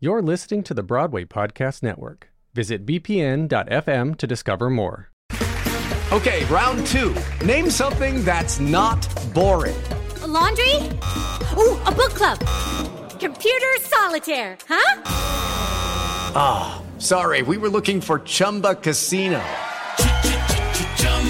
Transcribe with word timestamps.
You're 0.00 0.22
listening 0.22 0.62
to 0.62 0.74
the 0.74 0.84
Broadway 0.84 1.24
Podcast 1.24 1.82
Network. 1.82 2.30
Visit 2.54 2.86
bpn.fm 2.86 4.16
to 4.18 4.26
discover 4.28 4.70
more. 4.70 5.10
Okay, 6.12 6.44
round 6.44 6.86
two. 6.86 7.16
Name 7.44 7.68
something 7.68 8.24
that's 8.24 8.60
not 8.60 8.96
boring. 9.34 9.76
A 10.22 10.26
laundry? 10.28 10.76
Ooh, 11.56 11.74
a 11.82 11.90
book 11.90 12.14
club. 12.14 12.38
Computer 13.18 13.66
solitaire, 13.80 14.56
huh? 14.68 15.02
Ah, 16.36 16.80
oh, 16.80 17.00
sorry, 17.00 17.42
we 17.42 17.56
were 17.56 17.68
looking 17.68 18.00
for 18.00 18.20
Chumba 18.20 18.76
Casino. 18.76 19.42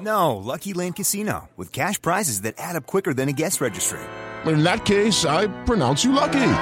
No, 0.00 0.36
Lucky 0.36 0.72
Land 0.72 0.96
Casino, 0.96 1.48
with 1.56 1.72
cash 1.72 2.00
prizes 2.00 2.42
that 2.42 2.54
add 2.58 2.76
up 2.76 2.86
quicker 2.86 3.12
than 3.12 3.28
a 3.28 3.32
guest 3.32 3.60
registry. 3.60 4.00
In 4.46 4.62
that 4.62 4.86
case, 4.86 5.24
I 5.24 5.48
pronounce 5.64 6.04
you 6.04 6.12
lucky. 6.12 6.52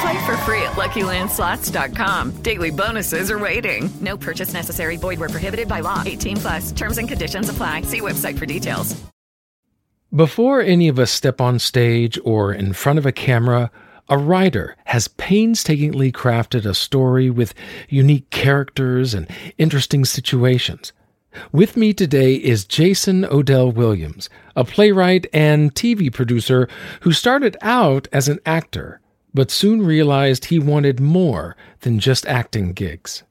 Play 0.00 0.26
for 0.26 0.36
free 0.46 0.62
at 0.62 0.76
LuckyLandSlots.com. 0.76 2.42
Daily 2.42 2.70
bonuses 2.70 3.30
are 3.30 3.38
waiting. 3.38 3.90
No 4.00 4.16
purchase 4.16 4.52
necessary. 4.52 4.96
Void 4.96 5.18
where 5.18 5.28
prohibited 5.28 5.66
by 5.66 5.80
law. 5.80 6.02
18 6.06 6.36
plus. 6.36 6.72
Terms 6.72 6.98
and 6.98 7.08
conditions 7.08 7.48
apply. 7.48 7.82
See 7.82 8.00
website 8.00 8.38
for 8.38 8.46
details. 8.46 8.94
Before 10.14 10.60
any 10.60 10.88
of 10.88 10.98
us 10.98 11.10
step 11.10 11.40
on 11.40 11.58
stage 11.58 12.18
or 12.24 12.52
in 12.52 12.72
front 12.72 12.98
of 12.98 13.04
a 13.04 13.12
camera, 13.12 13.70
a 14.08 14.16
writer 14.16 14.74
has 14.86 15.08
painstakingly 15.08 16.10
crafted 16.12 16.64
a 16.64 16.74
story 16.74 17.28
with 17.28 17.52
unique 17.90 18.30
characters 18.30 19.12
and 19.12 19.28
interesting 19.58 20.04
situations. 20.06 20.92
With 21.52 21.76
me 21.76 21.92
today 21.92 22.34
is 22.34 22.64
Jason 22.64 23.24
Odell 23.26 23.70
Williams, 23.70 24.30
a 24.56 24.64
playwright 24.64 25.26
and 25.32 25.74
TV 25.74 26.12
producer 26.12 26.68
who 27.02 27.12
started 27.12 27.56
out 27.60 28.08
as 28.12 28.28
an 28.28 28.38
actor, 28.46 29.00
but 29.34 29.50
soon 29.50 29.82
realized 29.84 30.46
he 30.46 30.58
wanted 30.58 31.00
more 31.00 31.54
than 31.80 31.98
just 31.98 32.26
acting 32.26 32.72
gigs. 32.72 33.24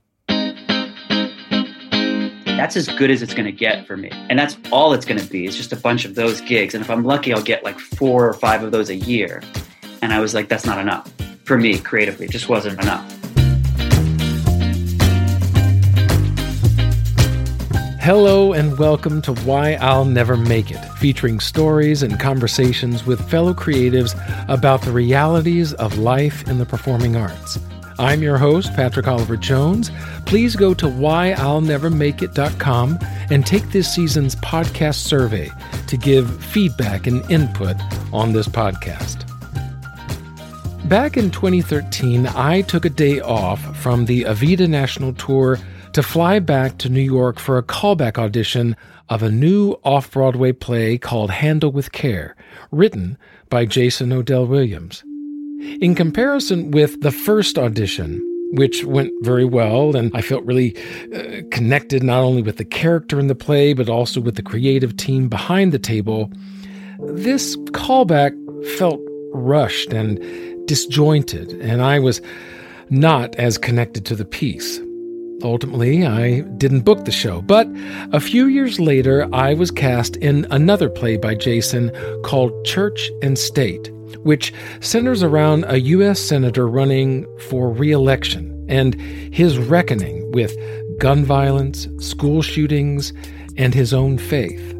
That's 2.45 2.76
as 2.76 2.88
good 2.88 3.12
as 3.12 3.22
it's 3.22 3.34
going 3.34 3.45
to 3.45 3.52
get 3.52 3.86
for 3.86 3.98
me. 3.98 4.09
And 4.30 4.38
that's 4.38 4.58
all 4.72 4.94
it's 4.94 5.06
going 5.06 5.20
to 5.20 5.28
be. 5.28 5.45
It's 5.45 5.58
just 5.58 5.73
a 5.73 5.76
bunch 5.76 6.06
of 6.06 6.16
those 6.16 6.42
gigs. 6.42 6.73
And 6.73 6.84
if 6.84 6.89
I'm 6.89 7.04
lucky, 7.04 7.34
I'll 7.34 7.42
get 7.42 7.64
like 7.64 7.80
four 7.80 8.28
or 8.28 8.34
five 8.34 8.64
of 8.64 8.72
those 8.72 8.89
a 8.89 8.95
year. 8.95 9.44
And 10.02 10.14
I 10.14 10.20
was 10.20 10.34
like, 10.34 10.50
that's 10.50 10.66
not 10.66 10.80
enough 10.80 11.11
for 11.45 11.58
me 11.58 11.78
creatively. 11.80 12.26
It 12.26 12.32
just 12.32 12.50
wasn't 12.50 12.82
enough. 12.82 13.27
Hello 18.08 18.53
and 18.53 18.77
welcome 18.77 19.22
to 19.23 19.33
Why 19.33 19.73
I'll 19.73 20.05
Never 20.05 20.38
Make 20.38 20.72
It, 20.72 20.80
featuring 20.94 21.41
stories 21.41 22.03
and 22.03 22.17
conversations 22.17 23.05
with 23.05 23.30
fellow 23.30 23.53
creatives 23.53 24.16
about 24.47 24.81
the 24.81 24.94
realities 24.94 25.73
of 25.73 25.97
life 25.97 26.47
in 26.47 26.58
the 26.58 26.66
performing 26.66 27.17
arts. 27.17 27.59
I'm 27.99 28.23
your 28.23 28.38
host, 28.38 28.73
Patrick 28.75 29.09
Oliver 29.09 29.36
Jones. 29.36 29.91
Please 30.25 30.55
go 30.55 30.73
to 30.75 30.86
whyillnevermakeit.com 30.86 32.99
and 33.30 33.45
take 33.45 33.69
this 33.72 33.94
season's 33.94 34.38
podcast 34.38 34.99
survey 34.99 35.52
to 35.88 35.97
give 35.97 36.45
feedback 36.45 37.08
and 37.08 37.30
input 37.30 37.75
on 38.14 38.32
this 38.32 38.48
podcast. 38.48 39.26
Back 40.87 41.17
in 41.17 41.30
2013, 41.30 42.27
I 42.27 42.61
took 42.61 42.86
a 42.86 42.89
day 42.89 43.20
off 43.20 43.76
from 43.76 44.05
the 44.05 44.21
Evita 44.21 44.70
National 44.70 45.11
Tour 45.11 45.59
to 45.97 46.03
fly 46.03 46.37
back 46.37 46.77
to 46.77 46.89
New 46.89 47.02
York 47.02 47.39
for 47.39 47.58
a 47.58 47.63
callback 47.63 48.19
audition 48.19 48.75
of 49.09 49.23
a 49.23 49.31
new 49.31 49.71
off 49.83 50.11
Broadway 50.11 50.52
play 50.52 50.95
called 50.95 51.31
Handle 51.31 51.71
with 51.71 51.91
Care, 51.91 52.35
written 52.69 53.17
by 53.49 53.65
Jason 53.65 54.13
Odell 54.13 54.45
Williams. 54.45 55.03
In 55.81 55.95
comparison 55.95 56.69
with 56.69 57.02
the 57.02 57.09
first 57.09 57.58
audition, 57.58 58.21
which 58.52 58.83
went 58.83 59.11
very 59.21 59.43
well, 59.43 59.95
and 59.95 60.15
I 60.15 60.21
felt 60.21 60.45
really 60.45 60.77
uh, 61.15 61.41
connected 61.49 62.03
not 62.03 62.21
only 62.21 62.43
with 62.43 62.58
the 62.58 62.65
character 62.65 63.19
in 63.19 63.25
the 63.25 63.33
play, 63.33 63.73
but 63.73 63.89
also 63.89 64.21
with 64.21 64.35
the 64.35 64.43
creative 64.43 64.97
team 64.97 65.29
behind 65.29 65.71
the 65.71 65.79
table, 65.79 66.31
this 66.99 67.55
callback 67.71 68.33
felt 68.77 69.02
rushed 69.33 69.91
and 69.93 70.19
disjointed, 70.67 71.53
and 71.53 71.81
I 71.81 71.97
was 71.97 72.21
not 72.91 73.35
as 73.37 73.58
connected 73.58 74.05
to 74.05 74.15
the 74.15 74.25
piece. 74.25 74.79
Ultimately, 75.43 76.05
I 76.05 76.42
didn't 76.58 76.81
book 76.81 77.05
the 77.05 77.11
show, 77.11 77.42
but 77.42 77.67
a 78.11 78.20
few 78.20 78.48
years 78.48 78.80
later, 78.80 79.27
I 79.33 79.53
was 79.53 79.70
cast 79.70 80.15
in 80.17 80.48
another 80.49 80.89
play 80.89 81.17
by 81.17 81.36
Jason 81.36 81.92
called 82.23 82.65
Church 82.65 83.11
and 83.21 83.37
State, 83.37 83.92
which 84.23 84.52
centers 84.80 85.21
around 85.21 85.65
a 85.67 85.80
U.S. 85.80 86.20
Senator 86.20 86.67
running 86.67 87.27
for 87.49 87.70
re 87.70 87.92
election 87.92 88.65
and 88.67 88.99
his 89.02 89.59
reckoning 89.59 90.31
with 90.31 90.58
gun 90.97 91.23
violence, 91.23 91.87
school 91.99 92.42
shootings, 92.42 93.14
and 93.58 93.76
his 93.76 93.93
own 93.93 94.17
faith. 94.17 94.77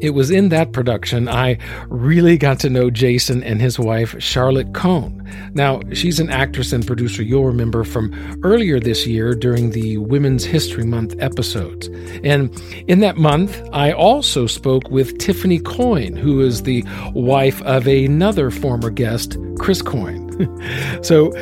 It 0.00 0.10
was 0.10 0.30
in 0.30 0.48
that 0.48 0.72
production 0.72 1.28
I 1.28 1.58
really 1.88 2.38
got 2.38 2.58
to 2.60 2.70
know 2.70 2.90
Jason 2.90 3.42
and 3.42 3.60
his 3.60 3.78
wife, 3.78 4.14
Charlotte 4.18 4.72
Cohn. 4.72 5.16
Now, 5.54 5.80
she's 5.92 6.18
an 6.18 6.30
actress 6.30 6.72
and 6.72 6.86
producer 6.86 7.22
you'll 7.22 7.44
remember 7.44 7.84
from 7.84 8.40
earlier 8.42 8.80
this 8.80 9.06
year 9.06 9.34
during 9.34 9.70
the 9.70 9.98
Women's 9.98 10.44
History 10.44 10.84
Month 10.84 11.14
episodes. 11.20 11.88
And 12.24 12.50
in 12.88 13.00
that 13.00 13.16
month, 13.16 13.60
I 13.72 13.92
also 13.92 14.46
spoke 14.46 14.90
with 14.90 15.18
Tiffany 15.18 15.58
Coyne, 15.58 16.16
who 16.16 16.40
is 16.40 16.62
the 16.62 16.84
wife 17.14 17.60
of 17.62 17.86
another 17.86 18.50
former 18.50 18.90
guest, 18.90 19.36
Chris 19.58 19.82
Coyne. 19.82 20.28
so, 21.02 21.32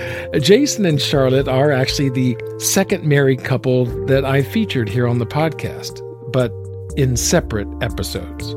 Jason 0.40 0.84
and 0.84 1.00
Charlotte 1.00 1.48
are 1.48 1.70
actually 1.70 2.10
the 2.10 2.36
second 2.58 3.04
married 3.04 3.44
couple 3.44 3.84
that 4.06 4.24
I 4.24 4.42
featured 4.42 4.88
here 4.88 5.06
on 5.06 5.18
the 5.18 5.26
podcast. 5.26 6.02
But 6.32 6.52
in 6.98 7.16
separate 7.16 7.68
episodes. 7.80 8.54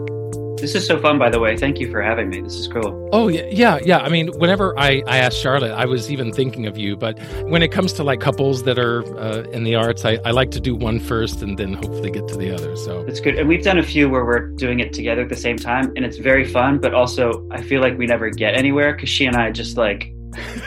This 0.59 0.75
is 0.75 0.85
so 0.85 0.99
fun, 0.99 1.17
by 1.17 1.29
the 1.29 1.39
way. 1.39 1.55
Thank 1.55 1.79
you 1.79 1.89
for 1.89 2.01
having 2.01 2.29
me. 2.29 2.41
This 2.41 2.55
is 2.55 2.67
cool. 2.67 3.09
Oh 3.13 3.27
yeah, 3.27 3.45
yeah, 3.49 3.79
yeah. 3.83 3.99
I 3.99 4.09
mean, 4.09 4.27
whenever 4.37 4.77
I, 4.77 5.01
I 5.07 5.17
asked 5.17 5.37
Charlotte, 5.37 5.71
I 5.71 5.85
was 5.85 6.11
even 6.11 6.31
thinking 6.31 6.67
of 6.67 6.77
you. 6.77 6.95
But 6.95 7.19
when 7.45 7.63
it 7.63 7.71
comes 7.71 7.93
to 7.93 8.03
like 8.03 8.19
couples 8.19 8.63
that 8.63 8.77
are 8.77 9.03
uh, 9.17 9.43
in 9.51 9.63
the 9.63 9.75
arts, 9.75 10.05
I, 10.05 10.19
I 10.25 10.31
like 10.31 10.51
to 10.51 10.59
do 10.59 10.75
one 10.75 10.99
first 10.99 11.41
and 11.41 11.57
then 11.57 11.73
hopefully 11.73 12.11
get 12.11 12.27
to 12.27 12.37
the 12.37 12.53
other. 12.53 12.75
So 12.75 13.01
it's 13.01 13.19
good. 13.19 13.39
And 13.39 13.47
we've 13.47 13.63
done 13.63 13.79
a 13.79 13.83
few 13.83 14.09
where 14.09 14.25
we're 14.25 14.49
doing 14.51 14.79
it 14.79 14.93
together 14.93 15.21
at 15.21 15.29
the 15.29 15.35
same 15.35 15.57
time, 15.57 15.93
and 15.95 16.05
it's 16.05 16.17
very 16.17 16.45
fun. 16.45 16.79
But 16.79 16.93
also, 16.93 17.47
I 17.51 17.61
feel 17.61 17.81
like 17.81 17.97
we 17.97 18.05
never 18.07 18.29
get 18.29 18.55
anywhere 18.55 18.93
because 18.93 19.09
she 19.09 19.25
and 19.25 19.35
I 19.35 19.51
just 19.51 19.77
like 19.77 20.13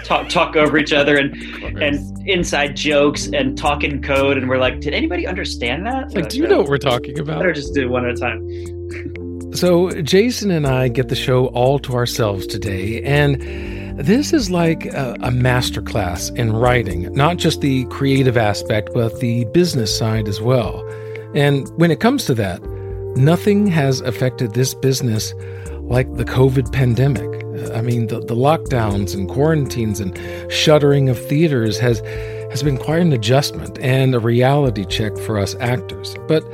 talk 0.04 0.28
talk 0.28 0.56
over 0.56 0.78
each 0.78 0.92
other 0.92 1.16
and 1.16 1.34
and 1.82 2.28
inside 2.28 2.76
jokes 2.76 3.28
and 3.32 3.56
talking 3.56 4.02
code. 4.02 4.36
And 4.36 4.48
we're 4.48 4.58
like 4.58 4.80
did 4.80 4.94
anybody 4.94 5.26
understand 5.26 5.86
that? 5.86 6.14
Like 6.14 6.28
do 6.28 6.38
you 6.38 6.46
know 6.46 6.58
what 6.58 6.68
we're 6.68 6.78
talking 6.78 7.18
about? 7.18 7.38
Better 7.38 7.52
just 7.52 7.74
do 7.74 7.82
it 7.82 7.90
one 7.90 8.06
at 8.06 8.12
a 8.12 8.20
time. 8.20 9.52
So 9.54 9.90
jason 10.02 10.50
and 10.50 10.66
i 10.66 10.88
get 10.88 11.08
the 11.08 11.16
show 11.16 11.46
all 11.46 11.78
to 11.80 11.94
ourselves 11.94 12.46
today. 12.46 13.02
And 13.02 13.40
this 13.98 14.32
is 14.32 14.50
like 14.50 14.86
a, 14.86 15.16
a 15.22 15.30
master 15.30 15.80
class 15.80 16.30
in 16.30 16.52
writing 16.52 17.12
not 17.12 17.36
just 17.36 17.60
the 17.60 17.84
creative 17.86 18.36
aspect 18.36 18.90
but 18.92 19.20
the 19.20 19.44
business 19.46 19.96
side 19.96 20.28
as 20.28 20.40
well. 20.40 20.86
And 21.34 21.68
when 21.76 21.90
it 21.90 22.00
comes 22.00 22.24
to 22.26 22.34
that 22.34 22.62
nothing 23.16 23.66
has 23.68 24.00
affected 24.00 24.54
this 24.54 24.74
business 24.74 25.34
like 25.82 26.12
the 26.14 26.24
covid 26.24 26.72
pandemic 26.72 27.43
I 27.72 27.80
mean, 27.80 28.06
the, 28.06 28.20
the 28.20 28.34
lockdowns 28.34 29.14
and 29.14 29.28
quarantines 29.28 30.00
and 30.00 30.18
shuttering 30.52 31.08
of 31.08 31.18
theaters 31.18 31.78
has 31.78 32.00
has 32.50 32.62
been 32.62 32.78
quite 32.78 33.00
an 33.00 33.12
adjustment 33.12 33.78
and 33.80 34.14
a 34.14 34.20
reality 34.20 34.84
check 34.84 35.16
for 35.18 35.38
us 35.38 35.56
actors. 35.58 36.14
But 36.28 36.44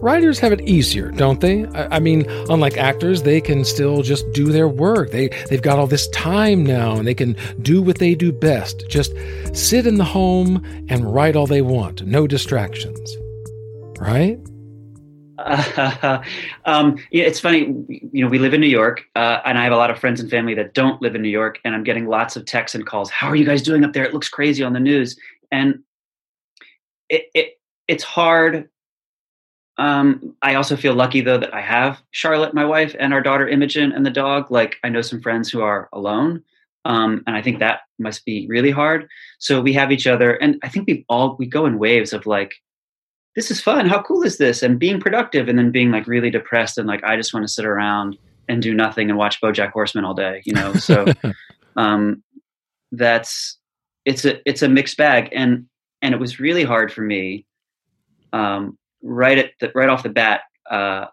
writers 0.00 0.38
have 0.38 0.52
it 0.52 0.60
easier, 0.60 1.10
don't 1.10 1.40
they? 1.40 1.64
I, 1.66 1.96
I, 1.96 1.98
mean, 1.98 2.24
unlike 2.48 2.76
actors, 2.76 3.22
they 3.22 3.40
can 3.40 3.64
still 3.64 4.02
just 4.02 4.30
do 4.32 4.52
their 4.52 4.68
work. 4.68 5.10
They 5.10 5.28
they've 5.48 5.62
got 5.62 5.78
all 5.78 5.86
this 5.86 6.08
time 6.08 6.64
now, 6.64 6.96
and 6.96 7.06
they 7.06 7.14
can 7.14 7.36
do 7.62 7.82
what 7.82 7.98
they 7.98 8.14
do 8.14 8.30
best. 8.30 8.88
Just 8.88 9.12
sit 9.54 9.86
in 9.86 9.96
the 9.96 10.04
home 10.04 10.64
and 10.88 11.12
write 11.12 11.36
all 11.36 11.46
they 11.46 11.62
want, 11.62 12.06
no 12.06 12.26
distractions. 12.26 13.16
Right? 13.98 14.38
Um, 16.66 16.96
yeah, 17.10 17.24
it's 17.24 17.40
funny. 17.40 17.74
You 17.88 18.24
know, 18.24 18.28
we 18.28 18.38
live 18.38 18.54
in 18.54 18.60
New 18.60 18.66
York, 18.66 19.02
uh, 19.14 19.40
and 19.44 19.58
I 19.58 19.64
have 19.64 19.72
a 19.72 19.76
lot 19.76 19.90
of 19.90 19.98
friends 19.98 20.18
and 20.18 20.30
family 20.30 20.54
that 20.54 20.72
don't 20.72 21.00
live 21.02 21.14
in 21.14 21.20
New 21.20 21.28
York, 21.28 21.58
and 21.64 21.74
I'm 21.74 21.84
getting 21.84 22.06
lots 22.06 22.36
of 22.36 22.46
texts 22.46 22.74
and 22.74 22.86
calls. 22.86 23.10
How 23.10 23.28
are 23.28 23.36
you 23.36 23.44
guys 23.44 23.60
doing 23.60 23.84
up 23.84 23.92
there? 23.92 24.04
It 24.04 24.14
looks 24.14 24.30
crazy 24.30 24.62
on 24.62 24.72
the 24.72 24.80
news. 24.80 25.18
And 25.52 25.80
it, 27.10 27.26
it 27.34 27.60
it's 27.86 28.04
hard. 28.04 28.68
Um, 29.76 30.34
I 30.40 30.54
also 30.54 30.76
feel 30.76 30.94
lucky 30.94 31.20
though 31.20 31.38
that 31.38 31.52
I 31.52 31.60
have 31.60 32.00
Charlotte, 32.12 32.54
my 32.54 32.64
wife, 32.64 32.94
and 32.98 33.12
our 33.12 33.20
daughter 33.20 33.46
Imogen 33.46 33.92
and 33.92 34.06
the 34.06 34.10
dog. 34.10 34.50
Like 34.50 34.76
I 34.84 34.88
know 34.88 35.02
some 35.02 35.20
friends 35.20 35.50
who 35.50 35.60
are 35.60 35.88
alone, 35.92 36.42
um, 36.84 37.22
and 37.26 37.36
I 37.36 37.42
think 37.42 37.58
that 37.58 37.80
must 37.98 38.24
be 38.24 38.46
really 38.48 38.70
hard. 38.70 39.08
So 39.38 39.60
we 39.60 39.72
have 39.74 39.92
each 39.92 40.06
other, 40.06 40.34
and 40.36 40.58
I 40.62 40.68
think 40.68 40.86
we 40.86 41.04
all 41.08 41.36
we 41.38 41.46
go 41.46 41.66
in 41.66 41.78
waves 41.78 42.12
of 42.12 42.24
like, 42.26 42.54
this 43.34 43.50
is 43.50 43.60
fun. 43.60 43.86
How 43.86 44.02
cool 44.02 44.22
is 44.22 44.38
this? 44.38 44.62
And 44.62 44.78
being 44.78 45.00
productive, 45.00 45.48
and 45.48 45.58
then 45.58 45.70
being 45.70 45.90
like 45.90 46.06
really 46.06 46.30
depressed 46.30 46.78
and 46.78 46.86
like 46.86 47.02
I 47.04 47.16
just 47.16 47.34
want 47.34 47.44
to 47.44 47.52
sit 47.52 47.64
around 47.64 48.16
and 48.48 48.62
do 48.62 48.74
nothing 48.74 49.08
and 49.08 49.18
watch 49.18 49.40
BoJack 49.40 49.72
Horseman 49.72 50.04
all 50.04 50.14
day. 50.14 50.42
You 50.44 50.54
know, 50.54 50.74
so 50.74 51.06
um, 51.76 52.22
that's 52.92 53.58
it's 54.04 54.24
a 54.24 54.48
it's 54.48 54.62
a 54.62 54.68
mixed 54.68 54.96
bag, 54.96 55.28
and 55.32 55.66
and 56.02 56.14
it 56.14 56.20
was 56.20 56.40
really 56.40 56.64
hard 56.64 56.92
for 56.92 57.02
me. 57.02 57.46
Um, 58.32 58.78
right 59.02 59.38
at 59.38 59.50
the, 59.60 59.70
right 59.74 59.88
off 59.88 60.02
the 60.02 60.08
bat, 60.08 60.42
uh, 60.70 61.06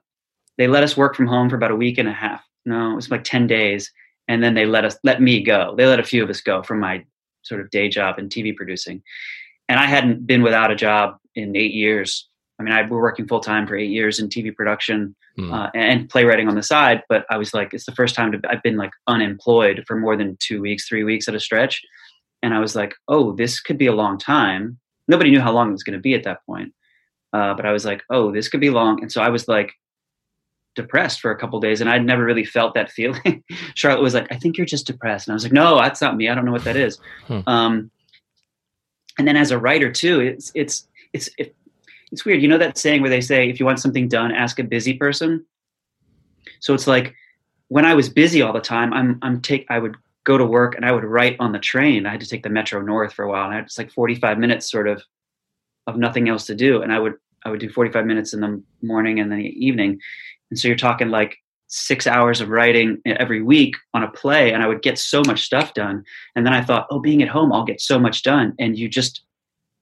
they 0.58 0.68
let 0.68 0.84
us 0.84 0.98
work 0.98 1.16
from 1.16 1.28
home 1.28 1.50
for 1.50 1.56
about 1.56 1.72
a 1.72 1.76
week 1.76 1.98
and 1.98 2.10
a 2.10 2.14
half. 2.14 2.44
No, 2.66 2.92
it 2.92 2.96
was 2.96 3.10
like 3.10 3.24
ten 3.24 3.48
days, 3.48 3.92
and 4.28 4.44
then 4.44 4.54
they 4.54 4.66
let 4.66 4.86
us 4.86 4.98
let 5.04 5.22
me 5.22 5.42
go. 5.42 5.74
They 5.76 5.88
let 5.88 6.00
a 6.00 6.04
few 6.04 6.24
of 6.24 6.30
us 6.30 6.42
go 6.42 6.62
from 6.62 6.80
my 6.80 7.04
sort 7.42 7.62
of 7.62 7.72
day 7.72 7.90
job 7.90 8.20
in 8.20 8.30
TV 8.30 8.56
producing, 8.56 9.02
and 9.68 9.80
I 9.80 9.88
hadn't 9.88 10.28
been 10.28 10.44
without 10.44 10.70
a 10.70 10.76
job 10.76 11.18
in 11.36 11.56
eight 11.56 11.74
years. 11.74 12.28
I 12.60 12.64
mean, 12.64 12.74
I 12.74 12.84
were 12.88 13.02
working 13.02 13.28
full 13.28 13.40
time 13.40 13.66
for 13.66 13.76
eight 13.76 13.90
years 13.90 14.20
in 14.20 14.30
TV 14.30 14.56
production 14.56 15.16
Hmm. 15.38 15.54
uh, 15.54 15.70
and 15.74 16.10
playwriting 16.10 16.50
on 16.50 16.56
the 16.56 16.64
side. 16.64 17.04
But 17.08 17.26
I 17.30 17.38
was 17.38 17.54
like, 17.54 17.74
it's 17.74 17.86
the 17.86 17.96
first 17.96 18.16
time 18.16 18.34
to, 18.34 18.42
I've 18.50 18.62
been 18.64 18.76
like 18.76 18.92
unemployed 19.08 19.84
for 19.88 19.96
more 19.96 20.18
than 20.18 20.36
two 20.42 20.62
weeks, 20.62 20.88
three 20.88 21.04
weeks 21.06 21.28
at 21.28 21.36
a 21.36 21.40
stretch, 21.40 21.82
and 22.44 22.54
I 22.54 22.60
was 22.60 22.76
like, 22.76 22.94
oh, 23.08 23.32
this 23.34 23.62
could 23.62 23.78
be 23.78 23.88
a 23.88 23.94
long 23.94 24.18
time. 24.18 24.78
Nobody 25.08 25.32
knew 25.32 25.40
how 25.40 25.54
long 25.54 25.70
it 25.70 25.72
was 25.72 25.84
going 25.84 25.98
to 25.98 26.02
be 26.02 26.16
at 26.16 26.24
that 26.24 26.46
point, 26.46 26.74
uh, 27.32 27.54
but 27.54 27.66
I 27.66 27.72
was 27.72 27.86
like, 27.86 28.04
oh, 28.10 28.32
this 28.32 28.50
could 28.50 28.60
be 28.60 28.70
long, 28.70 29.02
and 29.02 29.12
so 29.12 29.22
I 29.22 29.30
was 29.30 29.48
like 29.48 29.72
depressed 30.76 31.22
for 31.22 31.32
a 31.32 31.38
couple 31.38 31.60
days, 31.62 31.80
and 31.80 31.90
I'd 31.90 32.06
never 32.06 32.26
really 32.26 32.46
felt 32.46 32.74
that 32.74 32.92
feeling. 32.98 33.44
Charlotte 33.76 34.02
was 34.02 34.14
like, 34.14 34.28
I 34.32 34.36
think 34.36 34.58
you're 34.58 34.66
just 34.66 34.88
depressed, 34.88 35.28
and 35.28 35.34
I 35.34 35.36
was 35.36 35.44
like, 35.44 35.54
no, 35.54 35.78
that's 35.78 36.02
not 36.02 36.18
me. 36.18 36.28
I 36.28 36.36
don't 36.36 36.46
know 36.46 36.52
what 36.52 36.66
that 36.66 36.76
is. 36.76 37.00
Hmm. 37.28 37.40
Um, 37.48 37.92
and 39.18 39.28
then 39.28 39.38
as 39.38 39.52
a 39.52 39.58
writer 39.60 39.92
too, 39.92 40.20
it's 40.20 40.52
it's 40.56 40.88
it's 41.14 41.30
it, 41.38 41.56
it's 42.12 42.26
weird. 42.26 42.42
You 42.42 42.48
know 42.48 42.58
that 42.58 42.78
saying 42.78 43.02
where 43.02 43.10
they 43.10 43.22
say, 43.22 43.50
if 43.50 43.60
you 43.60 43.66
want 43.66 43.80
something 43.80 44.08
done, 44.08 44.32
ask 44.32 44.60
a 44.60 44.64
busy 44.64 44.94
person. 44.94 45.46
So 46.60 46.74
it's 46.74 46.88
like 46.88 47.16
when 47.70 47.86
I 47.86 47.94
was 47.94 48.10
busy 48.10 48.42
all 48.42 48.54
the 48.54 48.60
time, 48.60 48.94
I'm 48.94 49.18
I'm 49.22 49.42
take 49.42 49.66
I 49.70 49.80
would 49.80 49.96
go 50.24 50.38
to 50.38 50.46
work 50.46 50.76
and 50.76 50.86
I 50.86 50.92
would 50.92 51.04
write 51.04 51.38
on 51.40 51.52
the 51.52 51.60
train. 51.60 52.06
I 52.06 52.12
had 52.12 52.22
to 52.22 52.28
take 52.28 52.44
the 52.44 52.50
Metro 52.50 52.82
North 52.82 53.14
for 53.14 53.24
a 53.24 53.30
while, 53.30 53.46
and 53.46 53.54
I 53.54 53.58
had 53.58 53.66
just 53.66 53.78
like 53.78 53.92
45 53.92 54.38
minutes 54.38 54.70
sort 54.70 54.88
of 54.88 55.02
of 55.88 55.98
nothing 55.98 56.30
else 56.30 56.46
to 56.48 56.56
do, 56.56 56.82
and 56.82 56.92
I 56.92 57.00
would 57.00 57.14
I 57.46 57.50
would 57.50 57.60
do 57.60 57.70
45 57.70 58.06
minutes 58.06 58.34
in 58.34 58.42
the 58.42 58.62
morning 58.82 59.20
and 59.20 59.32
the 59.32 59.38
evening, 59.38 60.00
and 60.50 60.60
so 60.60 60.68
you're 60.68 60.78
talking 60.78 61.10
like 61.10 61.38
six 61.68 62.06
hours 62.06 62.42
of 62.42 62.50
writing 62.50 63.02
every 63.06 63.42
week 63.42 63.76
on 63.94 64.04
a 64.04 64.12
play, 64.12 64.52
and 64.52 64.62
I 64.62 64.68
would 64.68 64.82
get 64.82 65.00
so 65.00 65.22
much 65.26 65.44
stuff 65.44 65.74
done. 65.74 66.04
And 66.36 66.46
then 66.46 66.54
I 66.54 66.62
thought, 66.62 66.88
oh, 66.92 67.00
being 67.00 67.24
at 67.24 67.30
home, 67.30 67.54
I'll 67.54 67.64
get 67.64 67.80
so 67.80 67.98
much 67.98 68.24
done, 68.24 68.54
and 68.60 68.78
you 68.78 68.90
just 68.90 69.24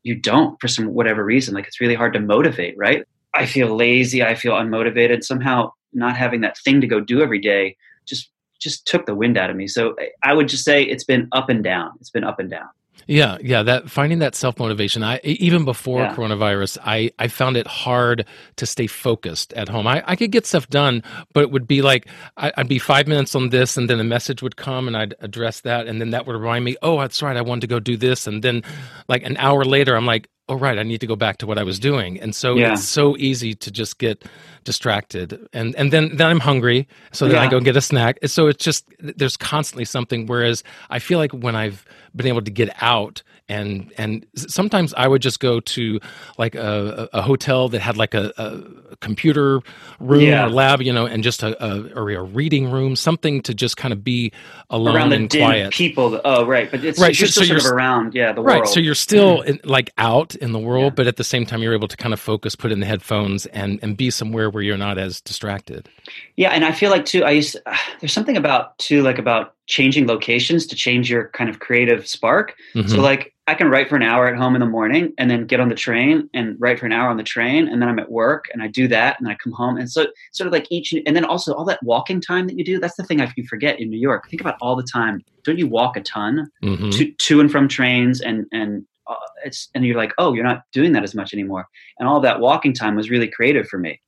you 0.04 0.16
don't 0.16 0.60
for 0.62 0.68
some 0.68 0.94
whatever 0.94 1.24
reason. 1.24 1.54
Like 1.54 1.68
it's 1.68 1.82
really 1.82 1.96
hard 1.96 2.14
to 2.14 2.20
motivate, 2.20 2.78
right? 2.78 3.04
I 3.34 3.46
feel 3.46 3.76
lazy. 3.76 4.24
I 4.24 4.36
feel 4.36 4.54
unmotivated. 4.54 5.24
Somehow, 5.24 5.72
not 5.94 6.16
having 6.16 6.42
that 6.42 6.58
thing 6.58 6.82
to 6.82 6.88
go 6.88 7.00
do 7.00 7.22
every 7.22 7.40
day 7.40 7.76
just 8.06 8.30
just 8.60 8.86
took 8.86 9.06
the 9.06 9.16
wind 9.16 9.38
out 9.38 9.50
of 9.50 9.56
me. 9.56 9.68
So 9.68 9.96
I 10.24 10.34
would 10.34 10.50
just 10.50 10.66
say 10.66 10.84
it's 10.84 11.06
been 11.06 11.30
up 11.32 11.50
and 11.50 11.64
down. 11.64 11.92
It's 12.00 12.10
been 12.10 12.24
up 12.24 12.40
and 12.40 12.50
down. 12.50 12.68
Yeah, 13.10 13.40
yeah. 13.42 13.64
That 13.64 13.90
finding 13.90 14.20
that 14.20 14.36
self 14.36 14.60
motivation. 14.60 15.02
I 15.02 15.20
even 15.24 15.66
before 15.66 16.02
Yeah. 16.04 16.16
coronavirus, 16.16 16.78
I 16.86 17.12
I 17.18 17.28
found 17.28 17.58
it 17.58 17.66
hard 17.66 18.24
to 18.58 18.66
stay 18.68 18.86
focused 18.86 19.52
at 19.54 19.68
home. 19.68 19.88
I, 19.88 20.04
I 20.06 20.16
could 20.16 20.32
get 20.32 20.46
stuff 20.46 20.70
done, 20.70 21.02
but 21.34 21.42
it 21.42 21.50
would 21.50 21.68
be 21.68 21.82
like 21.82 22.08
I, 22.38 22.52
I'd 22.56 22.68
be 22.68 22.78
five 22.78 23.08
minutes 23.08 23.34
on 23.34 23.50
this, 23.50 23.78
and 23.78 23.90
then 23.90 24.00
a 24.00 24.04
message 24.04 24.44
would 24.44 24.58
come, 24.58 24.88
and 24.88 24.96
I'd 24.96 25.16
address 25.22 25.62
that, 25.62 25.88
and 25.88 26.00
then 26.00 26.12
that 26.12 26.28
would 26.28 26.36
remind 26.36 26.64
me, 26.66 26.78
oh, 26.84 27.00
that's 27.00 27.20
right, 27.24 27.36
I 27.36 27.42
wanted 27.42 27.62
to 27.62 27.68
go 27.68 27.80
do 27.80 27.98
this, 27.98 28.28
and 28.28 28.44
then 28.44 28.62
like 29.08 29.24
an 29.24 29.38
hour 29.38 29.66
later, 29.66 29.96
I'm 29.96 30.06
like, 30.06 30.30
oh 30.50 30.56
right, 30.56 30.78
I 30.78 30.84
need 30.84 31.00
to 31.02 31.08
go 31.08 31.16
back 31.16 31.38
to 31.38 31.48
what 31.48 31.58
I 31.58 31.64
was 31.64 31.80
doing, 31.80 32.20
and 32.20 32.36
so 32.36 32.56
Yeah. 32.58 32.74
it's 32.74 32.84
so 32.84 33.16
easy 33.18 33.54
to 33.56 33.72
just 33.72 34.00
get 34.00 34.26
distracted, 34.66 35.40
and 35.54 35.76
and 35.76 35.94
then 35.94 36.16
then 36.18 36.28
I'm 36.28 36.40
hungry, 36.42 36.88
so 37.12 37.28
then 37.28 37.38
I 37.38 37.48
go 37.48 37.58
and 37.58 37.66
get 37.66 37.78
a 37.78 37.82
snack. 37.82 38.18
So 38.26 38.48
it's 38.48 38.64
just 38.64 38.86
there's 39.00 39.38
constantly 39.38 39.86
something. 39.86 40.26
Whereas 40.26 40.64
I 40.90 41.00
feel 41.00 41.20
like 41.20 41.32
when 41.32 41.56
I've 41.56 41.86
been 42.16 42.28
able 42.28 42.42
to 42.42 42.52
get 42.52 42.70
out 42.82 43.24
and 43.50 43.92
and 43.98 44.26
sometimes 44.36 44.94
I 44.94 45.08
would 45.08 45.22
just 45.22 45.40
go 45.40 45.60
to 45.60 46.00
like 46.38 46.56
a, 46.56 47.10
a 47.12 47.22
hotel 47.22 47.68
that 47.70 47.82
had 47.82 47.98
like 47.98 48.14
a, 48.14 48.32
a 48.38 48.96
computer 48.98 49.60
room 50.00 50.22
Yeah. 50.22 50.46
or 50.46 50.50
lab, 50.50 50.82
you 50.82 50.94
know, 50.94 51.06
and 51.06 51.24
just 51.24 51.44
a, 51.44 51.62
a 51.64 51.92
or 52.00 52.10
a 52.12 52.24
reading 52.24 52.72
room, 52.72 52.96
something 52.96 53.42
to 53.42 53.54
just 53.54 53.76
kind 53.76 53.92
of 53.92 54.04
be 54.04 54.32
alone 54.70 54.96
around 54.96 55.10
the 55.10 55.16
and 55.18 55.30
dim 55.30 55.42
quiet. 55.46 55.74
people. 55.74 56.22
Oh, 56.24 56.46
right. 56.46 56.70
But 56.72 56.84
it's 56.86 57.00
Right, 57.00 57.18
you're 57.20 57.28
so- 57.28 57.42
still 57.42 57.44
so 57.44 57.48
sort 57.48 57.58
of 57.60 57.64
you're 57.66 57.74
around, 57.76 58.14
yeah, 58.16 58.32
the 58.32 58.42
Right, 58.42 58.60
world. 58.62 58.70
so 58.70 58.80
you're 58.80 58.96
still 58.96 59.40
mm-hmm. 59.40 59.50
in, 59.50 59.60
like 59.64 59.90
out 59.98 60.36
in 60.36 60.52
the 60.52 60.60
world, 60.60 60.96
but 60.96 61.08
at 61.08 61.18
the 61.18 61.24
same 61.24 61.46
time 61.46 61.62
you're 61.62 61.74
able 61.74 61.88
to 61.88 61.98
kind 61.98 62.14
of 62.14 62.20
focus, 62.20 62.56
put 62.56 62.72
in 62.72 62.80
the 62.80 62.86
headphones, 62.86 63.46
and 63.48 63.80
and 63.82 63.98
be 63.98 64.10
somewhere 64.12 64.50
where 64.50 64.62
you're 64.64 64.78
not 64.78 64.98
as 64.98 65.22
distracted. 65.22 65.90
Yeah, 66.38 66.50
and 66.52 66.64
I 66.64 66.72
feel 66.72 66.92
like 66.92 67.06
too. 67.06 67.24
I 67.24 67.32
used 67.32 67.54
to, 67.54 67.64
there's 68.00 68.14
something 68.14 68.38
about 68.38 68.78
too 68.78 69.02
like 69.02 69.18
about 69.18 69.56
changing 69.70 70.08
locations 70.08 70.66
to 70.66 70.76
change 70.76 71.10
your 71.10 71.30
kind 71.30 71.50
of 71.50 71.60
creative 71.60 72.08
spark. 72.08 72.56
So 72.74 72.82
Mhm. 72.82 72.98
like 73.04 73.34
I 73.46 73.54
can 73.54 73.70
write 73.70 73.88
for 73.88 73.96
an 73.96 74.02
hour 74.04 74.28
at 74.28 74.36
home 74.36 74.56
in 74.56 74.60
the 74.60 74.66
morning 74.68 75.14
and 75.20 75.30
then 75.30 75.46
get 75.46 75.60
on 75.60 75.70
the 75.70 75.76
train 75.76 76.28
and 76.34 76.56
write 76.60 76.80
for 76.80 76.86
an 76.88 76.92
hour 76.92 77.08
on 77.10 77.18
the 77.18 77.24
train 77.24 77.68
and 77.68 77.82
then 77.82 77.88
I'm 77.88 78.00
at 78.00 78.12
work 78.12 78.46
and 78.52 78.62
I 78.64 78.68
do 78.68 78.88
that 78.88 79.18
and 79.18 79.26
then 79.28 79.34
I 79.34 79.38
come 79.44 79.54
home 79.54 79.78
and 79.78 79.90
so 79.90 80.08
sort 80.34 80.48
of 80.48 80.54
like 80.54 80.68
each 80.72 80.94
and 80.94 81.16
then 81.16 81.24
also 81.24 81.54
all 81.54 81.66
that 81.66 81.82
walking 81.84 82.20
time 82.20 82.48
that 82.48 82.58
you 82.58 82.64
do. 82.66 82.80
That's 82.80 82.96
the 82.96 83.04
thing 83.04 83.22
I 83.22 83.32
you 83.38 83.46
forget 83.46 83.80
in 83.80 83.90
New 83.92 84.00
York. 84.00 84.28
Think 84.30 84.42
about 84.42 84.56
all 84.60 84.76
the 84.76 84.84
time. 84.92 85.22
Don't 85.44 85.60
you 85.60 85.68
walk 85.68 85.96
a 85.98 86.02
ton 86.02 86.48
Mhm. 86.64 86.92
to 86.98 87.12
to 87.26 87.40
and 87.40 87.52
from 87.52 87.68
trains 87.68 88.22
and 88.22 88.46
and 88.52 88.86
uh, 89.08 89.16
it's 89.46 89.70
and 89.76 89.86
you're 89.86 89.98
like 89.98 90.14
oh 90.18 90.34
you're 90.34 90.44
not 90.52 90.62
doing 90.74 90.92
that 90.94 91.04
as 91.04 91.14
much 91.16 91.32
anymore 91.34 91.66
and 91.98 92.08
all 92.08 92.20
that 92.20 92.40
walking 92.40 92.74
time 92.74 92.96
was 92.96 93.10
really 93.10 93.28
creative 93.28 93.68
for 93.68 93.80
me 93.80 94.00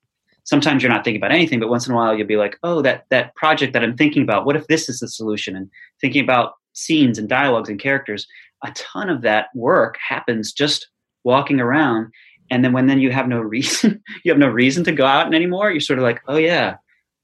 sometimes 0.44 0.82
you're 0.82 0.92
not 0.92 1.04
thinking 1.04 1.20
about 1.22 1.32
anything 1.32 1.60
but 1.60 1.70
once 1.70 1.88
in 1.88 1.94
a 1.94 1.96
while 1.96 2.16
you'll 2.16 2.28
be 2.28 2.38
like 2.38 2.58
oh 2.64 2.82
that 2.82 3.06
that 3.10 3.34
project 3.36 3.74
that 3.74 3.84
i'm 3.84 3.96
thinking 3.96 4.24
about 4.24 4.46
what 4.46 4.56
if 4.56 4.68
this 4.68 4.90
is 4.90 5.00
the 5.00 5.08
solution? 5.08 5.56
And 5.56 5.70
thinking 6.00 6.24
about 6.24 6.54
scenes 6.74 7.18
and 7.18 7.28
dialogues 7.28 7.70
and 7.70 7.80
characters 7.80 8.28
a 8.64 8.72
ton 8.72 9.10
of 9.10 9.22
that 9.22 9.48
work 9.56 9.98
happens 10.08 10.54
just 10.54 10.88
walking 11.24 11.60
around. 11.60 12.12
And 12.50 12.64
then 12.64 12.74
when 12.74 12.88
then 12.88 13.00
you 13.00 13.12
have 13.12 13.28
no 13.28 13.40
reason 13.56 14.02
you 14.24 14.32
have 14.32 14.40
no 14.40 14.50
reason 14.50 14.84
to 14.86 14.92
go 14.92 15.06
out 15.06 15.34
anymore 15.34 15.72
you're 15.72 15.82
sort 15.82 16.00
of 16.00 16.04
like 16.04 16.22
oh 16.28 16.38
yeah 16.38 16.76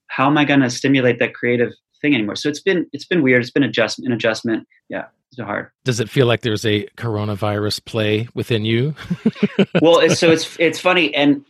how 0.07 0.27
am 0.27 0.37
i 0.37 0.45
going 0.45 0.61
to 0.61 0.69
stimulate 0.69 1.19
that 1.19 1.33
creative 1.33 1.73
thing 2.01 2.13
anymore? 2.13 2.35
So 2.35 2.49
it's 2.49 2.61
been 2.61 2.87
it's 2.93 3.05
been 3.05 3.23
weird. 3.23 3.41
It's 3.41 3.51
been 3.51 3.63
adjustment 3.63 4.07
an 4.07 4.13
adjustment. 4.13 4.67
Yeah 4.89 5.05
it's 5.31 5.41
hard. 5.41 5.69
Does 5.83 5.99
it 5.99 6.09
feel 6.09 6.25
like 6.25 6.41
there's 6.41 6.65
a 6.65 6.85
coronavirus 6.97 7.83
play 7.85 8.27
within 8.33 8.65
you? 8.65 8.95
well 9.81 9.99
it's, 9.99 10.19
so 10.19 10.31
it's 10.31 10.55
it's 10.59 10.79
funny. 10.79 11.13
And 11.13 11.43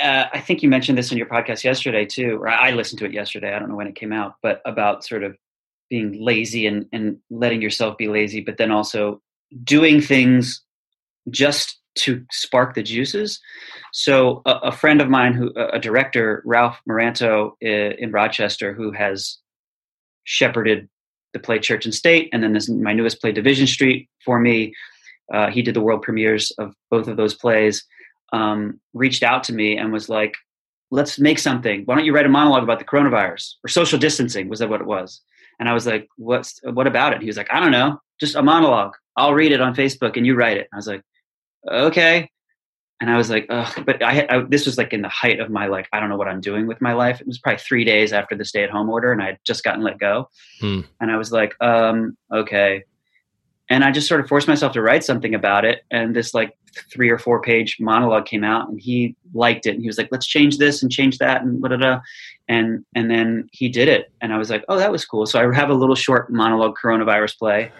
uh, 0.00 0.26
i 0.32 0.40
think 0.40 0.62
you 0.62 0.68
mentioned 0.68 0.96
this 0.96 1.10
in 1.10 1.18
your 1.18 1.26
podcast 1.26 1.64
yesterday 1.64 2.04
too 2.04 2.38
or 2.40 2.48
i 2.48 2.70
listened 2.70 2.98
to 2.98 3.04
it 3.04 3.12
yesterday 3.12 3.54
i 3.54 3.58
don't 3.58 3.68
know 3.68 3.76
when 3.76 3.86
it 3.86 3.94
came 3.94 4.12
out 4.12 4.34
but 4.42 4.60
about 4.64 5.04
sort 5.04 5.22
of 5.22 5.36
being 5.90 6.22
lazy 6.22 6.66
and 6.66 6.86
and 6.92 7.18
letting 7.30 7.60
yourself 7.60 7.96
be 7.98 8.08
lazy 8.08 8.40
but 8.40 8.56
then 8.56 8.70
also 8.70 9.20
doing 9.64 10.00
things 10.00 10.62
just 11.30 11.78
to 11.94 12.24
spark 12.30 12.74
the 12.74 12.82
juices. 12.82 13.40
So 13.92 14.42
a, 14.46 14.50
a 14.50 14.72
friend 14.72 15.00
of 15.00 15.08
mine 15.08 15.34
who 15.34 15.52
a 15.56 15.78
director 15.78 16.42
ralph 16.44 16.80
meranto 16.88 17.52
in 17.60 18.12
rochester 18.12 18.72
who 18.72 18.92
has 18.92 19.38
shepherded 20.24 20.88
the 21.32 21.38
play 21.38 21.58
church 21.58 21.84
and 21.84 21.94
state 21.94 22.28
and 22.32 22.42
then 22.42 22.52
this 22.52 22.68
my 22.68 22.92
newest 22.92 23.20
play 23.20 23.32
division 23.32 23.66
street 23.66 24.08
for 24.24 24.38
me 24.38 24.72
uh, 25.32 25.50
he 25.50 25.62
did 25.62 25.74
the 25.74 25.80
world 25.80 26.02
premieres 26.02 26.50
of 26.58 26.74
both 26.90 27.08
of 27.08 27.16
those 27.16 27.34
plays 27.34 27.84
um, 28.32 28.80
reached 28.94 29.22
out 29.22 29.44
to 29.44 29.52
me 29.52 29.76
and 29.76 29.92
was 29.92 30.08
like 30.08 30.34
let's 30.92 31.18
make 31.18 31.38
something. 31.38 31.82
Why 31.86 31.94
don't 31.96 32.04
you 32.04 32.14
write 32.14 32.26
a 32.26 32.28
monologue 32.28 32.62
about 32.62 32.78
the 32.78 32.84
coronavirus 32.84 33.54
or 33.64 33.68
social 33.68 33.98
distancing 33.98 34.48
was 34.50 34.58
that 34.58 34.68
what 34.68 34.82
it 34.82 34.86
was. 34.86 35.22
And 35.58 35.68
i 35.68 35.72
was 35.72 35.86
like 35.86 36.08
what's 36.16 36.60
what 36.64 36.86
about 36.86 37.12
it? 37.14 37.20
He 37.20 37.26
was 37.26 37.36
like 37.36 37.52
i 37.52 37.60
don't 37.60 37.72
know. 37.72 37.98
Just 38.20 38.36
a 38.36 38.42
monologue. 38.42 38.94
I'll 39.16 39.34
read 39.34 39.52
it 39.52 39.60
on 39.60 39.74
facebook 39.74 40.16
and 40.16 40.26
you 40.26 40.34
write 40.34 40.56
it. 40.56 40.68
I 40.72 40.76
was 40.76 40.86
like 40.86 41.02
okay. 41.70 42.28
And 43.00 43.10
i 43.10 43.16
was 43.16 43.30
like 43.30 43.46
Ugh. 43.48 43.84
but 43.86 44.02
I, 44.02 44.26
I 44.28 44.40
this 44.48 44.66
was 44.66 44.78
like 44.78 44.92
in 44.92 45.02
the 45.02 45.08
height 45.08 45.40
of 45.40 45.50
my 45.50 45.66
like 45.66 45.88
i 45.92 45.98
don't 45.98 46.08
know 46.08 46.16
what 46.16 46.28
i'm 46.28 46.40
doing 46.40 46.66
with 46.66 46.80
my 46.80 46.92
life. 46.92 47.20
It 47.20 47.26
was 47.26 47.38
probably 47.38 47.58
three 47.58 47.84
days 47.84 48.12
after 48.12 48.36
the 48.36 48.44
stay 48.44 48.62
at 48.62 48.70
home 48.70 48.90
order 48.90 49.12
and 49.12 49.22
i 49.22 49.26
had 49.26 49.38
just 49.44 49.64
gotten 49.64 49.82
let 49.82 49.98
go. 49.98 50.28
Hmm. 50.60 50.80
and 51.00 51.10
i 51.10 51.16
was 51.16 51.32
like 51.32 51.54
um 51.60 52.16
okay. 52.32 52.84
And 53.70 53.82
i 53.84 53.90
just 53.90 54.08
sort 54.08 54.20
of 54.20 54.28
forced 54.28 54.48
myself 54.48 54.72
to 54.74 54.82
write 54.82 55.04
something 55.04 55.34
about 55.34 55.64
it 55.64 55.82
and 55.90 56.14
this 56.14 56.34
like 56.34 56.52
three 56.90 57.10
or 57.10 57.18
four 57.18 57.40
page 57.40 57.76
monologue 57.80 58.26
came 58.26 58.44
out 58.44 58.68
and 58.68 58.80
he 58.80 59.14
liked 59.34 59.66
it 59.66 59.74
and 59.74 59.80
he 59.82 59.86
was 59.86 59.98
like 59.98 60.08
let's 60.10 60.26
change 60.26 60.58
this 60.58 60.82
and 60.82 60.90
change 60.90 61.18
that 61.18 61.42
and 61.42 61.62
da 61.62 61.76
da 61.76 62.00
and 62.48 62.84
and 62.94 63.10
then 63.10 63.48
he 63.52 63.68
did 63.68 63.88
it 63.88 64.10
and 64.20 64.32
i 64.32 64.38
was 64.38 64.50
like 64.50 64.64
oh 64.68 64.78
that 64.78 64.90
was 64.90 65.04
cool 65.04 65.26
so 65.26 65.38
i 65.38 65.54
have 65.54 65.70
a 65.70 65.74
little 65.74 65.94
short 65.94 66.30
monologue 66.32 66.74
coronavirus 66.82 67.38
play 67.38 67.70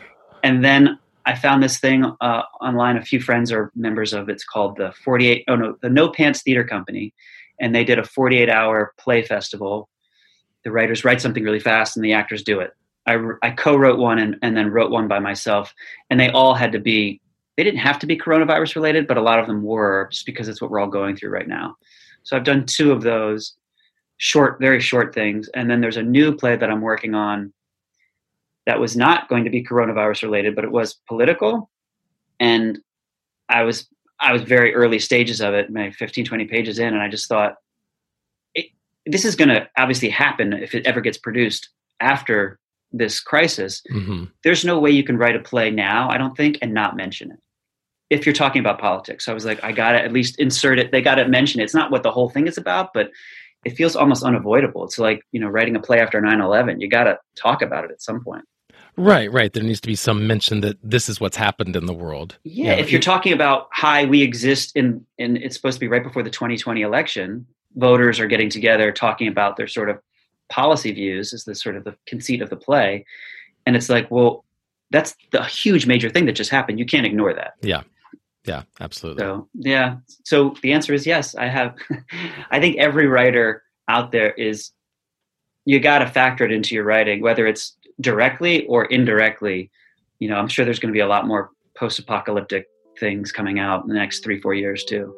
and 0.43 0.65
then 0.65 0.99
I 1.25 1.35
found 1.35 1.63
this 1.63 1.79
thing 1.79 2.05
uh, 2.21 2.43
online. 2.61 2.97
A 2.97 3.03
few 3.03 3.21
friends 3.21 3.53
are 3.53 3.71
members 3.77 4.13
of. 4.13 4.29
It's 4.29 4.45
called 4.45 4.77
the 4.77 4.93
48. 5.05 5.45
Oh 5.49 5.57
no, 5.57 5.77
the 5.81 5.89
No 5.89 6.11
Pants 6.11 6.43
Theater 6.43 6.65
Company, 6.65 7.15
and 7.61 7.75
they 7.75 7.85
did 7.85 7.99
a 7.99 8.05
48 8.05 8.49
hour 8.49 8.93
play 8.99 9.23
festival. 9.23 9.89
The 10.65 10.73
writers 10.73 11.05
write 11.05 11.21
something 11.21 11.45
really 11.45 11.61
fast, 11.61 11.97
and 11.97 12.05
the 12.05 12.13
actors 12.13 12.43
do 12.43 12.61
it. 12.61 12.73
I, 13.07 13.19
I 13.43 13.51
co-wrote 13.51 13.99
one 13.99 14.21
and, 14.21 14.37
and 14.43 14.57
then 14.57 14.71
wrote 14.71 14.93
one 14.93 15.09
by 15.09 15.19
myself, 15.19 15.73
and 16.11 16.19
they 16.19 16.31
all 16.31 16.55
had 16.55 16.73
to 16.73 16.79
be. 16.79 17.21
They 17.57 17.65
didn't 17.65 17.81
have 17.81 17.99
to 18.01 18.07
be 18.07 18.17
coronavirus 18.17 18.77
related, 18.77 19.07
but 19.07 19.17
a 19.17 19.23
lot 19.23 19.39
of 19.39 19.47
them 19.47 19.63
were, 19.63 20.09
just 20.11 20.27
because 20.27 20.49
it's 20.49 20.61
what 20.61 20.71
we're 20.71 20.81
all 20.81 20.89
going 20.89 21.17
through 21.17 21.31
right 21.31 21.49
now. 21.49 21.77
So 22.23 22.37
I've 22.37 22.45
done 22.45 22.67
two 22.67 22.93
of 22.93 23.03
those 23.03 23.55
short, 24.17 24.59
very 24.61 24.81
short 24.81 25.15
things, 25.15 25.49
and 25.55 25.71
then 25.71 25.81
there's 25.81 25.97
a 25.97 26.03
new 26.03 26.35
play 26.35 26.57
that 26.57 26.71
I'm 26.71 26.81
working 26.81 27.15
on 27.15 27.53
that 28.67 28.81
was 28.81 28.97
not 28.97 29.29
going 29.29 29.45
to 29.45 29.51
be 29.51 29.65
coronavirus 29.65 30.23
related, 30.23 30.55
but 30.55 30.65
it 30.65 30.71
was 30.71 30.95
political. 31.09 31.71
And 32.39 32.79
I 33.49 33.63
was 33.63 33.89
I 34.21 34.33
was 34.33 34.43
very 34.43 34.73
early 34.73 35.01
stages 35.01 35.41
of 35.41 35.53
it, 35.53 35.69
maybe 35.69 35.93
15, 35.93 36.25
20 36.25 36.45
pages 36.45 36.79
in, 36.79 36.95
and 36.95 37.03
I 37.03 37.09
just 37.09 37.29
thought, 37.29 37.57
this 39.05 39.25
is 39.25 39.35
going 39.35 39.49
to 39.49 39.69
obviously 39.77 40.11
happen 40.11 40.53
if 40.53 40.77
it 40.77 40.87
ever 40.87 41.01
gets 41.01 41.19
produced 41.19 41.71
after 41.99 42.61
this 42.93 43.21
crisis. 43.21 43.83
Mm-hmm. 43.91 44.25
There's 44.45 44.65
no 44.65 44.79
way 44.79 44.91
you 44.91 45.05
can 45.05 45.17
write 45.17 45.37
a 45.37 45.41
play 45.41 45.71
now, 45.71 46.09
I 46.11 46.19
don't 46.19 46.37
think, 46.37 46.59
and 46.63 46.75
not 46.75 46.97
mention 46.97 47.31
it. 47.31 47.39
If 48.11 48.27
you're 48.27 48.35
talking 48.35 48.61
about 48.61 48.79
politics, 48.79 49.25
so 49.25 49.33
I 49.33 49.35
was 49.35 49.47
like, 49.47 49.63
I 49.65 49.73
got 49.73 49.93
to 49.93 50.03
at 50.03 50.13
least 50.13 50.39
insert 50.39 50.79
it. 50.79 50.93
They 50.93 51.01
got 51.01 51.15
to 51.15 51.27
mention 51.27 51.61
it. 51.61 51.65
It's 51.65 51.75
not 51.75 51.91
what 51.91 52.03
the 52.03 52.11
whole 52.11 52.29
thing 52.29 52.47
is 52.47 52.59
about, 52.59 52.93
but 52.93 53.11
it 53.65 53.71
feels 53.71 53.97
almost 53.97 54.23
unavoidable. 54.23 54.85
It's 54.85 54.99
like, 54.99 55.23
you 55.33 55.41
know, 55.41 55.49
writing 55.49 55.77
a 55.77 55.81
play 55.81 56.01
after 56.01 56.21
9 56.21 56.41
11. 56.41 56.81
You 56.81 56.89
got 56.89 57.05
to 57.05 57.19
talk 57.37 57.63
about 57.63 57.85
it 57.85 57.91
at 57.91 58.03
some 58.03 58.23
point. 58.23 58.45
Right, 58.97 59.33
right. 59.33 59.53
There 59.53 59.63
needs 59.63 59.81
to 59.81 59.89
be 59.89 59.95
some 59.95 60.27
mention 60.27 60.61
that 60.61 60.77
this 60.83 61.09
is 61.09 61.21
what's 61.21 61.37
happened 61.37 61.77
in 61.77 61.87
the 61.87 61.95
world. 61.95 62.37
Yeah, 62.45 62.73
if 62.73 62.93
you're 62.93 63.01
talking 63.01 63.33
about 63.33 63.69
hi, 63.73 64.05
we 64.05 64.21
exist 64.21 64.77
in, 64.77 65.07
and 65.19 65.39
it's 65.39 65.57
supposed 65.57 65.77
to 65.77 65.81
be 65.81 65.89
right 65.89 66.03
before 66.03 66.23
the 66.23 66.31
2020 66.31 66.83
election. 66.83 67.47
Voters 67.77 68.21
are 68.21 68.27
getting 68.27 68.51
together, 68.51 68.93
talking 68.93 69.29
about 69.29 69.57
their 69.57 69.69
sort 69.69 69.89
of 69.89 69.99
policy 70.53 70.93
views. 70.93 71.33
Is 71.33 71.45
the 71.45 71.55
sort 71.55 71.77
of 71.77 71.85
the 71.85 71.97
conceit 72.07 72.43
of 72.43 72.51
the 72.51 72.57
play, 72.57 73.05
and 73.67 73.75
it's 73.75 73.89
like, 73.89 74.11
well, 74.11 74.45
that's 74.91 75.17
the 75.31 75.43
huge 75.45 75.87
major 75.87 76.11
thing 76.11 76.27
that 76.27 76.33
just 76.33 76.51
happened. 76.51 76.79
You 76.79 76.87
can't 76.87 77.07
ignore 77.07 77.33
that. 77.35 77.55
Yeah, 77.63 77.83
yeah, 78.45 78.63
absolutely. 78.81 79.23
So 79.23 79.49
yeah, 79.55 79.97
so 80.25 80.55
the 80.63 80.73
answer 80.73 80.93
is 80.95 81.07
yes. 81.07 81.35
I 81.35 81.47
have. 81.47 81.75
I 82.51 82.61
think 82.61 82.77
every 82.79 83.07
writer 83.07 83.65
out 83.89 84.13
there 84.13 84.31
is. 84.33 84.71
You 85.65 85.79
got 85.79 86.01
to 86.01 86.09
factor 86.09 86.45
it 86.45 86.51
into 86.51 86.75
your 86.75 86.83
writing, 86.83 87.23
whether 87.23 87.47
it's 87.47 87.77
directly 88.01 88.67
or 88.67 88.87
indirectly, 88.87 89.71
you 90.19 90.29
know, 90.29 90.37
I'm 90.37 90.49
sure 90.49 90.65
there's 90.65 90.79
going 90.81 90.93
to 90.93 90.97
be 90.97 91.01
a 91.01 91.07
lot 91.07 91.27
more 91.27 91.51
post-apocalyptic 91.77 92.67
things 92.99 93.33
coming 93.33 93.59
out 93.59 93.83
in 93.83 93.89
the 93.89 93.95
next 93.95 94.23
three, 94.23 94.41
four 94.41 94.55
years 94.55 94.85
too. 94.85 95.15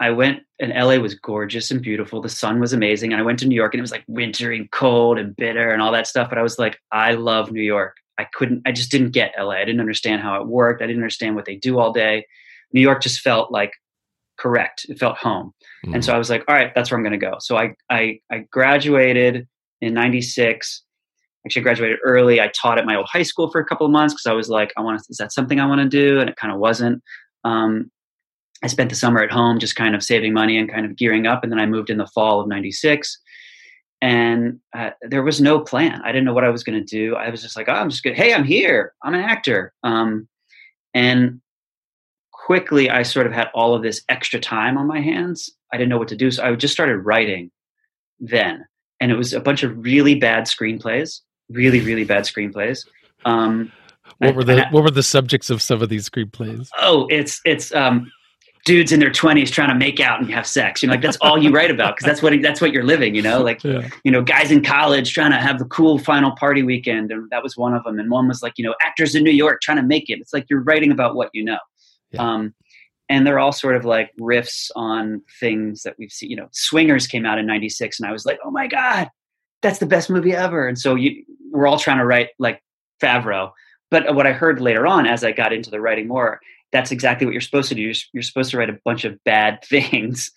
I 0.00 0.10
went. 0.10 0.40
And 0.58 0.72
LA 0.72 0.96
was 0.96 1.14
gorgeous 1.14 1.70
and 1.70 1.82
beautiful. 1.82 2.22
The 2.22 2.30
sun 2.30 2.60
was 2.60 2.72
amazing. 2.72 3.12
And 3.12 3.20
I 3.20 3.24
went 3.24 3.38
to 3.40 3.46
New 3.46 3.54
York, 3.54 3.74
and 3.74 3.78
it 3.78 3.82
was 3.82 3.90
like 3.92 4.04
wintry 4.08 4.56
and 4.56 4.70
cold 4.70 5.18
and 5.18 5.36
bitter 5.36 5.70
and 5.70 5.82
all 5.82 5.92
that 5.92 6.06
stuff. 6.06 6.30
But 6.30 6.38
I 6.38 6.42
was 6.42 6.58
like, 6.58 6.80
I 6.92 7.12
love 7.12 7.52
New 7.52 7.62
York. 7.62 7.96
I 8.18 8.24
couldn't. 8.24 8.62
I 8.64 8.72
just 8.72 8.90
didn't 8.90 9.10
get 9.10 9.34
LA. 9.38 9.50
I 9.50 9.64
didn't 9.64 9.80
understand 9.80 10.22
how 10.22 10.40
it 10.40 10.46
worked. 10.46 10.80
I 10.80 10.86
didn't 10.86 11.02
understand 11.02 11.36
what 11.36 11.44
they 11.44 11.56
do 11.56 11.78
all 11.78 11.92
day. 11.92 12.26
New 12.72 12.80
York 12.80 13.02
just 13.02 13.20
felt 13.20 13.52
like 13.52 13.72
correct. 14.38 14.86
It 14.88 14.98
felt 14.98 15.16
home. 15.18 15.52
Mm. 15.84 15.94
And 15.94 16.04
so 16.04 16.14
I 16.14 16.18
was 16.18 16.30
like, 16.30 16.44
all 16.48 16.54
right, 16.54 16.74
that's 16.74 16.90
where 16.90 16.98
I'm 16.98 17.04
going 17.04 17.18
to 17.18 17.26
go. 17.26 17.36
So 17.40 17.56
I 17.56 17.74
I, 17.90 18.20
I 18.30 18.46
graduated 18.50 19.46
in 19.80 19.94
96 19.94 20.82
actually 21.46 21.62
graduated 21.62 21.98
early. 22.04 22.40
I 22.40 22.48
taught 22.48 22.78
at 22.78 22.84
my 22.84 22.96
old 22.96 23.06
high 23.10 23.22
school 23.22 23.50
for 23.50 23.60
a 23.60 23.64
couple 23.64 23.86
of 23.86 23.92
months 23.92 24.12
because 24.12 24.26
i 24.26 24.32
was 24.32 24.48
like 24.48 24.72
i 24.76 24.82
want 24.82 24.98
to 24.98 25.04
is 25.08 25.16
that 25.18 25.32
something 25.32 25.60
i 25.60 25.66
want 25.66 25.80
to 25.80 25.88
do? 25.88 26.20
And 26.20 26.28
it 26.28 26.36
kind 26.36 26.52
of 26.52 26.58
wasn't. 26.58 27.02
Um, 27.44 27.90
i 28.62 28.66
spent 28.66 28.90
the 28.90 28.96
summer 28.96 29.22
at 29.22 29.30
home 29.30 29.58
just 29.58 29.76
kind 29.76 29.94
of 29.94 30.02
saving 30.02 30.32
money 30.32 30.58
and 30.58 30.70
kind 30.70 30.84
of 30.84 30.96
gearing 30.96 31.26
up 31.26 31.42
and 31.42 31.52
then 31.52 31.60
i 31.60 31.66
moved 31.66 31.88
in 31.88 31.98
the 31.98 32.06
fall 32.08 32.40
of 32.40 32.48
96 32.48 33.18
and 34.02 34.60
uh, 34.76 34.90
there 35.00 35.22
was 35.22 35.40
no 35.40 35.58
plan. 35.58 36.02
I 36.04 36.12
didn't 36.12 36.26
know 36.26 36.34
what 36.34 36.44
i 36.44 36.50
was 36.50 36.62
going 36.64 36.78
to 36.78 36.84
do. 36.84 37.14
I 37.16 37.30
was 37.30 37.42
just 37.42 37.56
like 37.56 37.68
oh, 37.68 37.72
i'm 37.72 37.90
just 37.90 38.02
good 38.02 38.16
hey 38.16 38.34
i'm 38.34 38.44
here. 38.44 38.92
I'm 39.02 39.14
an 39.14 39.20
actor. 39.20 39.72
Um, 39.82 40.28
and 40.94 41.40
quickly 42.32 42.90
i 42.90 43.02
sort 43.02 43.26
of 43.26 43.32
had 43.32 43.48
all 43.54 43.74
of 43.74 43.82
this 43.82 44.02
extra 44.08 44.40
time 44.40 44.76
on 44.76 44.86
my 44.86 45.00
hands. 45.00 45.50
I 45.72 45.76
didn't 45.76 45.90
know 45.90 45.98
what 45.98 46.08
to 46.08 46.16
do 46.16 46.30
so 46.30 46.44
i 46.44 46.54
just 46.54 46.74
started 46.74 46.98
writing 46.98 47.50
then 48.18 48.64
and 49.00 49.10
it 49.10 49.16
was 49.16 49.32
a 49.32 49.40
bunch 49.40 49.62
of 49.62 49.76
really 49.76 50.14
bad 50.14 50.44
screenplays, 50.44 51.20
really 51.50 51.80
really 51.80 52.04
bad 52.04 52.24
screenplays. 52.24 52.86
Um, 53.24 53.72
what 54.18 54.34
were 54.34 54.44
the 54.44 54.66
I, 54.66 54.70
What 54.70 54.82
were 54.82 54.90
the 54.90 55.02
subjects 55.02 55.50
of 55.50 55.60
some 55.60 55.82
of 55.82 55.88
these 55.88 56.08
screenplays? 56.08 56.68
Oh, 56.78 57.06
it's 57.10 57.40
it's 57.44 57.74
um, 57.74 58.10
dudes 58.64 58.92
in 58.92 59.00
their 59.00 59.10
twenties 59.10 59.50
trying 59.50 59.68
to 59.68 59.74
make 59.74 60.00
out 60.00 60.20
and 60.20 60.30
have 60.30 60.46
sex. 60.46 60.82
You 60.82 60.88
know, 60.88 60.94
like 60.94 61.02
that's 61.02 61.18
all 61.20 61.42
you 61.42 61.50
write 61.50 61.70
about 61.70 61.96
because 61.96 62.06
that's 62.06 62.22
what 62.22 62.32
that's 62.42 62.60
what 62.60 62.72
you're 62.72 62.84
living. 62.84 63.14
You 63.14 63.22
know, 63.22 63.42
like 63.42 63.62
yeah. 63.62 63.88
you 64.04 64.10
know, 64.10 64.22
guys 64.22 64.50
in 64.50 64.62
college 64.62 65.12
trying 65.12 65.32
to 65.32 65.38
have 65.38 65.58
the 65.58 65.66
cool 65.66 65.98
final 65.98 66.32
party 66.32 66.62
weekend, 66.62 67.12
and 67.12 67.28
that 67.30 67.42
was 67.42 67.56
one 67.56 67.74
of 67.74 67.84
them. 67.84 67.98
And 67.98 68.10
one 68.10 68.28
was 68.28 68.42
like, 68.42 68.54
you 68.56 68.64
know, 68.64 68.74
actors 68.80 69.14
in 69.14 69.22
New 69.22 69.32
York 69.32 69.60
trying 69.60 69.78
to 69.78 69.82
make 69.82 70.08
it. 70.08 70.18
It's 70.20 70.32
like 70.32 70.46
you're 70.48 70.62
writing 70.62 70.90
about 70.90 71.14
what 71.14 71.30
you 71.32 71.44
know. 71.44 71.58
Yeah. 72.12 72.22
Um, 72.22 72.54
and 73.08 73.26
they're 73.26 73.38
all 73.38 73.52
sort 73.52 73.76
of 73.76 73.84
like 73.84 74.10
riffs 74.20 74.70
on 74.74 75.22
things 75.40 75.82
that 75.82 75.94
we've 75.98 76.10
seen. 76.10 76.30
You 76.30 76.36
know, 76.36 76.48
Swingers 76.52 77.06
came 77.06 77.24
out 77.24 77.38
in 77.38 77.46
'96, 77.46 78.00
and 78.00 78.08
I 78.08 78.12
was 78.12 78.26
like, 78.26 78.38
"Oh 78.44 78.50
my 78.50 78.66
god, 78.66 79.10
that's 79.62 79.78
the 79.78 79.86
best 79.86 80.10
movie 80.10 80.34
ever!" 80.34 80.66
And 80.66 80.78
so 80.78 80.94
you, 80.94 81.24
we're 81.50 81.66
all 81.66 81.78
trying 81.78 81.98
to 81.98 82.06
write 82.06 82.30
like 82.38 82.62
Favreau. 83.02 83.52
But 83.90 84.14
what 84.14 84.26
I 84.26 84.32
heard 84.32 84.60
later 84.60 84.86
on, 84.86 85.06
as 85.06 85.22
I 85.22 85.32
got 85.32 85.52
into 85.52 85.70
the 85.70 85.80
writing 85.80 86.08
more, 86.08 86.40
that's 86.72 86.90
exactly 86.90 87.24
what 87.24 87.32
you're 87.32 87.40
supposed 87.40 87.68
to 87.68 87.74
do. 87.74 87.82
You're, 87.82 87.94
you're 88.12 88.22
supposed 88.22 88.50
to 88.50 88.58
write 88.58 88.70
a 88.70 88.78
bunch 88.84 89.04
of 89.04 89.22
bad 89.24 89.62
things, 89.68 90.30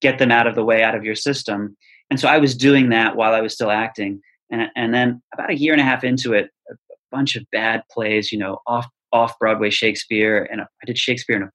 get 0.00 0.18
them 0.18 0.30
out 0.30 0.46
of 0.46 0.54
the 0.54 0.64
way, 0.64 0.82
out 0.82 0.94
of 0.94 1.04
your 1.04 1.14
system, 1.14 1.76
and 2.10 2.20
so 2.20 2.28
I 2.28 2.38
was 2.38 2.56
doing 2.56 2.90
that 2.90 3.16
while 3.16 3.32
I 3.32 3.40
was 3.40 3.54
still 3.54 3.70
acting. 3.70 4.20
And, 4.50 4.68
and 4.74 4.92
then 4.92 5.22
about 5.32 5.50
a 5.50 5.56
year 5.56 5.72
and 5.72 5.80
a 5.80 5.84
half 5.84 6.02
into 6.02 6.32
it, 6.32 6.50
a 6.68 6.74
bunch 7.12 7.36
of 7.36 7.44
bad 7.52 7.84
plays, 7.90 8.32
you 8.32 8.38
know, 8.38 8.58
off 8.66 8.86
off 9.12 9.38
Broadway 9.40 9.70
Shakespeare, 9.70 10.48
and 10.52 10.60
I 10.60 10.66
did 10.86 10.96
Shakespeare 10.96 11.36
in 11.36 11.42
a 11.42 11.50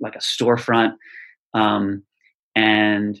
like 0.00 0.14
a 0.14 0.20
storefront, 0.20 0.94
um, 1.54 2.02
and 2.54 3.18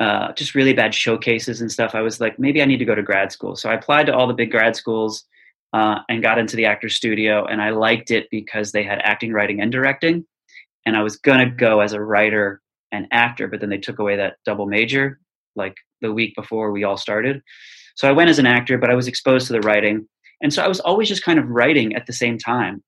uh, 0.00 0.32
just 0.32 0.54
really 0.54 0.72
bad 0.72 0.94
showcases 0.94 1.60
and 1.60 1.70
stuff. 1.70 1.94
I 1.94 2.00
was 2.00 2.20
like, 2.20 2.38
maybe 2.38 2.62
I 2.62 2.64
need 2.64 2.78
to 2.78 2.84
go 2.84 2.94
to 2.94 3.02
grad 3.02 3.32
school. 3.32 3.54
So 3.56 3.68
I 3.68 3.74
applied 3.74 4.06
to 4.06 4.14
all 4.14 4.26
the 4.26 4.34
big 4.34 4.50
grad 4.50 4.74
schools 4.74 5.24
uh, 5.72 6.00
and 6.08 6.22
got 6.22 6.38
into 6.38 6.56
the 6.56 6.66
Actors 6.66 6.96
Studio, 6.96 7.44
and 7.44 7.60
I 7.60 7.70
liked 7.70 8.10
it 8.10 8.28
because 8.30 8.72
they 8.72 8.82
had 8.82 9.00
acting, 9.02 9.32
writing, 9.32 9.60
and 9.60 9.70
directing. 9.70 10.24
And 10.86 10.96
I 10.96 11.02
was 11.02 11.16
gonna 11.16 11.50
go 11.50 11.80
as 11.80 11.92
a 11.92 12.00
writer 12.00 12.62
and 12.92 13.06
actor, 13.12 13.46
but 13.46 13.60
then 13.60 13.68
they 13.68 13.78
took 13.78 13.98
away 13.98 14.16
that 14.16 14.36
double 14.44 14.66
major 14.66 15.20
like 15.56 15.74
the 16.00 16.12
week 16.12 16.34
before 16.34 16.72
we 16.72 16.84
all 16.84 16.96
started. 16.96 17.42
So 17.94 18.08
I 18.08 18.12
went 18.12 18.30
as 18.30 18.38
an 18.38 18.46
actor, 18.46 18.78
but 18.78 18.90
I 18.90 18.94
was 18.94 19.08
exposed 19.08 19.46
to 19.48 19.52
the 19.52 19.60
writing. 19.60 20.08
And 20.42 20.52
so 20.52 20.62
I 20.62 20.68
was 20.68 20.80
always 20.80 21.08
just 21.08 21.24
kind 21.24 21.38
of 21.38 21.48
writing 21.48 21.94
at 21.94 22.06
the 22.06 22.12
same 22.12 22.38
time. 22.38 22.82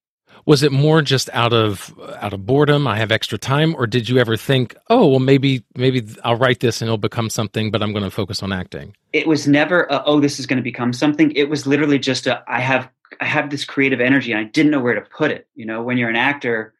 Was 0.44 0.62
it 0.62 0.72
more 0.72 1.02
just 1.02 1.30
out 1.32 1.52
of 1.52 1.94
out 2.20 2.32
of 2.32 2.44
boredom, 2.46 2.87
I 2.87 2.96
have 2.96 3.12
extra 3.12 3.38
time, 3.38 3.75
or 3.76 3.87
did 3.87 4.08
you 4.08 4.18
ever 4.18 4.37
think, 4.37 4.76
"Oh, 4.88 5.06
well 5.06 5.20
maybe 5.20 5.64
maybe 5.76 6.06
I'll 6.25 6.37
write 6.37 6.61
this 6.61 6.80
and 6.80 6.88
it'll 6.88 6.99
become 6.99 7.30
something, 7.30 7.70
but 7.70 7.82
I'm 7.82 7.92
going 7.92 8.04
to 8.04 8.11
focus 8.11 8.42
on 8.42 8.52
acting?" 8.52 8.96
It 9.12 9.26
was 9.26 9.46
never, 9.46 9.84
a, 9.84 10.02
"Oh, 10.04 10.20
this 10.20 10.40
is 10.40 10.46
going 10.46 10.56
to 10.56 10.62
become 10.62 10.92
something." 10.92 11.30
It 11.32 11.49
was 11.49 11.66
literally 11.66 11.99
just 11.99 12.26
a, 12.26 12.42
I 12.49 12.61
have 12.61 12.88
I 13.20 13.26
have 13.26 13.50
this 13.50 13.64
creative 13.64 14.00
energy 14.00 14.32
and 14.32 14.40
I 14.40 14.44
didn't 14.44 14.72
know 14.72 14.80
where 14.80 14.94
to 14.94 15.02
put 15.02 15.30
it. 15.30 15.46
You 15.54 15.66
know, 15.66 15.82
when 15.82 15.96
you're 15.96 16.11
an 16.11 16.16
actor, 16.16 16.75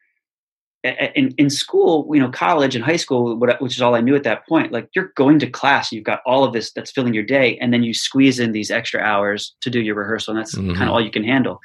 in, 0.83 1.33
in 1.37 1.49
school, 1.49 2.09
you 2.13 2.19
know, 2.19 2.29
college 2.29 2.75
and 2.75 2.83
high 2.83 2.97
school, 2.97 3.37
which 3.37 3.75
is 3.75 3.81
all 3.81 3.95
I 3.95 4.01
knew 4.01 4.15
at 4.15 4.23
that 4.23 4.45
point, 4.47 4.71
like 4.71 4.89
you're 4.93 5.13
going 5.15 5.39
to 5.39 5.49
class, 5.49 5.91
you've 5.91 6.03
got 6.03 6.19
all 6.25 6.43
of 6.43 6.51
this 6.51 6.73
that's 6.73 6.91
filling 6.91 7.13
your 7.13 7.23
day, 7.23 7.57
and 7.59 7.73
then 7.73 7.83
you 7.83 7.93
squeeze 7.93 8.39
in 8.39 8.51
these 8.51 8.69
extra 8.69 8.99
hours 8.99 9.55
to 9.61 9.69
do 9.69 9.79
your 9.79 9.95
rehearsal, 9.95 10.31
and 10.35 10.39
that's 10.39 10.55
mm-hmm. 10.55 10.73
kind 10.73 10.89
of 10.89 10.89
all 10.89 11.01
you 11.01 11.11
can 11.11 11.23
handle. 11.23 11.61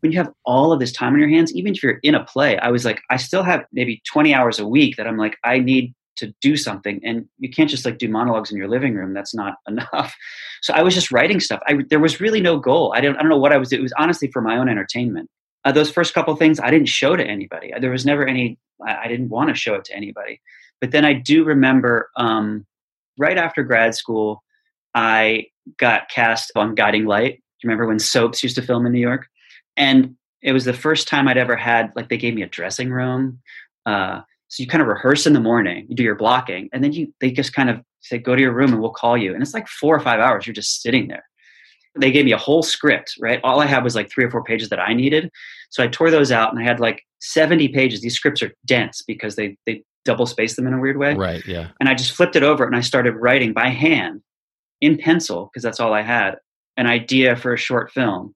When 0.00 0.12
you 0.12 0.18
have 0.18 0.32
all 0.44 0.72
of 0.72 0.80
this 0.80 0.92
time 0.92 1.14
on 1.14 1.20
your 1.20 1.28
hands, 1.28 1.52
even 1.54 1.74
if 1.74 1.82
you're 1.82 2.00
in 2.02 2.14
a 2.14 2.24
play, 2.24 2.58
I 2.58 2.70
was 2.70 2.84
like, 2.84 3.00
I 3.10 3.16
still 3.16 3.42
have 3.42 3.64
maybe 3.72 4.02
20 4.06 4.34
hours 4.34 4.58
a 4.58 4.66
week 4.66 4.96
that 4.96 5.06
I'm 5.06 5.18
like, 5.18 5.36
I 5.44 5.58
need 5.58 5.94
to 6.16 6.34
do 6.42 6.56
something, 6.56 7.00
and 7.02 7.26
you 7.38 7.48
can't 7.48 7.70
just 7.70 7.84
like 7.86 7.96
do 7.96 8.08
monologues 8.08 8.50
in 8.50 8.58
your 8.58 8.68
living 8.68 8.94
room. 8.94 9.14
That's 9.14 9.34
not 9.34 9.54
enough. 9.68 10.14
So 10.62 10.74
I 10.74 10.82
was 10.82 10.94
just 10.94 11.10
writing 11.10 11.40
stuff. 11.40 11.60
I, 11.66 11.78
there 11.88 12.00
was 12.00 12.20
really 12.20 12.40
no 12.40 12.58
goal. 12.58 12.92
I 12.94 13.00
don't, 13.00 13.16
I 13.16 13.20
don't 13.20 13.30
know 13.30 13.38
what 13.38 13.52
I 13.52 13.56
was. 13.56 13.72
It 13.72 13.80
was 13.80 13.92
honestly 13.98 14.30
for 14.30 14.42
my 14.42 14.58
own 14.58 14.68
entertainment 14.68 15.30
uh, 15.64 15.72
those 15.72 15.90
first 15.90 16.14
couple 16.14 16.34
things 16.36 16.58
I 16.60 16.70
didn't 16.70 16.88
show 16.88 17.16
to 17.16 17.24
anybody. 17.24 17.72
There 17.80 17.90
was 17.90 18.06
never 18.06 18.26
any. 18.26 18.58
I, 18.86 19.04
I 19.04 19.08
didn't 19.08 19.28
want 19.28 19.48
to 19.50 19.54
show 19.54 19.74
it 19.74 19.84
to 19.86 19.96
anybody. 19.96 20.40
But 20.80 20.92
then 20.92 21.04
I 21.04 21.12
do 21.12 21.44
remember 21.44 22.10
um, 22.16 22.66
right 23.18 23.36
after 23.36 23.62
grad 23.62 23.94
school, 23.94 24.42
I 24.94 25.46
got 25.76 26.08
cast 26.08 26.52
on 26.56 26.74
Guiding 26.74 27.04
Light. 27.04 27.34
Do 27.34 27.66
you 27.66 27.68
remember 27.68 27.86
when 27.86 27.98
soaps 27.98 28.42
used 28.42 28.56
to 28.56 28.62
film 28.62 28.86
in 28.86 28.92
New 28.92 29.00
York? 29.00 29.26
And 29.80 30.14
it 30.42 30.52
was 30.52 30.64
the 30.64 30.72
first 30.72 31.08
time 31.08 31.26
I'd 31.26 31.36
ever 31.36 31.56
had 31.56 31.90
like 31.96 32.08
they 32.08 32.16
gave 32.16 32.34
me 32.34 32.42
a 32.42 32.48
dressing 32.48 32.90
room. 32.90 33.40
Uh, 33.84 34.20
so 34.46 34.62
you 34.62 34.68
kind 34.68 34.82
of 34.82 34.88
rehearse 34.88 35.26
in 35.26 35.32
the 35.32 35.40
morning, 35.40 35.86
you 35.88 35.96
do 35.96 36.02
your 36.02 36.14
blocking, 36.14 36.68
and 36.72 36.84
then 36.84 36.92
you 36.92 37.12
they 37.20 37.32
just 37.32 37.52
kind 37.52 37.70
of 37.70 37.80
say 38.00 38.18
go 38.18 38.36
to 38.36 38.40
your 38.40 38.52
room 38.52 38.72
and 38.72 38.80
we'll 38.80 38.92
call 38.92 39.16
you. 39.16 39.32
And 39.34 39.42
it's 39.42 39.54
like 39.54 39.66
four 39.66 39.96
or 39.96 40.00
five 40.00 40.20
hours. 40.20 40.46
You're 40.46 40.54
just 40.54 40.82
sitting 40.82 41.08
there 41.08 41.24
they 41.98 42.12
gave 42.12 42.24
me 42.24 42.32
a 42.32 42.38
whole 42.38 42.62
script, 42.62 43.14
right? 43.20 43.40
All 43.42 43.60
I 43.60 43.66
had 43.66 43.82
was 43.82 43.94
like 43.94 44.10
three 44.10 44.24
or 44.24 44.30
four 44.30 44.44
pages 44.44 44.68
that 44.68 44.78
I 44.78 44.94
needed. 44.94 45.30
So 45.70 45.82
I 45.82 45.88
tore 45.88 46.10
those 46.10 46.30
out 46.30 46.52
and 46.52 46.60
I 46.60 46.64
had 46.64 46.80
like 46.80 47.02
70 47.20 47.68
pages. 47.68 48.00
These 48.00 48.14
scripts 48.14 48.42
are 48.42 48.52
dense 48.64 49.02
because 49.06 49.36
they, 49.36 49.56
they 49.66 49.82
double 50.04 50.26
space 50.26 50.56
them 50.56 50.66
in 50.66 50.74
a 50.74 50.80
weird 50.80 50.98
way. 50.98 51.14
Right. 51.14 51.44
Yeah. 51.46 51.68
And 51.80 51.88
I 51.88 51.94
just 51.94 52.12
flipped 52.12 52.36
it 52.36 52.42
over 52.42 52.64
and 52.64 52.76
I 52.76 52.80
started 52.80 53.16
writing 53.16 53.52
by 53.52 53.68
hand 53.68 54.22
in 54.80 54.98
pencil 54.98 55.50
because 55.52 55.62
that's 55.62 55.80
all 55.80 55.92
I 55.92 56.02
had 56.02 56.36
an 56.76 56.86
idea 56.86 57.36
for 57.36 57.52
a 57.52 57.58
short 57.58 57.90
film. 57.90 58.34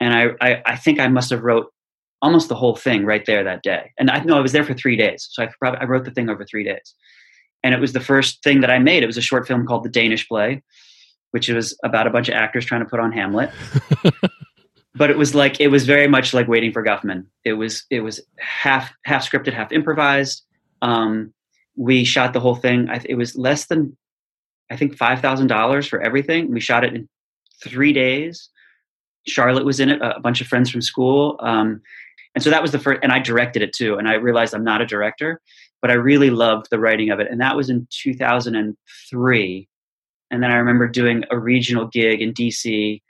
And 0.00 0.14
I, 0.14 0.28
I, 0.40 0.62
I 0.64 0.76
think 0.76 1.00
I 1.00 1.08
must 1.08 1.30
have 1.30 1.42
wrote 1.42 1.72
almost 2.20 2.48
the 2.48 2.54
whole 2.54 2.76
thing 2.76 3.04
right 3.04 3.24
there 3.26 3.44
that 3.44 3.62
day. 3.62 3.92
And 3.98 4.10
I 4.10 4.20
know 4.20 4.36
I 4.36 4.40
was 4.40 4.52
there 4.52 4.64
for 4.64 4.74
three 4.74 4.96
days. 4.96 5.28
So 5.30 5.42
I 5.42 5.48
probably, 5.58 5.80
I 5.80 5.84
wrote 5.84 6.04
the 6.04 6.10
thing 6.10 6.28
over 6.28 6.44
three 6.44 6.64
days. 6.64 6.94
And 7.62 7.74
it 7.74 7.80
was 7.80 7.92
the 7.92 8.00
first 8.00 8.42
thing 8.42 8.60
that 8.60 8.70
I 8.70 8.78
made. 8.78 9.02
It 9.02 9.06
was 9.06 9.16
a 9.16 9.22
short 9.22 9.46
film 9.46 9.66
called 9.66 9.84
The 9.84 9.88
Danish 9.88 10.28
Play 10.28 10.62
which 11.30 11.48
was 11.48 11.76
about 11.84 12.06
a 12.06 12.10
bunch 12.10 12.28
of 12.28 12.34
actors 12.34 12.64
trying 12.64 12.80
to 12.82 12.88
put 12.88 13.00
on 13.00 13.12
Hamlet. 13.12 13.50
but 14.94 15.10
it 15.10 15.18
was 15.18 15.34
like 15.34 15.60
it 15.60 15.68
was 15.68 15.84
very 15.84 16.08
much 16.08 16.32
like 16.32 16.48
waiting 16.48 16.72
for 16.72 16.82
Guffman. 16.82 17.26
It 17.44 17.54
was 17.54 17.84
it 17.90 18.00
was 18.00 18.20
half 18.38 18.92
half 19.04 19.28
scripted, 19.28 19.52
half 19.52 19.72
improvised. 19.72 20.44
Um, 20.82 21.32
we 21.76 22.04
shot 22.04 22.32
the 22.32 22.40
whole 22.40 22.56
thing. 22.56 22.88
I, 22.88 23.00
it 23.04 23.14
was 23.14 23.36
less 23.36 23.66
than 23.66 23.96
I 24.70 24.76
think 24.76 24.96
five 24.96 25.20
thousand 25.20 25.48
dollars 25.48 25.86
for 25.86 26.00
everything. 26.00 26.52
We 26.52 26.60
shot 26.60 26.84
it 26.84 26.94
in 26.94 27.08
three 27.62 27.92
days. 27.92 28.48
Charlotte 29.28 29.64
was 29.64 29.80
in 29.80 29.88
it, 29.90 30.00
a 30.02 30.20
bunch 30.20 30.40
of 30.40 30.46
friends 30.46 30.70
from 30.70 30.82
school, 30.82 31.36
um, 31.40 31.80
and 32.34 32.42
so 32.44 32.50
that 32.50 32.62
was 32.62 32.72
the 32.72 32.78
first. 32.78 33.00
And 33.02 33.12
I 33.12 33.18
directed 33.18 33.62
it 33.62 33.72
too. 33.74 33.96
And 33.96 34.08
I 34.08 34.14
realized 34.14 34.54
I'm 34.54 34.64
not 34.64 34.80
a 34.80 34.86
director, 34.86 35.40
but 35.80 35.90
I 35.90 35.94
really 35.94 36.30
loved 36.30 36.66
the 36.70 36.78
writing 36.78 37.10
of 37.10 37.20
it. 37.20 37.28
And 37.30 37.40
that 37.40 37.56
was 37.56 37.70
in 37.70 37.88
2003 37.90 39.68
and 40.30 40.42
then 40.42 40.50
I 40.50 40.56
remember 40.56 40.86
doing 40.86 41.24
a 41.30 41.38
regional 41.38 41.86
gig 41.86 42.20
in 42.20 42.32
DC. 42.34 43.02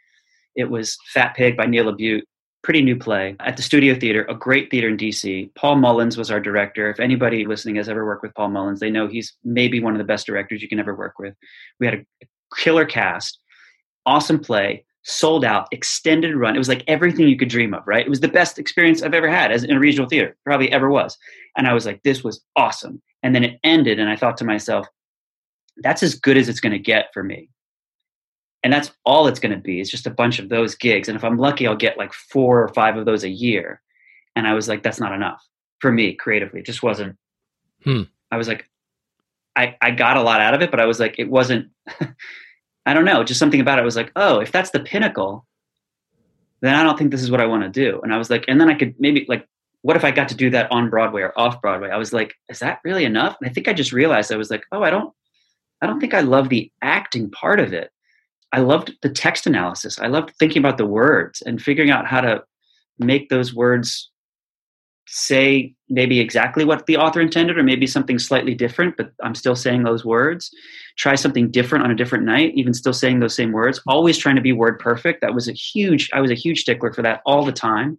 It 0.54 0.70
was 0.70 0.96
Fat 1.12 1.35
Pig 1.35 1.57
by 1.57 1.66
Neil 1.66 1.85
LaBute, 1.85 2.22
pretty 2.62 2.83
new 2.83 2.96
play 2.96 3.37
at 3.40 3.57
the 3.57 3.62
Studio 3.62 3.98
Theater, 3.98 4.24
a 4.28 4.35
great 4.35 4.70
theater 4.70 4.88
in 4.88 4.96
DC. 4.96 5.54
Paul 5.54 5.76
Mullins 5.76 6.16
was 6.16 6.31
our 6.31 6.40
director. 6.40 6.90
If 6.90 7.00
anybody 7.00 7.44
listening 7.44 7.76
has 7.76 7.88
ever 7.88 8.04
worked 8.04 8.22
with 8.22 8.35
Paul 8.35 8.48
Mullins, 8.48 8.81
they 8.81 8.90
know 8.90 9.09
he's 9.09 9.35
maybe 9.44 9.81
one 9.81 9.94
of 9.94 9.98
the 9.98 10.04
best 10.04 10.26
directors 10.26 10.62
you 10.62 10.68
can 10.68 10.81
ever 10.81 10.94
work 10.94 11.18
with. 11.18 11.35
We 11.81 11.87
had 11.87 11.94
a 12.22 12.26
killer 12.57 12.85
cast, 12.85 13.38
awesome 14.07 14.38
play, 14.38 14.85
sold 15.09 15.44
out, 15.44 15.68
extended 15.73 16.37
run. 16.37 16.55
It 16.55 16.59
was 16.59 16.68
like 16.68 16.85
everything 16.87 17.29
you 17.29 17.37
could 17.37 17.49
dream 17.49 17.73
of, 17.73 17.87
right? 17.87 18.05
It 18.05 18.11
was 18.11 18.21
the 18.21 18.29
best 18.29 18.59
experience 18.59 19.03
I've 19.03 19.14
ever 19.14 19.29
had 19.29 19.51
as 19.51 19.64
in 19.64 19.77
a 19.77 19.81
regional 19.81 20.09
theater, 20.09 20.37
probably 20.44 20.71
ever 20.71 20.90
was. 20.90 21.16
And 21.57 21.66
I 21.66 21.73
was 21.73 21.87
like, 21.87 22.03
this 22.03 22.23
was 22.23 22.42
awesome. 22.57 23.01
And 23.23 23.35
then 23.35 23.42
it 23.42 23.59
ended, 23.64 23.99
and 23.99 24.11
I 24.11 24.16
thought 24.16 24.37
to 24.38 24.44
myself, 24.44 24.87
that's 25.79 26.03
as 26.03 26.14
good 26.14 26.37
as 26.37 26.49
it's 26.49 26.61
going 26.61 26.73
to 26.73 26.79
get 26.79 27.07
for 27.14 27.25
me. 27.25 27.49
And 28.62 28.73
that's 28.73 28.90
all 29.05 29.27
it's 29.29 29.40
going 29.40 29.55
to 29.55 29.61
be. 29.61 29.81
It's 29.81 29.90
just 29.90 30.07
a 30.07 30.11
bunch 30.11 30.38
of 30.38 30.51
those 30.51 30.75
gigs. 30.75 31.09
And 31.09 31.16
if 31.16 31.25
I'm 31.25 31.38
lucky, 31.38 31.66
I'll 31.66 31.77
get 31.77 31.97
like 31.97 32.12
four 32.12 32.62
or 32.62 32.68
five 32.68 32.97
of 32.97 33.07
those 33.07 33.25
a 33.25 33.29
year. 33.29 33.81
And 34.37 34.47
I 34.47 34.55
was 34.55 34.68
like, 34.68 34.83
that's 34.83 35.01
not 35.01 35.12
enough 35.12 35.42
for 35.81 35.90
me 35.90 36.12
creatively. 36.12 36.61
It 36.61 36.66
just 36.66 36.83
wasn't. 36.83 37.16
Hmm. 37.85 38.03
I 38.31 38.37
was 38.37 38.49
like, 38.49 38.68
I, 39.57 39.77
I 39.81 39.90
got 39.92 40.16
a 40.16 40.23
lot 40.23 40.40
out 40.40 40.55
of 40.55 40.61
it, 40.61 40.71
but 40.71 40.81
I 40.81 40.87
was 40.87 41.01
like, 41.01 41.18
it 41.18 41.31
wasn't, 41.31 41.71
I 42.88 42.94
don't 42.94 43.05
know, 43.05 43.22
just 43.22 43.38
something 43.38 43.61
about 43.61 43.79
it 43.79 43.85
was 43.85 43.96
like, 43.96 44.11
oh, 44.16 44.40
if 44.40 44.51
that's 44.51 44.70
the 44.70 44.81
pinnacle, 44.81 45.46
then 46.62 46.74
I 46.74 46.83
don't 46.83 46.96
think 46.96 47.11
this 47.11 47.22
is 47.22 47.31
what 47.31 47.42
I 47.42 47.46
want 47.46 47.62
to 47.62 47.68
do. 47.68 48.01
And 48.03 48.14
I 48.14 48.16
was 48.16 48.31
like, 48.31 48.46
and 48.48 48.59
then 48.59 48.70
I 48.70 48.74
could 48.74 48.94
maybe 48.98 49.27
like, 49.29 49.46
what 49.83 49.94
if 49.94 50.07
I 50.07 50.11
got 50.11 50.31
to 50.31 50.35
do 50.35 50.48
that 50.51 50.72
on 50.72 50.88
Broadway 50.88 51.20
or 51.20 51.38
off 51.38 51.61
Broadway? 51.61 51.90
I 51.90 51.98
was 51.98 52.14
like, 52.14 52.33
is 52.48 52.61
that 52.61 52.81
really 52.85 53.05
enough? 53.05 53.37
And 53.40 53.51
I 53.51 53.53
think 53.53 53.68
I 53.68 53.74
just 53.74 53.92
realized 53.92 54.33
I 54.33 54.37
was 54.37 54.51
like, 54.51 54.64
oh, 54.72 54.83
I 54.83 54.88
don't, 54.88 55.12
I 55.83 55.87
don't 55.87 56.01
think 56.01 56.14
I 56.14 56.22
love 56.22 56.48
the 56.48 56.72
acting 56.81 57.31
part 57.31 57.61
of 57.61 57.74
it. 57.74 57.90
I 58.53 58.61
loved 58.61 58.96
the 59.03 59.11
text 59.11 59.46
analysis. 59.46 59.98
I 59.98 60.07
loved 60.07 60.33
thinking 60.38 60.61
about 60.61 60.79
the 60.79 60.87
words 60.87 61.42
and 61.42 61.61
figuring 61.61 61.90
out 61.90 62.07
how 62.07 62.22
to 62.22 62.42
make 62.98 63.29
those 63.29 63.55
words 63.55 64.11
say 65.11 65.75
maybe 65.88 66.21
exactly 66.21 66.64
what 66.64 66.87
the 66.87 66.97
author 66.97 67.21
intended 67.21 67.57
or 67.57 67.62
maybe 67.62 67.87
something 67.87 68.18
slightly 68.18 68.55
different, 68.55 68.97
but 68.97 69.11
I'm 69.23 69.35
still 69.35 69.57
saying 69.57 69.83
those 69.83 70.05
words. 70.05 70.51
Try 70.97 71.14
something 71.14 71.51
different 71.51 71.85
on 71.85 71.90
a 71.90 71.94
different 71.94 72.25
night, 72.25 72.53
even 72.55 72.75
still 72.75 72.92
saying 72.92 73.21
those 73.21 73.35
same 73.35 73.53
words. 73.53 73.81
Always 73.87 74.18
trying 74.18 74.37
to 74.37 74.42
be 74.42 74.53
word 74.53 74.79
perfect. 74.79 75.23
That 75.23 75.35
was 75.35 75.49
a 75.49 75.53
huge, 75.53 76.11
I 76.12 76.21
was 76.21 76.31
a 76.31 76.35
huge 76.35 76.61
stickler 76.61 76.92
for 76.92 77.03
that 77.03 77.23
all 77.25 77.44
the 77.44 77.53
time. 77.53 77.99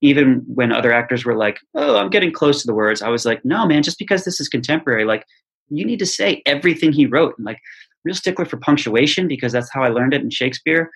Even 0.00 0.42
when 0.46 0.72
other 0.72 0.92
actors 0.92 1.24
were 1.24 1.36
like, 1.36 1.58
oh, 1.74 1.98
I'm 1.98 2.10
getting 2.10 2.32
close 2.32 2.60
to 2.60 2.66
the 2.66 2.74
words, 2.74 3.02
I 3.02 3.08
was 3.08 3.24
like, 3.24 3.44
no, 3.44 3.66
man, 3.66 3.82
just 3.82 3.98
because 3.98 4.24
this 4.24 4.40
is 4.40 4.48
contemporary, 4.48 5.04
like 5.04 5.24
you 5.68 5.84
need 5.84 5.98
to 5.98 6.06
say 6.06 6.42
everything 6.46 6.92
he 6.92 7.06
wrote. 7.06 7.34
and 7.36 7.44
like 7.44 7.58
real 8.04 8.14
stickler 8.14 8.44
for 8.44 8.56
punctuation 8.56 9.26
because 9.28 9.52
that's 9.52 9.72
how 9.72 9.82
I 9.82 9.88
learned 9.88 10.14
it 10.14 10.22
in 10.22 10.30
Shakespeare. 10.30 10.90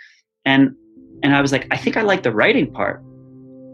And 0.44 0.74
and 1.22 1.34
I 1.34 1.42
was 1.42 1.52
like, 1.52 1.66
I 1.70 1.76
think 1.76 1.98
I 1.98 2.02
like 2.02 2.22
the 2.22 2.32
writing 2.32 2.72
part. 2.72 3.02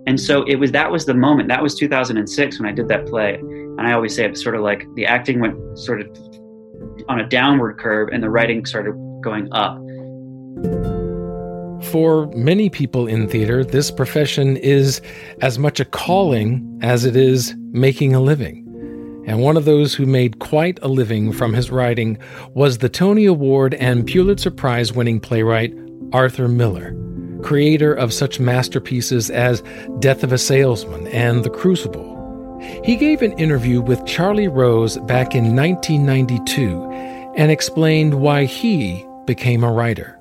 And 0.06 0.20
so 0.20 0.42
it 0.44 0.56
was 0.56 0.72
that 0.72 0.90
was 0.90 1.04
the 1.06 1.14
moment. 1.14 1.48
That 1.48 1.62
was 1.62 1.74
2006 1.74 2.60
when 2.60 2.68
I 2.68 2.72
did 2.72 2.88
that 2.88 3.06
play. 3.06 3.34
And 3.34 3.80
I 3.80 3.92
always 3.92 4.14
say 4.14 4.24
it's 4.24 4.42
sort 4.42 4.54
of 4.54 4.62
like 4.62 4.86
the 4.94 5.06
acting 5.06 5.40
went 5.40 5.78
sort 5.78 6.00
of 6.00 6.08
on 7.08 7.20
a 7.20 7.28
downward 7.28 7.78
curve 7.78 8.08
and 8.12 8.22
the 8.22 8.30
writing 8.30 8.64
started 8.64 8.92
going 9.22 9.52
up. 9.52 9.76
For 11.90 12.26
many 12.34 12.70
people 12.70 13.06
in 13.06 13.28
theater, 13.28 13.64
this 13.64 13.90
profession 13.90 14.56
is 14.56 15.00
as 15.42 15.58
much 15.58 15.78
a 15.78 15.84
calling 15.84 16.78
as 16.82 17.04
it 17.04 17.16
is 17.16 17.54
making 17.72 18.14
a 18.14 18.20
living 18.20 18.66
and 19.26 19.40
one 19.40 19.56
of 19.56 19.64
those 19.64 19.92
who 19.92 20.06
made 20.06 20.38
quite 20.38 20.78
a 20.82 20.88
living 20.88 21.32
from 21.32 21.52
his 21.52 21.70
writing 21.70 22.16
was 22.54 22.78
the 22.78 22.88
Tony 22.88 23.26
Award 23.26 23.74
and 23.74 24.06
Pulitzer 24.06 24.52
Prize 24.52 24.92
winning 24.92 25.18
playwright 25.18 25.74
Arthur 26.12 26.46
Miller, 26.46 26.92
creator 27.46 27.94
of 27.94 28.12
such 28.12 28.40
masterpieces 28.40 29.30
as 29.30 29.62
Death 30.00 30.24
of 30.24 30.32
a 30.32 30.38
Salesman 30.38 31.06
and 31.06 31.44
The 31.44 31.50
Crucible. 31.50 32.60
He 32.82 32.96
gave 32.96 33.22
an 33.22 33.38
interview 33.38 33.80
with 33.80 34.04
Charlie 34.04 34.48
Rose 34.48 34.98
back 34.98 35.32
in 35.32 35.54
1992, 35.54 36.90
and 37.36 37.52
explained 37.52 38.14
why 38.14 38.46
he 38.46 39.06
became 39.26 39.62
a 39.62 39.70
writer. 39.70 40.18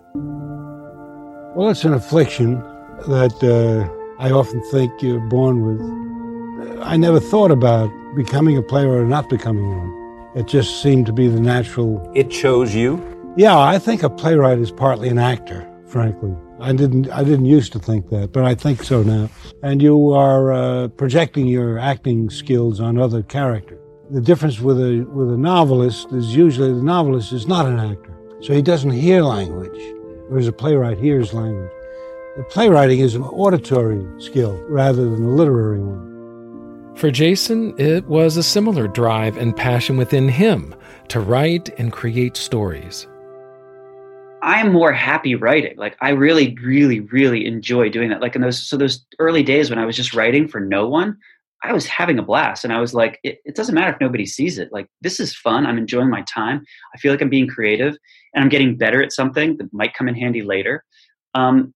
Well, 1.56 1.70
it's 1.70 1.84
an 1.84 1.94
affliction 1.94 2.60
that 3.08 3.34
uh, 3.42 3.90
I 4.24 4.30
often 4.30 4.62
think 4.70 4.92
you're 5.02 5.28
born 5.28 5.66
with. 5.66 6.84
I 6.84 6.96
never 6.96 7.20
thought 7.20 7.50
about 7.50 7.90
becoming 8.16 8.56
a 8.56 8.62
playwright 8.62 9.00
or 9.00 9.06
not 9.06 9.30
becoming 9.30 9.68
one. 9.68 10.30
It 10.36 10.46
just 10.46 10.84
seemed 10.84 11.08
to 11.08 11.14
be 11.14 11.28
the 11.28 11.40
natural. 11.40 12.08
It 12.14 12.30
chose 12.30 12.76
you? 12.76 13.02
Yeah, 13.36 13.58
I 13.58 13.80
think 13.80 14.04
a 14.04 14.12
playwright 14.12 14.60
is 14.60 14.70
partly 14.70 15.10
an 15.10 15.18
actor, 15.18 15.68
frankly. 15.88 16.36
I 16.60 16.72
didn't 16.72 17.10
I 17.12 17.24
didn't 17.24 17.46
used 17.46 17.74
to 17.74 17.80
think 17.80 18.10
that, 18.10 18.32
but 18.32 18.46
I 18.46 18.56
think 18.56 18.84
so 18.84 19.04
now. 19.04 19.30
And 19.62 19.82
you 19.82 20.12
are 20.12 20.54
uh, 20.54 20.88
projecting 20.90 21.48
your 21.48 21.78
acting 21.78 22.30
skills 22.30 22.80
on 22.80 22.98
other 22.98 23.24
characters. 23.24 23.80
The 24.10 24.22
difference 24.22 24.60
with 24.60 24.80
a 24.80 25.06
with 25.14 25.34
a 25.34 25.38
novelist 25.38 26.12
is 26.14 26.36
usually 26.36 26.72
the 26.72 26.84
novelist 26.84 27.34
is 27.34 27.48
not 27.48 27.66
an 27.66 27.80
actor, 27.80 28.16
so 28.42 28.54
he 28.54 28.62
doesn't 28.62 28.92
hear 28.92 29.22
language, 29.22 29.78
whereas 30.30 30.48
a 30.48 30.54
playwright 30.54 30.98
hears 30.98 31.34
language. 31.34 31.72
The 32.38 32.44
playwriting 32.44 33.00
is 33.00 33.16
an 33.16 33.24
auditory 33.24 34.06
skill 34.22 34.58
rather 34.70 35.10
than 35.10 35.24
a 35.24 35.30
literary 35.30 35.80
one. 35.80 36.96
For 36.96 37.12
Jason, 37.12 37.74
it 37.78 38.06
was 38.06 38.38
a 38.38 38.44
similar 38.44 38.88
drive 38.88 39.36
and 39.36 39.56
passion 39.56 39.98
within 39.98 40.30
him 40.30 40.74
to 41.10 41.20
write 41.20 41.70
and 41.78 41.92
create 41.92 42.38
stories. 42.38 43.08
I'm 44.46 44.72
more 44.72 44.94
happy 44.94 45.34
writing. 45.34 45.76
Like 45.76 45.98
I 46.02 46.12
really, 46.12 46.56
really, 46.64 47.00
really 47.00 47.48
enjoy 47.48 47.90
doing 47.90 48.10
that. 48.10 48.22
Like 48.22 48.36
in 48.36 48.44
those 48.44 48.62
so 48.62 48.78
those 48.78 49.04
early 49.18 49.42
days 49.42 49.72
when 49.72 49.80
I 49.80 49.86
was 49.86 49.96
just 49.96 50.14
writing 50.14 50.48
for 50.48 50.60
no 50.60 50.88
one, 50.88 51.18
I 51.64 51.74
was 51.74 51.88
having 51.88 52.20
a 52.20 52.24
blast. 52.24 52.64
And 52.64 52.72
I 52.72 52.80
was 52.80 52.94
like, 52.94 53.20
it, 53.24 53.40
it 53.44 53.56
doesn't 53.56 53.74
matter 53.74 53.92
if 53.92 54.00
nobody 54.00 54.28
sees 54.28 54.60
it. 54.60 54.72
Like 54.72 54.88
this 55.02 55.20
is 55.20 55.36
fun. 55.36 55.66
I'm 55.66 55.80
enjoying 55.80 56.12
my 56.12 56.22
time. 56.32 56.64
I 56.94 57.00
feel 57.00 57.12
like 57.12 57.24
I'm 57.24 57.30
being 57.30 57.48
creative 57.48 57.98
and 58.36 58.44
I'm 58.44 58.50
getting 58.50 58.78
better 58.78 59.02
at 59.02 59.12
something 59.12 59.58
that 59.58 59.74
might 59.74 59.96
come 59.96 60.08
in 60.08 60.14
handy 60.14 60.44
later. 60.44 60.84
Um, 61.34 61.74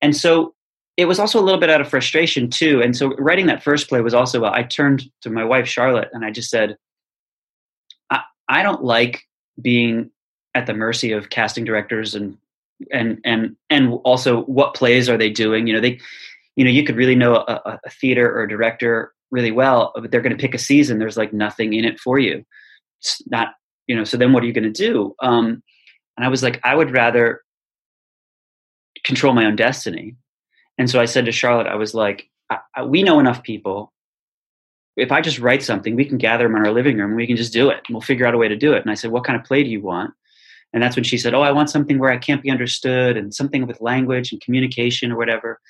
and 0.00 0.16
so 0.16 0.54
it 0.96 1.04
was 1.04 1.18
also 1.18 1.38
a 1.38 1.44
little 1.44 1.60
bit 1.60 1.68
out 1.68 1.82
of 1.82 1.90
frustration 1.90 2.48
too. 2.48 2.80
And 2.82 2.96
so 2.96 3.08
writing 3.18 3.46
that 3.46 3.62
first 3.62 3.86
play 3.86 4.00
was 4.00 4.14
also 4.14 4.46
I 4.46 4.62
turned 4.62 5.04
to 5.20 5.30
my 5.30 5.44
wife 5.44 5.68
Charlotte 5.68 6.08
and 6.14 6.24
I 6.24 6.30
just 6.30 6.48
said, 6.48 6.78
I, 8.08 8.22
I 8.48 8.62
don't 8.62 8.82
like 8.82 9.24
being 9.60 10.10
at 10.58 10.66
the 10.66 10.74
mercy 10.74 11.12
of 11.12 11.30
casting 11.30 11.64
directors 11.64 12.14
and 12.14 12.36
and 12.92 13.18
and 13.24 13.56
and 13.70 13.94
also 14.04 14.42
what 14.42 14.74
plays 14.74 15.08
are 15.08 15.16
they 15.16 15.30
doing? 15.30 15.66
You 15.66 15.74
know 15.74 15.80
they 15.80 15.98
you 16.56 16.64
know 16.64 16.70
you 16.70 16.84
could 16.84 16.96
really 16.96 17.14
know 17.14 17.36
a, 17.36 17.78
a 17.84 17.90
theater 17.90 18.30
or 18.30 18.42
a 18.42 18.48
director 18.48 19.12
really 19.30 19.52
well 19.52 19.92
but 19.94 20.10
they're 20.10 20.22
going 20.22 20.36
to 20.36 20.40
pick 20.40 20.54
a 20.54 20.58
season 20.58 20.98
there's 20.98 21.16
like 21.16 21.32
nothing 21.32 21.72
in 21.72 21.84
it 21.84 22.00
for 22.00 22.18
you. 22.18 22.44
It's 23.00 23.22
not 23.26 23.54
you 23.86 23.96
know 23.96 24.04
so 24.04 24.16
then 24.16 24.32
what 24.32 24.42
are 24.42 24.46
you 24.46 24.52
going 24.52 24.72
to 24.72 24.84
do? 24.86 25.14
Um 25.22 25.62
and 26.16 26.24
i 26.26 26.28
was 26.28 26.42
like 26.42 26.60
i 26.64 26.74
would 26.74 26.90
rather 26.90 27.42
control 29.04 29.32
my 29.32 29.46
own 29.46 29.56
destiny. 29.56 30.16
And 30.76 30.90
so 30.90 31.00
i 31.00 31.04
said 31.04 31.24
to 31.24 31.32
charlotte 31.32 31.66
i 31.66 31.76
was 31.76 31.94
like 31.94 32.28
I, 32.50 32.58
I, 32.74 32.82
we 32.84 33.02
know 33.02 33.20
enough 33.20 33.42
people. 33.42 33.92
If 34.96 35.12
i 35.12 35.20
just 35.20 35.38
write 35.38 35.62
something 35.62 35.94
we 35.94 36.04
can 36.04 36.18
gather 36.18 36.44
them 36.44 36.56
in 36.56 36.66
our 36.66 36.72
living 36.72 36.98
room 36.98 37.14
we 37.14 37.26
can 37.26 37.36
just 37.36 37.52
do 37.52 37.70
it. 37.70 37.80
And 37.86 37.94
we'll 37.94 38.00
figure 38.02 38.26
out 38.26 38.34
a 38.34 38.38
way 38.38 38.48
to 38.48 38.56
do 38.56 38.72
it. 38.74 38.82
And 38.82 38.90
i 38.90 38.94
said 38.94 39.12
what 39.12 39.24
kind 39.24 39.38
of 39.38 39.46
play 39.46 39.62
do 39.62 39.70
you 39.70 39.80
want 39.80 40.12
and 40.72 40.82
that's 40.82 40.96
when 40.96 41.04
she 41.04 41.18
said, 41.18 41.34
Oh, 41.34 41.42
I 41.42 41.52
want 41.52 41.70
something 41.70 41.98
where 41.98 42.10
I 42.10 42.18
can't 42.18 42.42
be 42.42 42.50
understood 42.50 43.16
and 43.16 43.34
something 43.34 43.66
with 43.66 43.80
language 43.80 44.32
and 44.32 44.40
communication 44.40 45.10
or 45.12 45.16
whatever. 45.16 45.60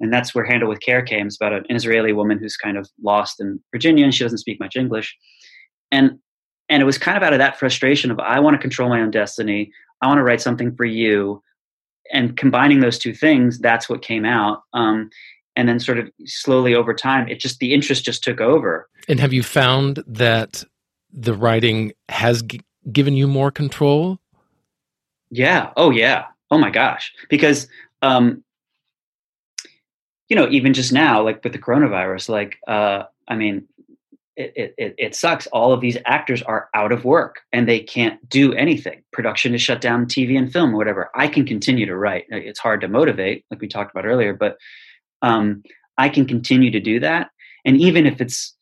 And 0.00 0.12
that's 0.12 0.34
where 0.34 0.44
Handle 0.44 0.68
with 0.68 0.80
Care 0.80 1.02
came. 1.02 1.26
It's 1.26 1.36
about 1.36 1.52
an 1.52 1.64
Israeli 1.70 2.12
woman 2.12 2.38
who's 2.38 2.56
kind 2.56 2.76
of 2.76 2.88
lost 3.02 3.40
in 3.40 3.60
Virginia 3.72 4.04
and 4.04 4.14
she 4.14 4.24
doesn't 4.24 4.38
speak 4.38 4.60
much 4.60 4.76
English. 4.76 5.16
And 5.90 6.18
and 6.68 6.82
it 6.82 6.86
was 6.86 6.98
kind 6.98 7.16
of 7.16 7.22
out 7.22 7.32
of 7.32 7.38
that 7.38 7.58
frustration 7.58 8.10
of 8.10 8.18
I 8.18 8.40
want 8.40 8.54
to 8.54 8.60
control 8.60 8.88
my 8.88 9.00
own 9.00 9.10
destiny. 9.10 9.70
I 10.00 10.06
want 10.06 10.18
to 10.18 10.22
write 10.22 10.40
something 10.40 10.74
for 10.74 10.84
you. 10.84 11.42
And 12.12 12.36
combining 12.36 12.80
those 12.80 12.98
two 12.98 13.14
things, 13.14 13.58
that's 13.58 13.88
what 13.88 14.02
came 14.02 14.24
out. 14.24 14.62
Um, 14.72 15.10
and 15.56 15.68
then 15.68 15.78
sort 15.78 15.98
of 15.98 16.10
slowly 16.24 16.74
over 16.74 16.92
time, 16.94 17.28
it 17.28 17.38
just 17.38 17.58
the 17.60 17.72
interest 17.72 18.04
just 18.04 18.24
took 18.24 18.40
over. 18.40 18.88
And 19.08 19.20
have 19.20 19.32
you 19.32 19.42
found 19.42 20.02
that 20.06 20.64
the 21.12 21.34
writing 21.34 21.92
has 22.08 22.42
g- 22.42 22.60
given 22.92 23.14
you 23.14 23.28
more 23.28 23.50
control 23.50 24.18
yeah. 25.34 25.70
Oh, 25.76 25.90
yeah. 25.90 26.26
Oh 26.50 26.58
my 26.58 26.70
gosh. 26.70 27.12
Because, 27.28 27.66
um, 28.02 28.44
you 30.28 30.36
know, 30.36 30.48
even 30.48 30.72
just 30.72 30.92
now, 30.92 31.22
like 31.22 31.42
with 31.42 31.52
the 31.52 31.58
coronavirus, 31.58 32.28
like, 32.28 32.56
uh, 32.68 33.04
I 33.26 33.34
mean, 33.34 33.66
it, 34.36 34.74
it, 34.78 34.94
it 34.96 35.14
sucks. 35.14 35.46
All 35.48 35.72
of 35.72 35.80
these 35.80 35.96
actors 36.06 36.42
are 36.42 36.68
out 36.74 36.92
of 36.92 37.04
work 37.04 37.40
and 37.52 37.68
they 37.68 37.80
can't 37.80 38.26
do 38.28 38.52
anything. 38.54 39.02
Production 39.12 39.54
is 39.54 39.62
shut 39.62 39.80
down, 39.80 40.06
TV 40.06 40.38
and 40.38 40.52
film 40.52 40.74
or 40.74 40.76
whatever. 40.76 41.10
I 41.14 41.28
can 41.28 41.44
continue 41.44 41.86
to 41.86 41.96
write. 41.96 42.26
It's 42.30 42.58
hard 42.58 42.80
to 42.82 42.88
motivate, 42.88 43.44
like 43.50 43.60
we 43.60 43.68
talked 43.68 43.92
about 43.92 44.06
earlier, 44.06 44.34
but 44.34 44.56
um, 45.22 45.62
I 45.98 46.08
can 46.08 46.26
continue 46.26 46.70
to 46.70 46.80
do 46.80 47.00
that. 47.00 47.30
And 47.64 47.76
even 47.80 48.06
if 48.06 48.20
it's 48.20 48.54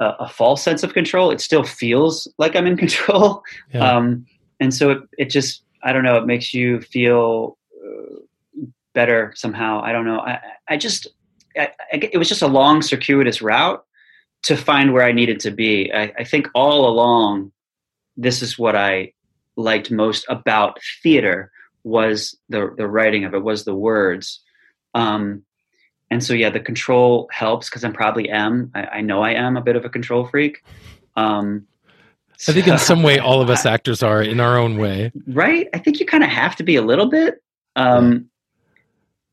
a, 0.00 0.06
a, 0.20 0.28
false 0.28 0.62
sense 0.62 0.82
of 0.82 0.94
control, 0.94 1.30
it 1.30 1.40
still 1.40 1.64
feels 1.64 2.26
like 2.38 2.56
I'm 2.56 2.66
in 2.66 2.76
control. 2.86 3.42
Yeah. 3.72 3.96
Um, 3.96 4.26
and 4.60 4.72
so 4.72 4.90
it, 4.90 4.98
it 5.18 5.30
just 5.30 5.62
I 5.82 5.92
don't 5.92 6.04
know. 6.04 6.16
It 6.16 6.26
makes 6.26 6.54
you 6.54 6.80
feel 6.80 7.58
uh, 7.84 8.16
better 8.94 9.32
somehow. 9.36 9.80
I 9.82 9.92
don't 9.92 10.04
know. 10.04 10.20
I, 10.20 10.40
I 10.68 10.76
just, 10.76 11.08
I, 11.56 11.70
I, 11.92 11.96
it 12.12 12.18
was 12.18 12.28
just 12.28 12.42
a 12.42 12.46
long, 12.46 12.82
circuitous 12.82 13.42
route 13.42 13.84
to 14.44 14.56
find 14.56 14.92
where 14.92 15.04
I 15.04 15.12
needed 15.12 15.40
to 15.40 15.50
be. 15.50 15.92
I, 15.92 16.12
I 16.18 16.24
think 16.24 16.48
all 16.54 16.88
along, 16.88 17.52
this 18.16 18.42
is 18.42 18.58
what 18.58 18.76
I 18.76 19.12
liked 19.56 19.90
most 19.90 20.24
about 20.28 20.78
theater 21.02 21.50
was 21.84 22.36
the 22.48 22.72
the 22.76 22.86
writing 22.86 23.24
of 23.24 23.34
it, 23.34 23.42
was 23.42 23.64
the 23.64 23.74
words. 23.74 24.40
Um, 24.94 25.44
and 26.10 26.22
so, 26.22 26.34
yeah, 26.34 26.50
the 26.50 26.60
control 26.60 27.28
helps 27.32 27.68
because 27.68 27.84
I'm 27.84 27.94
probably 27.94 28.28
am. 28.28 28.70
I, 28.74 28.84
I, 28.84 29.00
know 29.00 29.22
I 29.22 29.30
am 29.30 29.56
a 29.56 29.62
bit 29.62 29.76
of 29.76 29.86
a 29.86 29.88
control 29.88 30.26
freak. 30.26 30.62
Um, 31.16 31.66
I 32.48 32.52
think 32.52 32.66
in 32.66 32.78
some 32.78 33.02
way, 33.02 33.18
all 33.18 33.40
of 33.40 33.50
us 33.50 33.64
actors 33.64 34.02
are 34.02 34.22
in 34.22 34.40
our 34.40 34.58
own 34.58 34.76
way. 34.76 35.12
Right. 35.28 35.68
I 35.74 35.78
think 35.78 36.00
you 36.00 36.06
kind 36.06 36.24
of 36.24 36.30
have 36.30 36.56
to 36.56 36.62
be 36.62 36.76
a 36.76 36.82
little 36.82 37.06
bit. 37.06 37.42
Um, 37.76 38.28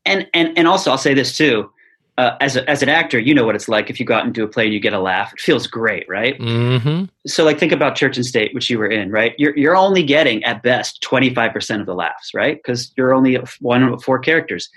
and, 0.04 0.28
and, 0.32 0.56
and 0.56 0.68
also 0.68 0.90
I'll 0.90 0.98
say 0.98 1.12
this 1.14 1.36
too, 1.36 1.70
uh, 2.18 2.36
as, 2.40 2.56
a, 2.56 2.68
as 2.68 2.82
an 2.82 2.88
actor, 2.88 3.18
you 3.18 3.34
know 3.34 3.44
what 3.44 3.54
it's 3.54 3.68
like 3.68 3.90
if 3.90 3.98
you 3.98 4.06
go 4.06 4.14
out 4.14 4.24
and 4.24 4.34
do 4.34 4.44
a 4.44 4.48
play 4.48 4.64
and 4.64 4.74
you 4.74 4.80
get 4.80 4.92
a 4.92 5.00
laugh. 5.00 5.32
It 5.32 5.40
feels 5.40 5.66
great, 5.66 6.06
right? 6.08 6.38
Mm-hmm. 6.38 7.04
So, 7.26 7.44
like, 7.44 7.58
think 7.58 7.72
about 7.72 7.96
Church 7.96 8.16
and 8.16 8.26
State, 8.26 8.54
which 8.54 8.68
you 8.68 8.78
were 8.78 8.90
in, 8.90 9.10
right? 9.10 9.34
You're 9.38 9.56
you're 9.56 9.76
only 9.76 10.02
getting 10.02 10.44
at 10.44 10.62
best 10.62 11.00
twenty 11.00 11.34
five 11.34 11.52
percent 11.52 11.80
of 11.80 11.86
the 11.86 11.94
laughs, 11.94 12.34
right? 12.34 12.58
Because 12.58 12.92
you're 12.96 13.14
only 13.14 13.38
one 13.60 13.82
of 13.82 14.02
four 14.02 14.18
characters 14.18 14.68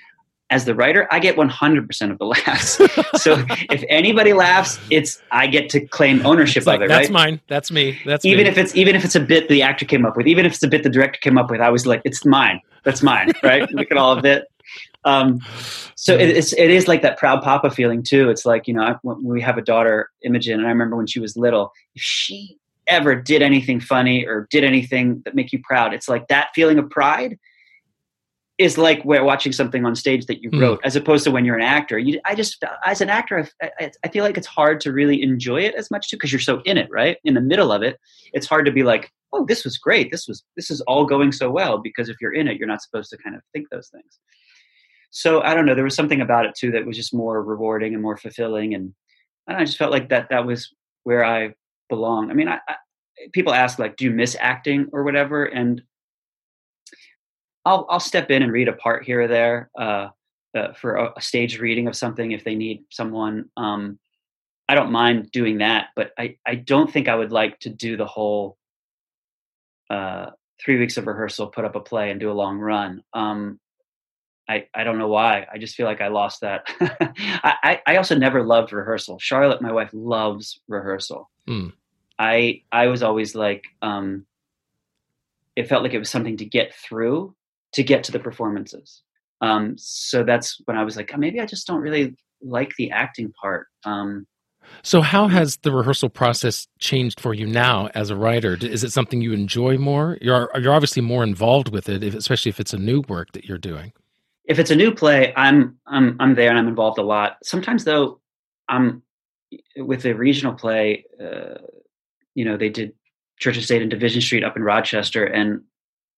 as 0.50 0.66
the 0.66 0.76
writer, 0.76 1.08
I 1.12 1.20
get 1.20 1.36
100% 1.36 2.12
of 2.12 2.18
the 2.20 2.26
laughs. 2.26 2.74
so 3.22 3.44
if 3.72 3.84
anybody 3.90 4.34
laughs, 4.34 4.80
it's 4.90 5.22
I 5.32 5.48
get 5.48 5.70
to 5.72 5.86
claim 5.88 6.26
ownership 6.26 6.66
like, 6.66 6.78
of 6.78 6.84
it. 6.84 6.88
That's 6.90 7.08
right? 7.08 7.12
mine. 7.12 7.42
That's 7.48 7.72
me. 7.72 8.00
That's 8.06 8.26
even 8.26 8.44
me. 8.44 8.50
if 8.50 8.58
it's 8.58 8.76
even 8.76 8.96
if 8.96 9.04
it's 9.04 9.16
a 9.16 9.20
bit 9.20 9.50
the 9.50 9.62
actor 9.62 9.86
came 9.86 10.06
up 10.06 10.16
with, 10.16 10.28
even 10.28 10.46
if 10.46 10.54
it's 10.54 10.64
a 10.64 10.68
bit 10.68 10.84
the 10.84 10.90
director 10.90 11.20
came 11.22 11.38
up 11.38 11.50
with. 11.50 11.62
I 11.62 11.70
was 11.70 11.88
like, 11.88 12.02
it's 12.06 12.26
mine. 12.26 12.62
That's 12.84 13.02
mine. 13.02 13.32
Right? 13.44 13.70
Look 13.72 13.92
at 13.92 13.98
all 13.98 14.18
of 14.18 14.26
it. 14.26 14.46
Um, 15.06 15.42
so 15.96 16.16
it, 16.16 16.30
it's 16.30 16.54
it 16.54 16.70
is 16.70 16.88
like 16.88 17.02
that 17.02 17.18
proud 17.18 17.44
papa 17.44 17.70
feeling 17.70 18.04
too. 18.04 18.30
It's 18.30 18.46
like 18.46 18.68
you 18.68 18.74
know 18.74 18.84
I, 18.84 18.96
we 19.22 19.42
have 19.42 19.58
a 19.58 19.62
daughter, 19.62 20.10
Imogen, 20.24 20.60
and 20.60 20.68
I 20.68 20.70
remember 20.70 20.96
when 20.96 21.08
she 21.08 21.20
was 21.20 21.36
little, 21.36 21.72
if 21.96 22.02
she 22.02 22.58
ever 22.88 23.16
did 23.16 23.42
anything 23.42 23.80
funny 23.80 24.26
or 24.26 24.48
did 24.50 24.64
anything 24.64 25.22
that 25.26 25.36
make 25.36 25.52
you 25.52 25.60
proud, 25.64 25.94
it's 25.94 26.08
like 26.08 26.28
that 26.28 26.50
feeling 26.56 26.80
of 26.80 26.90
pride 26.90 27.38
is 28.58 28.78
like 28.78 29.04
we're 29.04 29.24
watching 29.24 29.52
something 29.52 29.86
on 29.86 29.96
stage 29.96 30.28
that 30.28 30.44
you 30.44 30.50
hmm. 30.50 30.60
wrote, 30.60 30.80
mm. 30.80 30.86
as 30.86 30.96
opposed 30.96 31.24
to 31.24 31.32
when 31.32 31.44
you're 31.44 31.58
an 31.58 31.64
actor. 31.64 31.98
You, 31.98 32.20
I 32.26 32.36
just, 32.36 32.64
as 32.86 33.02
an 33.02 33.10
actor, 33.10 33.48
I, 33.62 33.92
I, 34.04 34.08
feel 34.10 34.24
like 34.24 34.38
it's 34.38 34.46
hard 34.46 34.80
to 34.82 34.92
really 34.92 35.24
enjoy 35.24 35.62
it 35.62 35.74
as 35.74 35.90
much 35.90 36.10
too 36.10 36.18
because 36.18 36.32
you're 36.32 36.40
so 36.40 36.62
in 36.64 36.78
it, 36.78 36.88
right? 36.92 37.18
In 37.24 37.34
the 37.34 37.42
middle 37.42 37.72
of 37.72 37.82
it, 37.82 37.98
it's 38.32 38.46
hard 38.46 38.68
to 38.68 38.72
be 38.72 38.84
like, 38.84 39.12
oh, 39.32 39.44
this 39.44 39.64
was 39.64 39.80
great. 39.80 40.12
This 40.12 40.28
was, 40.28 40.44
this 40.56 40.70
is 40.70 40.82
all 40.82 41.06
going 41.06 41.32
so 41.32 41.50
well 41.50 41.80
because 41.80 42.10
if 42.10 42.18
you're 42.22 42.34
in 42.34 42.48
it, 42.48 42.58
you're 42.58 42.68
not 42.68 42.84
supposed 42.84 43.10
to 43.10 43.18
kind 43.18 43.36
of 43.36 43.42
think 43.54 43.70
those 43.72 43.90
things. 43.90 44.20
So 45.14 45.42
I 45.42 45.54
don't 45.54 45.68
know. 45.68 45.76
There 45.76 45.84
was 45.84 45.96
something 45.96 46.22
about 46.22 46.46
it 46.48 46.56
too 46.56 46.72
that 46.72 46.86
was 46.86 46.98
just 46.98 47.14
more 47.14 47.42
rewarding 47.44 47.94
and 47.94 48.02
more 48.02 48.18
fulfilling, 48.18 48.74
and 48.74 48.94
I, 49.48 49.58
I 49.58 49.64
just 49.64 49.78
felt 49.78 49.92
like 49.92 50.10
that 50.10 50.30
that 50.32 50.46
was 50.46 50.74
where 51.04 51.24
I 51.24 51.54
belong. 51.88 52.32
I 52.32 52.34
mean, 52.34 52.48
I, 52.48 52.58
I, 52.68 52.76
people 53.32 53.54
ask 53.54 53.78
like, 53.78 53.96
do 53.96 54.06
you 54.06 54.12
miss 54.12 54.36
acting 54.40 54.88
or 54.92 55.04
whatever, 55.04 55.46
and 55.46 55.84
I'll 57.66 57.86
I'll 57.90 58.00
step 58.00 58.30
in 58.30 58.44
and 58.44 58.52
read 58.52 58.68
a 58.68 58.74
part 58.74 59.04
here 59.04 59.22
or 59.22 59.28
there 59.28 59.70
uh, 59.80 60.10
uh, 60.56 60.74
for 60.74 60.96
a, 60.96 61.14
a 61.18 61.22
staged 61.22 61.60
reading 61.60 61.88
of 61.88 61.96
something 61.96 62.32
if 62.32 62.44
they 62.44 62.56
need 62.56 62.84
someone. 62.90 63.50
Um, 63.58 64.00
I 64.68 64.76
don't 64.76 64.92
mind 64.92 65.32
doing 65.32 65.60
that, 65.60 65.88
but 65.96 66.12
I 66.18 66.38
I 66.46 66.56
don't 66.56 66.92
think 66.92 67.08
I 67.08 67.16
would 67.16 67.32
like 67.32 67.60
to 67.62 67.70
do 67.70 67.98
the 67.98 68.06
whole 68.06 68.58
uh, 69.90 70.32
three 70.64 70.78
weeks 70.80 70.98
of 70.98 71.08
rehearsal, 71.08 71.48
put 71.48 71.66
up 71.66 71.76
a 71.76 71.80
play, 71.80 72.12
and 72.12 72.20
do 72.20 72.32
a 72.32 72.34
long 72.34 72.60
run. 72.60 73.04
Um, 73.14 73.60
I, 74.48 74.68
I 74.74 74.84
don't 74.84 74.98
know 74.98 75.08
why. 75.08 75.48
I 75.52 75.58
just 75.58 75.76
feel 75.76 75.86
like 75.86 76.02
I 76.02 76.10
lost 76.10 76.42
that. 76.42 76.68
I, 77.44 77.82
I 77.88 77.96
also 77.96 78.18
never 78.18 78.44
loved 78.44 78.74
rehearsal. 78.74 79.18
Charlotte, 79.20 79.62
my 79.62 79.72
wife, 79.72 79.90
loves 79.94 80.60
rehearsal. 80.68 81.30
Hmm. 81.48 81.70
I 82.20 82.62
I 82.72 82.88
was 82.88 83.04
always 83.04 83.36
like, 83.36 83.64
um, 83.82 84.26
it 85.56 85.68
felt 85.68 85.84
like 85.84 85.94
it 85.94 86.00
was 86.00 86.10
something 86.10 86.38
to 86.38 86.46
get 86.46 86.76
through 86.76 87.36
to 87.74 87.84
get 87.84 88.04
to 88.06 88.12
the 88.12 88.20
performances. 88.20 89.02
Um, 89.42 89.76
so 89.78 90.24
that's 90.24 90.62
when 90.66 90.78
I 90.78 90.84
was 90.84 90.96
like, 90.96 91.12
oh, 91.14 91.18
maybe 91.18 91.40
I 91.40 91.46
just 91.46 91.68
don't 91.68 91.82
really 91.82 92.16
like 92.42 92.74
the 92.78 92.92
acting 92.92 93.34
part. 93.42 93.68
Um, 93.84 94.26
so, 94.82 95.02
how 95.02 95.28
has 95.28 95.58
the 95.58 95.72
rehearsal 95.72 96.10
process 96.10 96.68
changed 96.80 97.20
for 97.20 97.34
you 97.34 97.46
now 97.46 97.90
as 97.94 98.10
a 98.10 98.16
writer? 98.16 98.58
Is 98.60 98.84
it 98.84 98.92
something 98.92 99.22
you 99.22 99.34
enjoy 99.34 99.78
more? 99.78 100.18
You're 100.22 100.50
you're 100.60 100.74
obviously 100.74 101.02
more 101.02 101.24
involved 101.24 101.70
with 101.70 101.90
it, 101.90 102.04
especially 102.04 102.50
if 102.50 102.60
it's 102.60 102.74
a 102.74 102.78
new 102.78 103.02
work 103.08 103.34
that 103.34 103.46
you're 103.46 103.58
doing. 103.58 103.94
If 104.46 104.60
it's 104.60 104.72
a 104.72 104.76
new 104.76 104.94
play, 104.94 105.34
I'm 105.36 105.78
I'm 105.86 106.18
I'm 106.20 106.36
there 106.36 106.50
and 106.50 106.58
I'm 106.58 106.68
involved 106.68 106.98
a 106.98 107.04
lot. 107.04 107.38
Sometimes 107.44 107.84
though, 107.84 108.20
I'm 108.68 109.04
with 109.78 110.06
a 110.06 110.14
regional 110.14 110.54
play. 110.54 111.06
Uh, 111.22 111.56
you 112.36 112.46
know, 112.46 112.58
they 112.58 112.70
did 112.70 112.94
Church 113.40 113.56
and 113.56 113.66
State 113.66 113.82
and 113.82 113.92
Division 113.92 114.22
Street 114.22 114.44
up 114.44 114.58
in 114.58 114.64
Rochester, 114.64 115.26
and 115.26 115.62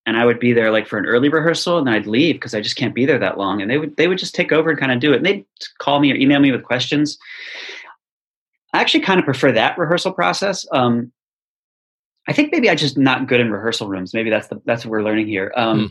and 0.06 0.18
I 0.18 0.26
would 0.26 0.40
be 0.40 0.54
there 0.54 0.72
like 0.72 0.88
for 0.88 0.98
an 0.98 1.06
early 1.06 1.30
rehearsal, 1.30 1.78
and 1.78 1.88
then 1.88 1.94
I'd 1.94 2.08
leave 2.08 2.36
because 2.36 2.54
I 2.54 2.62
just 2.62 2.76
can't 2.76 2.94
be 2.94 3.06
there 3.06 3.20
that 3.20 3.38
long. 3.38 3.62
And 3.62 3.70
they 3.70 3.78
would 3.78 3.98
they 3.98 4.08
would 4.08 4.18
just 4.18 4.36
take 4.36 4.52
over 4.52 4.70
and 4.70 4.80
kind 4.80 4.92
of 4.92 5.00
do 5.00 5.14
it. 5.14 5.18
And 5.18 5.26
they'd 5.26 5.46
call 5.80 6.00
me 6.00 6.12
or 6.12 6.16
email 6.16 6.40
me 6.40 6.52
with 6.52 6.64
questions. 6.64 7.18
I 8.74 8.80
actually 8.82 9.02
kind 9.02 9.20
of 9.20 9.26
prefer 9.26 9.52
that 9.54 9.78
rehearsal 9.78 10.12
process. 10.12 10.68
Um, 10.72 11.12
I 12.28 12.34
think 12.34 12.52
maybe 12.52 12.70
I'm 12.70 12.78
just 12.78 12.98
not 12.98 13.28
good 13.28 13.40
in 13.40 13.52
rehearsal 13.52 13.88
rooms. 13.88 14.14
Maybe 14.14 14.30
that's 14.30 14.48
the 14.48 14.62
that's 14.66 14.86
what 14.86 14.92
we're 14.92 15.04
learning 15.04 15.28
here. 15.28 15.54
Um, 15.56 15.80
hmm. 15.80 15.86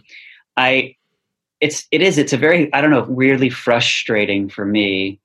I 0.57 0.97
it's 1.61 1.87
it 1.91 2.03
is 2.03 2.19
it's 2.19 2.33
a 2.33 2.37
very 2.37 2.73
I 2.73 2.81
don't 2.81 2.91
know 2.91 3.03
weirdly 3.03 3.51
frustrating 3.51 4.49
for 4.49 4.65
me 4.65 5.21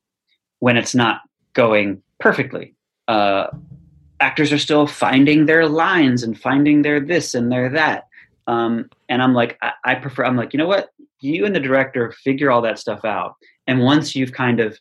when 0.60 0.78
it's 0.78 0.96
not 0.96 1.22
going 1.54 2.02
perfectly. 2.20 2.76
Uh, 3.08 3.48
actors 4.20 4.52
are 4.52 4.58
still 4.58 4.86
finding 4.86 5.46
their 5.46 5.68
lines 5.68 6.24
and 6.24 6.40
finding 6.40 6.82
their 6.82 7.00
this 7.00 7.34
and 7.34 7.52
their 7.52 7.70
that. 7.70 8.08
Um, 8.50 8.90
and 9.10 9.22
I'm 9.22 9.36
like, 9.36 9.60
I, 9.62 9.74
I 9.86 9.96
prefer, 9.96 10.26
I'm 10.26 10.36
like, 10.36 10.54
you 10.54 10.58
know 10.58 10.66
what? 10.66 10.90
You 11.22 11.46
and 11.46 11.56
the 11.56 11.60
director 11.60 12.12
figure 12.24 12.50
all 12.50 12.64
that 12.64 12.80
stuff 12.80 13.06
out. 13.06 13.36
And 13.68 13.82
once 13.82 14.16
you've 14.16 14.32
kind 14.32 14.60
of 14.60 14.80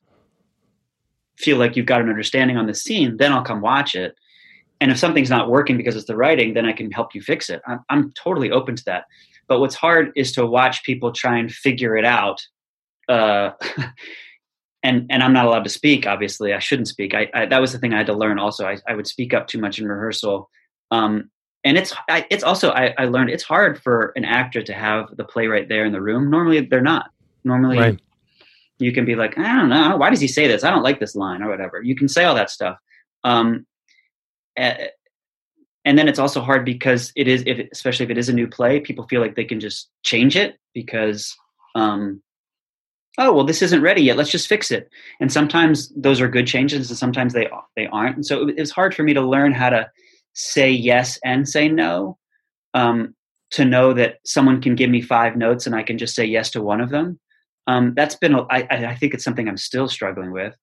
feel 1.36 1.58
like 1.58 1.76
you've 1.76 1.84
got 1.84 2.00
an 2.00 2.08
understanding 2.08 2.56
on 2.56 2.66
the 2.66 2.72
scene, 2.72 3.18
then 3.18 3.30
I'll 3.30 3.42
come 3.42 3.60
watch 3.60 3.94
it. 3.94 4.14
And 4.80 4.90
if 4.90 4.98
something's 4.98 5.28
not 5.28 5.50
working 5.50 5.76
because 5.76 5.96
it's 5.96 6.06
the 6.06 6.16
writing, 6.16 6.54
then 6.54 6.64
I 6.64 6.72
can 6.72 6.90
help 6.90 7.14
you 7.14 7.20
fix 7.20 7.50
it. 7.50 7.60
I'm, 7.66 7.80
I'm 7.90 8.12
totally 8.12 8.50
open 8.50 8.74
to 8.74 8.84
that. 8.86 9.04
But 9.48 9.60
what's 9.60 9.74
hard 9.74 10.12
is 10.16 10.32
to 10.32 10.46
watch 10.46 10.82
people 10.84 11.12
try 11.12 11.36
and 11.36 11.52
figure 11.52 11.94
it 11.96 12.06
out 12.06 12.40
uh, 13.06 13.50
and 14.82 15.06
and 15.10 15.22
I'm 15.22 15.32
not 15.32 15.46
allowed 15.46 15.64
to 15.64 15.70
speak. 15.70 16.06
Obviously, 16.06 16.54
I 16.54 16.58
shouldn't 16.58 16.88
speak. 16.88 17.14
I, 17.14 17.28
I 17.34 17.46
that 17.46 17.60
was 17.60 17.72
the 17.72 17.78
thing 17.78 17.92
I 17.92 17.98
had 17.98 18.06
to 18.06 18.14
learn. 18.14 18.38
Also, 18.38 18.66
I, 18.66 18.78
I 18.86 18.94
would 18.94 19.06
speak 19.06 19.34
up 19.34 19.46
too 19.46 19.58
much 19.58 19.78
in 19.78 19.88
rehearsal. 19.88 20.48
Um, 20.90 21.30
and 21.68 21.76
it's 21.76 21.92
I, 22.08 22.26
it's 22.30 22.42
also 22.42 22.70
I, 22.70 22.94
I 22.96 23.04
learned 23.04 23.28
it's 23.28 23.42
hard 23.42 23.82
for 23.82 24.14
an 24.16 24.24
actor 24.24 24.62
to 24.62 24.72
have 24.72 25.14
the 25.18 25.24
playwright 25.24 25.68
there 25.68 25.84
in 25.84 25.92
the 25.92 26.00
room. 26.00 26.30
Normally, 26.30 26.60
they're 26.60 26.80
not. 26.80 27.10
Normally, 27.44 27.78
right. 27.78 28.00
you 28.78 28.90
can 28.90 29.04
be 29.04 29.14
like, 29.14 29.36
I 29.36 29.54
don't 29.54 29.68
know, 29.68 29.98
why 29.98 30.08
does 30.08 30.20
he 30.20 30.28
say 30.28 30.48
this? 30.48 30.64
I 30.64 30.70
don't 30.70 30.82
like 30.82 30.98
this 30.98 31.14
line 31.14 31.42
or 31.42 31.50
whatever. 31.50 31.82
You 31.82 31.94
can 31.94 32.08
say 32.08 32.24
all 32.24 32.34
that 32.36 32.48
stuff. 32.48 32.78
Um, 33.22 33.66
and 34.56 34.88
then 35.84 36.08
it's 36.08 36.18
also 36.18 36.40
hard 36.40 36.64
because 36.64 37.12
it 37.14 37.28
is, 37.28 37.42
if, 37.46 37.68
especially 37.70 38.04
if 38.04 38.10
it 38.10 38.18
is 38.18 38.30
a 38.30 38.32
new 38.32 38.48
play, 38.48 38.80
people 38.80 39.06
feel 39.06 39.20
like 39.20 39.36
they 39.36 39.44
can 39.44 39.60
just 39.60 39.90
change 40.02 40.36
it 40.36 40.58
because 40.72 41.36
um, 41.74 42.22
oh 43.18 43.32
well 43.32 43.44
this 43.44 43.62
isn't 43.62 43.82
ready 43.82 44.02
yet 44.02 44.16
let's 44.16 44.30
just 44.30 44.48
fix 44.48 44.70
it 44.70 44.88
and 45.20 45.32
sometimes 45.32 45.92
those 45.96 46.20
are 46.20 46.28
good 46.28 46.46
changes 46.46 46.88
and 46.88 46.98
sometimes 46.98 47.32
they 47.32 47.48
they 47.74 47.86
aren't 47.88 48.14
and 48.16 48.24
so 48.24 48.48
it 48.48 48.58
was 48.58 48.70
hard 48.70 48.94
for 48.94 49.02
me 49.02 49.12
to 49.12 49.20
learn 49.20 49.52
how 49.52 49.68
to 49.68 49.90
say 50.38 50.70
yes 50.70 51.18
and 51.24 51.48
say 51.48 51.68
no 51.68 52.18
um, 52.74 53.14
to 53.50 53.64
know 53.64 53.92
that 53.94 54.18
someone 54.24 54.60
can 54.60 54.74
give 54.74 54.90
me 54.90 55.00
five 55.00 55.36
notes 55.36 55.66
and 55.66 55.74
i 55.74 55.82
can 55.82 55.98
just 55.98 56.14
say 56.14 56.24
yes 56.24 56.50
to 56.50 56.62
one 56.62 56.80
of 56.80 56.90
them 56.90 57.18
um, 57.66 57.92
that's 57.94 58.14
been 58.14 58.34
I, 58.34 58.66
I 58.70 58.94
think 58.94 59.14
it's 59.14 59.24
something 59.24 59.48
i'm 59.48 59.56
still 59.56 59.88
struggling 59.88 60.30
with 60.30 60.54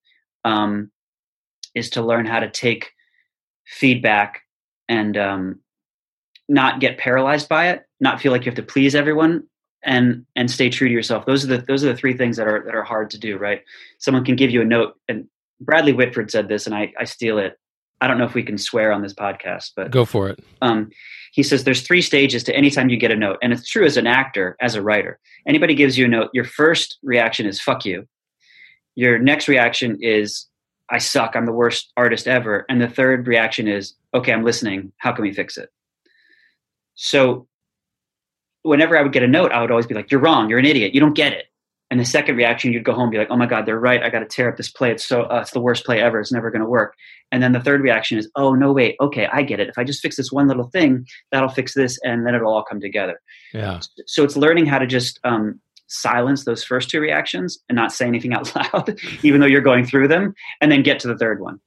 um, 0.43 0.91
is 1.73 1.89
to 1.91 2.01
learn 2.01 2.25
how 2.25 2.39
to 2.39 2.49
take 2.49 2.91
feedback 3.65 4.41
and 4.87 5.17
um, 5.17 5.59
not 6.47 6.79
get 6.79 6.97
paralyzed 6.97 7.49
by 7.49 7.69
it 7.69 7.83
not 7.99 8.21
feel 8.21 8.31
like 8.31 8.45
you 8.45 8.51
have 8.51 8.55
to 8.55 8.63
please 8.63 8.95
everyone 8.95 9.43
and 9.85 10.25
and 10.35 10.49
stay 10.49 10.69
true 10.69 10.87
to 10.87 10.93
yourself. 10.93 11.25
Those 11.25 11.45
are 11.45 11.47
the 11.47 11.57
those 11.59 11.83
are 11.83 11.87
the 11.87 11.97
three 11.97 12.17
things 12.17 12.35
that 12.37 12.47
are 12.47 12.63
that 12.65 12.75
are 12.75 12.83
hard 12.83 13.09
to 13.11 13.19
do. 13.19 13.37
Right? 13.37 13.61
Someone 13.99 14.25
can 14.25 14.35
give 14.35 14.51
you 14.51 14.61
a 14.61 14.65
note, 14.65 14.95
and 15.07 15.27
Bradley 15.61 15.93
Whitford 15.93 16.31
said 16.31 16.49
this, 16.49 16.65
and 16.65 16.75
I 16.75 16.91
I 16.99 17.05
steal 17.05 17.37
it. 17.37 17.57
I 18.01 18.07
don't 18.07 18.17
know 18.17 18.25
if 18.25 18.33
we 18.33 18.43
can 18.43 18.57
swear 18.57 18.91
on 18.91 19.01
this 19.01 19.13
podcast, 19.13 19.71
but 19.75 19.91
go 19.91 20.05
for 20.05 20.29
it. 20.29 20.43
Um, 20.61 20.89
he 21.31 21.43
says 21.43 21.63
there's 21.63 21.81
three 21.81 22.01
stages 22.01 22.43
to 22.43 22.55
any 22.55 22.69
time 22.69 22.89
you 22.89 22.97
get 22.97 23.11
a 23.11 23.15
note, 23.15 23.37
and 23.41 23.53
it's 23.53 23.69
true 23.69 23.85
as 23.85 23.97
an 23.97 24.07
actor, 24.07 24.55
as 24.61 24.75
a 24.75 24.81
writer. 24.81 25.19
Anybody 25.47 25.75
gives 25.75 25.97
you 25.97 26.05
a 26.05 26.07
note, 26.07 26.29
your 26.33 26.43
first 26.43 26.97
reaction 27.03 27.45
is 27.45 27.61
"fuck 27.61 27.85
you." 27.85 28.07
Your 28.95 29.17
next 29.19 29.47
reaction 29.47 29.97
is 30.01 30.47
"I 30.89 30.97
suck. 30.97 31.35
I'm 31.35 31.45
the 31.45 31.51
worst 31.51 31.91
artist 31.97 32.27
ever," 32.27 32.65
and 32.69 32.81
the 32.81 32.87
third 32.87 33.27
reaction 33.27 33.67
is 33.67 33.95
"Okay, 34.13 34.33
I'm 34.33 34.43
listening. 34.43 34.91
How 34.97 35.11
can 35.11 35.23
we 35.23 35.33
fix 35.33 35.57
it?" 35.57 35.69
So 36.95 37.47
whenever 38.61 38.97
I 38.97 39.01
would 39.01 39.13
get 39.13 39.23
a 39.23 39.27
note, 39.27 39.51
I 39.51 39.61
would 39.61 39.71
always 39.71 39.87
be 39.87 39.95
like, 39.95 40.11
"You're 40.11 40.21
wrong. 40.21 40.49
You're 40.49 40.59
an 40.59 40.65
idiot. 40.65 40.93
You 40.93 40.99
don't 40.99 41.15
get 41.15 41.33
it." 41.33 41.45
And 41.95 42.01
the 42.01 42.05
second 42.05 42.35
reaction, 42.35 42.73
you'd 42.73 42.83
go 42.83 42.91
home 42.91 43.03
and 43.03 43.11
be 43.11 43.17
like, 43.17 43.29
"Oh 43.31 43.37
my 43.37 43.45
god, 43.45 43.65
they're 43.65 43.79
right. 43.79 44.03
I 44.03 44.09
got 44.09 44.19
to 44.19 44.25
tear 44.25 44.49
up 44.49 44.57
this 44.57 44.69
play. 44.69 44.91
It's 44.91 45.05
so 45.05 45.21
uh, 45.27 45.39
it's 45.39 45.51
the 45.51 45.61
worst 45.61 45.85
play 45.85 46.01
ever. 46.01 46.19
It's 46.19 46.29
never 46.29 46.51
going 46.51 46.61
to 46.61 46.67
work." 46.67 46.93
And 47.31 47.41
then 47.41 47.53
the 47.53 47.61
third 47.61 47.79
reaction 47.79 48.17
is, 48.17 48.29
"Oh 48.35 48.53
no, 48.53 48.73
wait. 48.73 48.97
Okay, 48.99 49.29
I 49.31 49.43
get 49.43 49.61
it. 49.61 49.69
If 49.69 49.77
I 49.77 49.85
just 49.85 50.01
fix 50.01 50.17
this 50.17 50.29
one 50.29 50.49
little 50.49 50.67
thing, 50.67 51.05
that'll 51.31 51.47
fix 51.47 51.73
this, 51.73 51.97
and 52.03 52.27
then 52.27 52.35
it'll 52.35 52.51
all 52.53 52.65
come 52.65 52.81
together." 52.81 53.21
Yeah. 53.53 53.79
So 54.07 54.25
it's 54.25 54.35
learning 54.35 54.65
how 54.65 54.77
to 54.77 54.85
just 54.85 55.21
um, 55.23 55.61
silence 55.87 56.43
those 56.43 56.65
first 56.65 56.89
two 56.89 56.99
reactions 56.99 57.59
and 57.69 57.77
not 57.77 57.93
say 57.93 58.05
anything 58.05 58.33
out 58.33 58.53
loud, 58.73 58.99
even 59.23 59.39
though 59.39 59.47
you're 59.47 59.61
going 59.61 59.85
through 59.85 60.09
them, 60.09 60.35
and 60.59 60.69
then 60.69 60.83
get 60.83 60.99
to 60.99 61.07
the 61.07 61.17
third 61.17 61.39
one. 61.39 61.61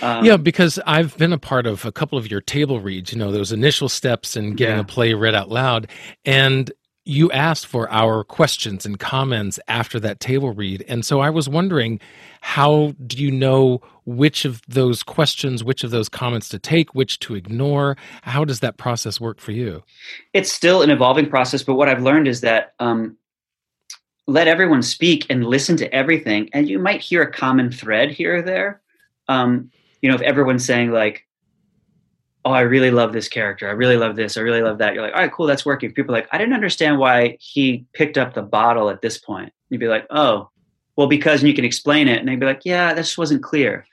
Um, 0.00 0.24
yeah, 0.24 0.38
because 0.38 0.78
I've 0.86 1.14
been 1.18 1.34
a 1.34 1.38
part 1.38 1.66
of 1.66 1.84
a 1.84 1.92
couple 1.92 2.16
of 2.16 2.30
your 2.30 2.40
table 2.40 2.80
reads, 2.80 3.12
you 3.12 3.18
know, 3.18 3.30
those 3.30 3.52
initial 3.52 3.90
steps 3.90 4.36
in 4.36 4.54
getting 4.54 4.76
yeah. 4.76 4.80
a 4.80 4.84
play 4.84 5.12
read 5.12 5.34
out 5.34 5.50
loud. 5.50 5.90
And 6.24 6.72
you 7.06 7.30
asked 7.30 7.66
for 7.66 7.90
our 7.90 8.24
questions 8.24 8.84
and 8.84 8.98
comments 8.98 9.60
after 9.68 10.00
that 10.00 10.18
table 10.18 10.52
read. 10.52 10.84
And 10.88 11.06
so 11.06 11.20
I 11.20 11.30
was 11.30 11.48
wondering, 11.48 12.00
how 12.40 12.94
do 13.06 13.16
you 13.16 13.30
know 13.30 13.80
which 14.04 14.44
of 14.44 14.60
those 14.66 15.04
questions, 15.04 15.62
which 15.62 15.84
of 15.84 15.92
those 15.92 16.08
comments 16.08 16.48
to 16.48 16.58
take, 16.58 16.94
which 16.94 17.20
to 17.20 17.36
ignore? 17.36 17.96
How 18.22 18.44
does 18.44 18.58
that 18.60 18.76
process 18.76 19.20
work 19.20 19.38
for 19.38 19.52
you? 19.52 19.84
It's 20.32 20.50
still 20.50 20.82
an 20.82 20.90
evolving 20.90 21.30
process, 21.30 21.62
but 21.62 21.76
what 21.76 21.88
I've 21.88 22.02
learned 22.02 22.26
is 22.26 22.40
that 22.40 22.74
um, 22.80 23.16
let 24.26 24.48
everyone 24.48 24.82
speak 24.82 25.26
and 25.30 25.46
listen 25.46 25.76
to 25.76 25.94
everything, 25.94 26.50
and 26.52 26.68
you 26.68 26.78
might 26.78 27.00
hear 27.00 27.22
a 27.22 27.32
common 27.32 27.70
thread 27.70 28.10
here 28.10 28.38
or 28.38 28.42
there. 28.42 28.82
Um, 29.28 29.70
you 30.02 30.08
know, 30.08 30.16
if 30.16 30.22
everyone's 30.22 30.64
saying 30.64 30.90
like, 30.90 31.25
oh, 32.46 32.52
I 32.52 32.60
really 32.60 32.92
love 32.92 33.12
this 33.12 33.28
character. 33.28 33.68
I 33.68 33.72
really 33.72 33.96
love 33.96 34.14
this. 34.14 34.36
I 34.36 34.40
really 34.40 34.62
love 34.62 34.78
that. 34.78 34.94
You're 34.94 35.02
like, 35.02 35.14
all 35.14 35.20
right, 35.20 35.32
cool, 35.32 35.46
that's 35.46 35.66
working. 35.66 35.92
People 35.92 36.14
like, 36.14 36.28
I 36.30 36.38
didn't 36.38 36.54
understand 36.54 37.00
why 37.00 37.36
he 37.40 37.84
picked 37.92 38.16
up 38.16 38.34
the 38.34 38.42
bottle 38.42 38.88
at 38.88 39.02
this 39.02 39.18
point. 39.18 39.52
You'd 39.68 39.80
be 39.80 39.88
like, 39.88 40.06
oh, 40.10 40.48
well, 40.94 41.08
because 41.08 41.40
and 41.40 41.48
you 41.48 41.54
can 41.54 41.64
explain 41.64 42.06
it. 42.06 42.20
And 42.20 42.28
they'd 42.28 42.38
be 42.38 42.46
like, 42.46 42.62
yeah, 42.64 42.94
this 42.94 43.18
wasn't 43.18 43.42
clear. 43.42 43.84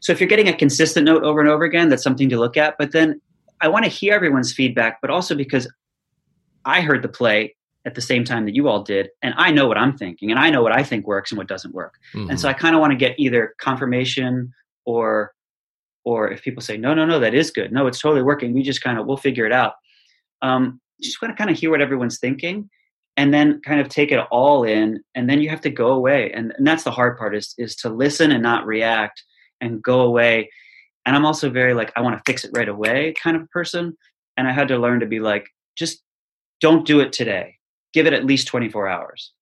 So 0.00 0.10
if 0.10 0.18
you're 0.18 0.28
getting 0.28 0.48
a 0.48 0.52
consistent 0.52 1.06
note 1.06 1.22
over 1.22 1.40
and 1.40 1.48
over 1.48 1.62
again, 1.62 1.88
that's 1.88 2.02
something 2.02 2.28
to 2.28 2.40
look 2.40 2.56
at. 2.56 2.76
But 2.76 2.90
then 2.90 3.20
I 3.60 3.68
want 3.68 3.84
to 3.84 3.90
hear 3.90 4.14
everyone's 4.14 4.52
feedback, 4.52 5.00
but 5.00 5.10
also 5.10 5.36
because 5.36 5.72
I 6.64 6.80
heard 6.80 7.02
the 7.02 7.08
play 7.08 7.54
at 7.84 7.94
the 7.94 8.00
same 8.02 8.24
time 8.24 8.46
that 8.46 8.54
you 8.56 8.66
all 8.66 8.82
did, 8.82 9.10
and 9.22 9.32
I 9.36 9.52
know 9.52 9.68
what 9.68 9.78
I'm 9.78 9.96
thinking, 9.96 10.32
and 10.32 10.40
I 10.40 10.50
know 10.50 10.60
what 10.60 10.76
I 10.76 10.82
think 10.82 11.06
works 11.06 11.30
and 11.30 11.38
what 11.38 11.46
doesn't 11.46 11.72
work. 11.72 11.94
Mm-hmm. 12.14 12.30
And 12.30 12.40
so 12.40 12.48
I 12.48 12.52
kind 12.52 12.74
of 12.74 12.80
want 12.80 12.90
to 12.90 12.96
get 12.96 13.14
either 13.16 13.54
confirmation 13.60 14.52
or 14.84 15.32
or 16.06 16.30
if 16.30 16.40
people 16.40 16.62
say 16.62 16.78
no 16.78 16.94
no 16.94 17.04
no 17.04 17.18
that 17.18 17.34
is 17.34 17.50
good. 17.50 17.72
No 17.72 17.86
it's 17.86 18.00
totally 18.00 18.22
working. 18.22 18.54
We 18.54 18.62
just 18.62 18.80
kind 18.80 18.98
of 18.98 19.04
we'll 19.06 19.18
figure 19.18 19.44
it 19.44 19.52
out. 19.52 19.74
Um, 20.40 20.80
just 21.02 21.20
want 21.20 21.36
to 21.36 21.36
kind 21.36 21.50
of 21.50 21.58
hear 21.58 21.70
what 21.70 21.82
everyone's 21.82 22.18
thinking 22.18 22.70
and 23.18 23.34
then 23.34 23.60
kind 23.62 23.80
of 23.80 23.88
take 23.88 24.12
it 24.12 24.20
all 24.30 24.64
in 24.64 25.02
and 25.14 25.28
then 25.28 25.40
you 25.40 25.50
have 25.50 25.60
to 25.62 25.70
go 25.70 25.88
away. 25.88 26.30
And, 26.32 26.54
and 26.56 26.66
that's 26.66 26.84
the 26.84 26.90
hard 26.90 27.18
part 27.18 27.36
is 27.36 27.54
is 27.58 27.76
to 27.76 27.90
listen 27.90 28.30
and 28.30 28.42
not 28.42 28.64
react 28.64 29.22
and 29.60 29.82
go 29.82 30.00
away. 30.00 30.48
And 31.04 31.14
i'm 31.14 31.26
also 31.26 31.50
very 31.50 31.74
like 31.74 31.92
i 31.96 32.00
want 32.00 32.16
to 32.16 32.22
fix 32.24 32.44
it 32.44 32.52
right 32.54 32.68
away 32.68 33.12
kind 33.22 33.36
of 33.36 33.50
person. 33.50 33.96
And 34.36 34.48
i 34.48 34.52
had 34.52 34.68
to 34.68 34.78
learn 34.78 35.00
to 35.00 35.06
be 35.06 35.20
like 35.20 35.48
just 35.76 36.02
don't 36.60 36.86
do 36.86 37.00
it 37.00 37.12
today. 37.12 37.56
Give 37.92 38.06
it 38.06 38.12
at 38.12 38.24
least 38.24 38.46
24 38.46 38.88
hours 38.88 39.32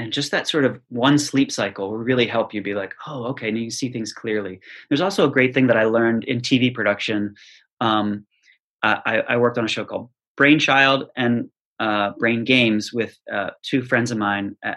and 0.00 0.12
just 0.12 0.30
that 0.30 0.48
sort 0.48 0.64
of 0.64 0.80
one 0.88 1.18
sleep 1.18 1.52
cycle 1.52 1.90
will 1.90 1.98
really 1.98 2.26
help 2.26 2.54
you 2.54 2.62
be 2.62 2.74
like 2.74 2.94
oh 3.06 3.24
okay 3.24 3.48
and 3.48 3.58
you 3.58 3.70
see 3.70 3.90
things 3.92 4.12
clearly. 4.12 4.60
There's 4.88 5.02
also 5.02 5.26
a 5.26 5.30
great 5.30 5.52
thing 5.52 5.66
that 5.66 5.76
i 5.76 5.84
learned 5.84 6.24
in 6.24 6.40
tv 6.40 6.74
production. 6.74 7.34
Um, 7.80 8.26
I, 8.82 9.22
I, 9.28 9.36
worked 9.36 9.58
on 9.58 9.64
a 9.66 9.68
show 9.68 9.84
called 9.84 10.08
brainchild 10.38 11.08
and 11.14 11.50
uh, 11.78 12.12
brain 12.18 12.44
games 12.44 12.94
with 12.94 13.18
uh, 13.30 13.50
two 13.62 13.82
friends 13.82 14.10
of 14.10 14.16
mine 14.16 14.56
uh, 14.64 14.74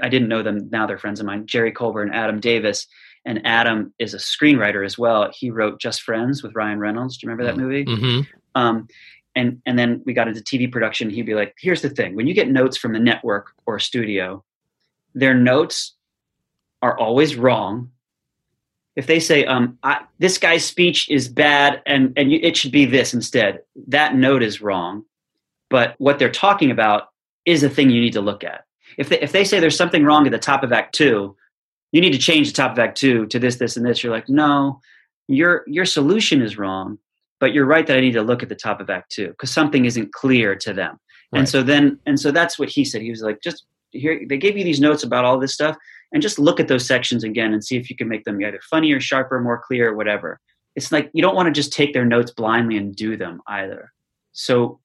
i 0.00 0.08
didn't 0.08 0.28
know 0.28 0.42
them 0.42 0.68
now 0.70 0.86
they're 0.86 0.98
friends 0.98 1.18
of 1.18 1.26
mine 1.26 1.46
jerry 1.46 1.72
kolber 1.72 2.02
and 2.02 2.14
adam 2.14 2.40
davis. 2.40 2.86
And 3.26 3.46
adam 3.46 3.92
is 3.98 4.14
a 4.14 4.16
screenwriter 4.16 4.82
as 4.82 4.96
well. 4.96 5.30
He 5.34 5.50
wrote 5.50 5.78
just 5.78 6.00
friends 6.00 6.42
with 6.42 6.54
ryan 6.54 6.78
reynolds. 6.78 7.18
Do 7.18 7.26
you 7.26 7.30
remember 7.30 7.52
that 7.52 7.60
movie? 7.60 7.84
Mm-hmm. 7.84 8.20
um, 8.54 8.88
and 9.34 9.60
and 9.66 9.78
then 9.78 10.02
we 10.04 10.12
got 10.12 10.28
into 10.28 10.40
TV 10.40 10.70
production. 10.70 11.10
He'd 11.10 11.26
be 11.26 11.34
like, 11.34 11.54
"Here's 11.58 11.82
the 11.82 11.90
thing: 11.90 12.14
when 12.14 12.26
you 12.26 12.34
get 12.34 12.50
notes 12.50 12.76
from 12.76 12.92
the 12.92 12.98
network 12.98 13.52
or 13.66 13.78
studio, 13.78 14.44
their 15.14 15.34
notes 15.34 15.94
are 16.82 16.98
always 16.98 17.36
wrong. 17.36 17.90
If 18.96 19.06
they 19.06 19.20
say, 19.20 19.44
um, 19.44 19.78
I, 19.82 20.02
"This 20.18 20.38
guy's 20.38 20.64
speech 20.64 21.08
is 21.08 21.28
bad," 21.28 21.82
and 21.86 22.12
and 22.16 22.32
you, 22.32 22.40
it 22.42 22.56
should 22.56 22.72
be 22.72 22.84
this 22.84 23.14
instead, 23.14 23.60
that 23.88 24.16
note 24.16 24.42
is 24.42 24.60
wrong. 24.60 25.04
But 25.68 25.94
what 25.98 26.18
they're 26.18 26.30
talking 26.30 26.70
about 26.70 27.10
is 27.46 27.62
a 27.62 27.70
thing 27.70 27.90
you 27.90 28.00
need 28.00 28.12
to 28.14 28.20
look 28.20 28.42
at. 28.42 28.64
If 28.98 29.08
they, 29.08 29.20
if 29.20 29.30
they 29.30 29.44
say 29.44 29.60
there's 29.60 29.76
something 29.76 30.04
wrong 30.04 30.26
at 30.26 30.32
the 30.32 30.38
top 30.38 30.64
of 30.64 30.72
Act 30.72 30.94
Two, 30.94 31.36
you 31.92 32.00
need 32.00 32.12
to 32.12 32.18
change 32.18 32.48
the 32.48 32.54
top 32.54 32.72
of 32.72 32.78
Act 32.80 32.98
Two 32.98 33.26
to 33.26 33.38
this, 33.38 33.56
this, 33.56 33.76
and 33.76 33.86
this. 33.86 34.02
You're 34.02 34.12
like, 34.12 34.28
no, 34.28 34.80
your 35.28 35.62
your 35.68 35.84
solution 35.84 36.42
is 36.42 36.58
wrong 36.58 36.98
but 37.40 37.52
you're 37.52 37.66
right 37.66 37.86
that 37.86 37.96
I 37.96 38.00
need 38.00 38.12
to 38.12 38.22
look 38.22 38.42
at 38.42 38.48
the 38.48 38.54
top 38.54 38.80
of 38.80 38.90
Act 38.90 39.10
Two 39.10 39.28
because 39.28 39.50
something 39.50 39.86
isn't 39.86 40.12
clear 40.12 40.54
to 40.56 40.72
them. 40.72 40.98
Right. 41.32 41.40
And 41.40 41.48
so 41.48 41.62
then, 41.62 41.98
and 42.06 42.20
so 42.20 42.30
that's 42.30 42.58
what 42.58 42.68
he 42.68 42.84
said. 42.84 43.02
He 43.02 43.10
was 43.10 43.22
like, 43.22 43.40
just 43.42 43.64
here, 43.90 44.20
they 44.28 44.36
gave 44.36 44.56
you 44.56 44.64
these 44.64 44.80
notes 44.80 45.02
about 45.02 45.24
all 45.24 45.38
this 45.38 45.54
stuff, 45.54 45.76
and 46.12 46.22
just 46.22 46.38
look 46.38 46.60
at 46.60 46.68
those 46.68 46.86
sections 46.86 47.24
again 47.24 47.52
and 47.52 47.64
see 47.64 47.76
if 47.76 47.90
you 47.90 47.96
can 47.96 48.08
make 48.08 48.24
them 48.24 48.40
either 48.40 48.60
funnier, 48.68 49.00
sharper, 49.00 49.40
more 49.40 49.60
clear, 49.64 49.94
whatever. 49.94 50.40
It's 50.76 50.92
like 50.92 51.10
you 51.12 51.22
don't 51.22 51.34
want 51.34 51.46
to 51.46 51.52
just 51.52 51.72
take 51.72 51.92
their 51.92 52.04
notes 52.04 52.30
blindly 52.30 52.76
and 52.76 52.94
do 52.94 53.16
them 53.16 53.40
either. 53.48 53.92
So 54.32 54.80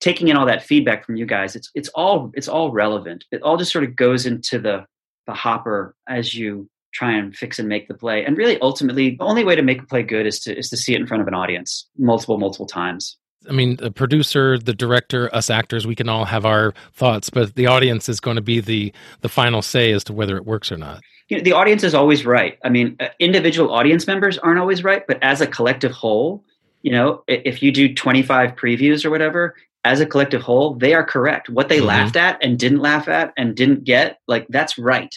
taking 0.00 0.28
in 0.28 0.36
all 0.36 0.46
that 0.46 0.62
feedback 0.62 1.04
from 1.04 1.16
you 1.16 1.26
guys, 1.26 1.56
it's 1.56 1.70
it's 1.74 1.88
all 1.90 2.30
it's 2.34 2.48
all 2.48 2.72
relevant. 2.72 3.24
It 3.30 3.42
all 3.42 3.56
just 3.56 3.72
sort 3.72 3.84
of 3.84 3.96
goes 3.96 4.26
into 4.26 4.58
the 4.58 4.84
the 5.26 5.34
hopper 5.34 5.94
as 6.08 6.34
you 6.34 6.68
try 6.96 7.12
and 7.12 7.36
fix 7.36 7.58
and 7.58 7.68
make 7.68 7.88
the 7.88 7.94
play. 7.94 8.24
And 8.24 8.36
really, 8.36 8.58
ultimately, 8.60 9.10
the 9.10 9.24
only 9.24 9.44
way 9.44 9.54
to 9.54 9.62
make 9.62 9.82
a 9.82 9.86
play 9.86 10.02
good 10.02 10.26
is 10.26 10.40
to 10.40 10.56
is 10.56 10.70
to 10.70 10.76
see 10.76 10.94
it 10.94 11.00
in 11.00 11.06
front 11.06 11.20
of 11.20 11.28
an 11.28 11.34
audience 11.34 11.86
multiple, 11.98 12.38
multiple 12.38 12.66
times. 12.66 13.16
I 13.48 13.52
mean, 13.52 13.76
the 13.76 13.90
producer, 13.90 14.58
the 14.58 14.72
director, 14.72 15.32
us 15.34 15.50
actors, 15.50 15.86
we 15.86 15.94
can 15.94 16.08
all 16.08 16.24
have 16.24 16.44
our 16.44 16.74
thoughts, 16.94 17.30
but 17.30 17.54
the 17.54 17.66
audience 17.66 18.08
is 18.08 18.18
going 18.18 18.36
to 18.36 18.42
be 18.42 18.60
the 18.60 18.92
the 19.20 19.28
final 19.28 19.62
say 19.62 19.92
as 19.92 20.02
to 20.04 20.12
whether 20.12 20.36
it 20.36 20.46
works 20.46 20.72
or 20.72 20.78
not. 20.78 21.02
You 21.28 21.36
know, 21.36 21.42
the 21.42 21.52
audience 21.52 21.84
is 21.84 21.94
always 21.94 22.24
right. 22.24 22.58
I 22.64 22.70
mean, 22.70 22.96
uh, 22.98 23.08
individual 23.18 23.72
audience 23.72 24.06
members 24.06 24.38
aren't 24.38 24.58
always 24.58 24.82
right, 24.82 25.06
but 25.06 25.18
as 25.22 25.40
a 25.40 25.46
collective 25.46 25.92
whole, 25.92 26.44
you 26.82 26.92
know, 26.92 27.22
if 27.26 27.62
you 27.62 27.72
do 27.72 27.92
25 27.92 28.54
previews 28.54 29.04
or 29.04 29.10
whatever, 29.10 29.56
as 29.84 30.00
a 30.00 30.06
collective 30.06 30.42
whole, 30.42 30.74
they 30.74 30.94
are 30.94 31.04
correct. 31.04 31.48
What 31.48 31.68
they 31.68 31.78
mm-hmm. 31.78 31.86
laughed 31.86 32.16
at 32.16 32.42
and 32.42 32.58
didn't 32.58 32.80
laugh 32.80 33.08
at 33.08 33.32
and 33.36 33.56
didn't 33.56 33.84
get, 33.84 34.18
like 34.26 34.46
that's 34.48 34.78
right. 34.78 35.14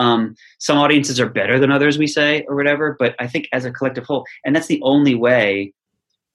Um, 0.00 0.34
some 0.58 0.78
audiences 0.78 1.20
are 1.20 1.28
better 1.28 1.58
than 1.58 1.70
others, 1.70 1.98
we 1.98 2.06
say, 2.06 2.44
or 2.48 2.56
whatever. 2.56 2.96
But 2.98 3.14
I 3.18 3.26
think 3.26 3.48
as 3.52 3.66
a 3.66 3.70
collective 3.70 4.04
whole, 4.04 4.24
and 4.44 4.56
that's 4.56 4.66
the 4.66 4.80
only 4.82 5.14
way 5.14 5.74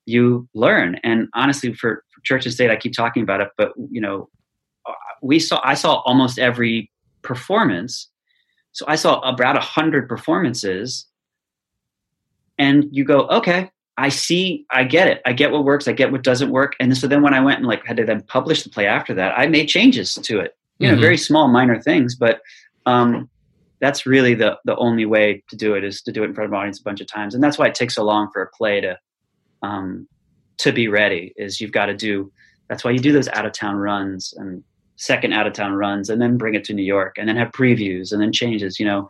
you 0.05 0.47
learn. 0.53 0.99
And 1.03 1.27
honestly, 1.33 1.73
for, 1.73 2.03
for 2.11 2.21
church 2.21 2.45
and 2.45 2.53
state, 2.53 2.69
I 2.69 2.75
keep 2.75 2.93
talking 2.93 3.23
about 3.23 3.41
it, 3.41 3.49
but 3.57 3.73
you 3.89 3.99
know, 3.99 4.29
uh, 4.85 4.93
we 5.23 5.39
saw 5.39 5.59
I 5.63 5.73
saw 5.73 5.95
almost 6.05 6.37
every 6.37 6.91
performance. 7.23 8.07
So 8.71 8.85
I 8.87 8.95
saw 8.97 9.19
about 9.21 9.57
a 9.57 9.61
hundred 9.61 10.07
performances, 10.07 11.07
and 12.59 12.85
you 12.91 13.03
go, 13.03 13.21
okay, 13.29 13.71
I 13.97 14.09
see, 14.09 14.65
I 14.69 14.83
get 14.83 15.07
it, 15.07 15.21
I 15.25 15.33
get 15.33 15.51
what 15.51 15.63
works, 15.63 15.87
I 15.87 15.93
get 15.93 16.11
what 16.11 16.23
doesn't 16.23 16.51
work, 16.51 16.75
and 16.79 16.95
so 16.95 17.07
then 17.07 17.23
when 17.23 17.33
I 17.33 17.39
went 17.39 17.57
and 17.57 17.67
like 17.67 17.83
had 17.83 17.97
to 17.97 18.05
then 18.05 18.21
publish 18.21 18.61
the 18.61 18.69
play 18.69 18.85
after 18.85 19.15
that, 19.15 19.33
I 19.35 19.47
made 19.47 19.67
changes 19.69 20.13
to 20.13 20.39
it. 20.39 20.55
You 20.77 20.89
know, 20.89 20.93
mm-hmm. 20.93 21.01
very 21.01 21.17
small, 21.17 21.47
minor 21.47 21.81
things, 21.81 22.15
but 22.15 22.41
um, 22.85 23.29
that's 23.79 24.05
really 24.05 24.33
the 24.33 24.57
the 24.65 24.75
only 24.77 25.05
way 25.05 25.43
to 25.49 25.55
do 25.55 25.73
it 25.73 25.83
is 25.83 26.01
to 26.03 26.11
do 26.11 26.23
it 26.23 26.27
in 26.27 26.33
front 26.33 26.45
of 26.45 26.53
an 26.53 26.59
audience 26.59 26.79
a 26.79 26.83
bunch 26.83 27.01
of 27.01 27.07
times. 27.07 27.35
And 27.35 27.43
that's 27.43 27.57
why 27.57 27.67
it 27.67 27.75
takes 27.75 27.95
so 27.95 28.03
long 28.03 28.29
for 28.31 28.41
a 28.41 28.49
play 28.49 28.81
to 28.81 28.97
um, 29.61 30.07
to 30.57 30.71
be 30.71 30.87
ready 30.87 31.33
is 31.37 31.59
you've 31.59 31.71
got 31.71 31.87
to 31.87 31.95
do 31.95 32.31
that's 32.67 32.83
why 32.83 32.91
you 32.91 32.99
do 32.99 33.11
those 33.11 33.27
out 33.29 33.45
of 33.45 33.51
town 33.51 33.75
runs 33.75 34.33
and 34.37 34.63
second 34.95 35.33
out 35.33 35.45
of 35.45 35.53
town 35.53 35.73
runs 35.73 36.09
and 36.09 36.21
then 36.21 36.37
bring 36.37 36.55
it 36.55 36.63
to 36.63 36.73
new 36.73 36.83
york 36.83 37.15
and 37.17 37.27
then 37.27 37.35
have 37.35 37.51
previews 37.51 38.11
and 38.11 38.21
then 38.21 38.31
changes 38.31 38.79
you 38.79 38.85
know? 38.85 39.09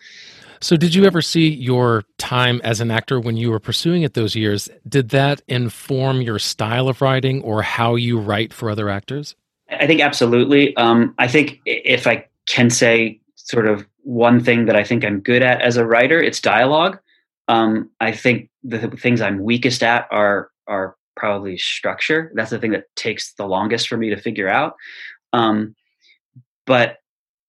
So 0.62 0.78
did 0.78 0.95
you 0.95 1.06
ever 1.06 1.21
see 1.21 1.49
your 1.49 2.04
time 2.17 2.62
as 2.63 2.82
an 2.82 2.89
actor 2.89 3.19
when 3.19 3.38
you 3.38 3.51
were 3.51 3.60
pursuing 3.60 4.04
it 4.04 4.13
those 4.13 4.36
years? 4.36 4.69
Did 4.88 5.10
that 5.10 5.41
inform 5.47 6.21
your 6.21 6.39
style 6.39 6.88
of 6.88 7.01
writing 7.01 7.41
or 7.43 7.62
how 7.62 7.95
you 7.95 8.17
write 8.17 8.54
for 8.54 8.69
other 8.69 8.89
actors? 8.89 9.36
I 9.69 9.86
think 9.86 10.01
absolutely. 10.01 10.75
Um, 10.78 11.13
i 11.19 11.28
think 11.28 11.60
if 11.65 12.08
i 12.08 12.25
can 12.47 12.69
say 12.69 13.19
sort 13.36 13.67
of 13.67 13.86
one 14.05 14.43
thing 14.43 14.65
that 14.65 14.75
I 14.75 14.83
think 14.83 15.03
I'm 15.03 15.19
good 15.19 15.41
at 15.41 15.61
as 15.61 15.77
a 15.77 15.85
writer. 15.85 16.21
It's 16.21 16.39
dialogue. 16.39 16.99
Um, 17.47 17.89
I 17.99 18.11
think 18.11 18.49
the 18.63 18.87
things 18.89 19.19
I'm 19.19 19.43
weakest 19.43 19.83
at 19.83 20.07
are 20.11 20.51
are 20.67 20.95
probably 21.15 21.57
structure. 21.57 22.31
That's 22.35 22.51
the 22.51 22.59
thing 22.59 22.71
that 22.71 22.85
takes 22.95 23.33
the 23.33 23.47
longest 23.47 23.87
for 23.87 23.97
me 23.97 24.09
to 24.09 24.17
figure 24.17 24.49
out. 24.49 24.75
Um, 25.33 25.75
but 26.65 26.97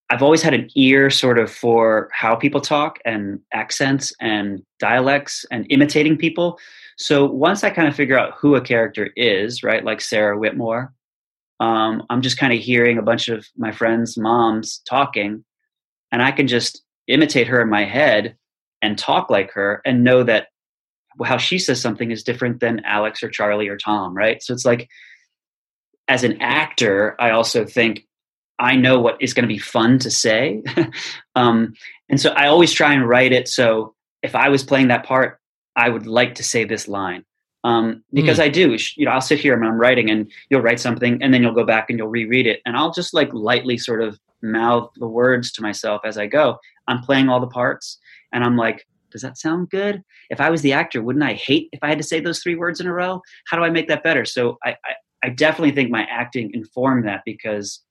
I've 0.09 0.23
always 0.23 0.43
had 0.43 0.55
an 0.55 0.71
ear 0.77 1.11
sort 1.11 1.39
of 1.39 1.51
for 1.51 2.09
how 2.13 2.37
people 2.37 2.61
talk 2.61 2.99
and 3.05 3.41
accents 3.53 4.13
and 4.21 4.63
dialects 4.79 5.45
and 5.51 5.67
imitating 5.69 6.17
people. 6.17 6.59
So 6.97 7.27
once 7.27 7.65
I 7.65 7.71
kind 7.71 7.89
of 7.89 7.97
figure 7.97 8.19
out 8.19 8.35
who 8.39 8.55
a 8.55 8.61
character 8.61 9.11
is, 9.17 9.63
right, 9.63 9.85
like 9.85 10.01
Sarah 10.01 10.39
Whitmore, 10.39 10.95
um, 11.59 12.05
I'm 12.09 12.23
just 12.23 12.39
kind 12.39 12.53
of 12.53 12.61
hearing 12.61 12.99
a 12.99 13.03
bunch 13.03 13.29
of 13.29 13.47
my 13.57 13.73
friends' 13.73 14.17
moms 14.17 14.81
talking 14.89 15.45
and 16.17 16.23
I 16.23 16.33
can 16.33 16.47
just 16.47 16.83
imitate 17.09 17.47
her 17.47 17.61
in 17.61 17.69
my 17.69 17.85
head 17.85 18.39
and 18.81 18.97
talk 18.97 19.29
like 19.29 19.53
her 19.53 19.83
and 19.85 20.03
know 20.03 20.23
that 20.23 20.47
how 21.23 21.37
she 21.37 21.59
says 21.59 21.79
something 21.79 22.11
is 22.11 22.23
different 22.23 22.61
than 22.61 22.81
Alex 22.87 23.23
or 23.23 23.29
Charlie 23.29 23.69
or 23.69 23.77
Tom, 23.77 24.17
right? 24.17 24.43
So 24.43 24.55
it's 24.55 24.65
like 24.65 24.89
as 26.09 26.25
an 26.25 26.41
actor, 26.41 27.17
I 27.21 27.33
also 27.33 27.67
think 27.67 28.07
I 28.59 28.77
know 28.77 28.99
what 28.99 29.21
is 29.21 29.35
going 29.35 29.43
to 29.43 29.55
be 29.55 29.59
fun 29.59 29.99
to 29.99 30.11
say. 30.11 30.63
um, 31.37 31.75
and 32.09 32.19
so 32.19 32.31
I 32.31 32.47
always 32.47 32.73
try 32.73 32.95
and 32.95 33.07
write 33.07 33.33
it 33.33 33.47
so 33.47 33.95
if 34.23 34.35
I 34.35 34.49
was 34.49 34.65
playing 34.65 34.89
that 34.89 35.05
part, 35.05 35.39
I 35.77 35.91
would 35.91 36.07
like 36.07 36.37
to 36.37 36.43
say 36.43 36.65
this 36.65 36.89
line. 36.89 37.27
Um, 37.63 38.03
because 38.15 38.39
mm. 38.39 38.45
I 38.45 38.49
do, 38.49 38.79
you 38.97 39.05
know, 39.05 39.11
I'll 39.11 39.21
sit 39.21 39.39
here 39.39 39.53
and 39.53 39.67
I'm 39.67 39.79
writing 39.79 40.11
and 40.11 40.33
you'll 40.49 40.63
write 40.63 40.81
something 40.81 41.23
and 41.23 41.35
then 41.35 41.43
you'll 41.43 41.53
go 41.53 41.67
back 41.67 41.91
and 41.91 41.99
you'll 41.99 42.09
reread 42.09 42.47
it 42.47 42.63
and 42.65 42.75
I'll 42.75 42.93
just 42.93 43.13
like 43.13 43.29
lightly 43.35 43.77
sort 43.77 44.03
of 44.03 44.19
mouth 44.43 44.91
the 44.97 45.07
words 45.07 45.53
to 45.53 45.63
myself 45.63 46.03
as 46.05 46.19
I 46.19 46.27
go. 46.27 46.59
I'm 46.89 47.03
playing 47.03 47.29
all 47.29 47.41
the 47.41 47.47
parts 47.47 47.99
and 48.33 48.45
I'm 48.45 48.57
like, 48.57 48.87
does 49.11 49.23
that 49.23 49.39
sound 49.39 49.71
good? 49.71 50.03
If 50.31 50.41
I 50.41 50.51
was 50.51 50.63
the 50.63 50.73
actor, 50.73 51.03
wouldn't 51.03 51.25
I 51.25 51.35
hate 51.35 51.69
if 51.73 51.79
I 51.83 51.89
had 51.89 51.99
to 51.99 52.05
say 52.05 52.21
those 52.21 52.43
three 52.43 52.55
words 52.55 52.81
in 52.81 52.87
a 52.87 52.93
row? 52.93 53.23
How 53.47 53.57
do 53.57 53.65
I 53.65 53.71
make 53.71 53.89
that 53.89 54.03
better? 54.03 54.25
So 54.25 54.59
I, 54.65 54.71
I, 54.71 54.95
I 55.23 55.29
definitely 55.31 55.73
think 55.73 55.91
my 55.91 56.07
acting 56.11 56.53
informed 56.53 57.07
that 57.07 57.23
because 57.25 57.83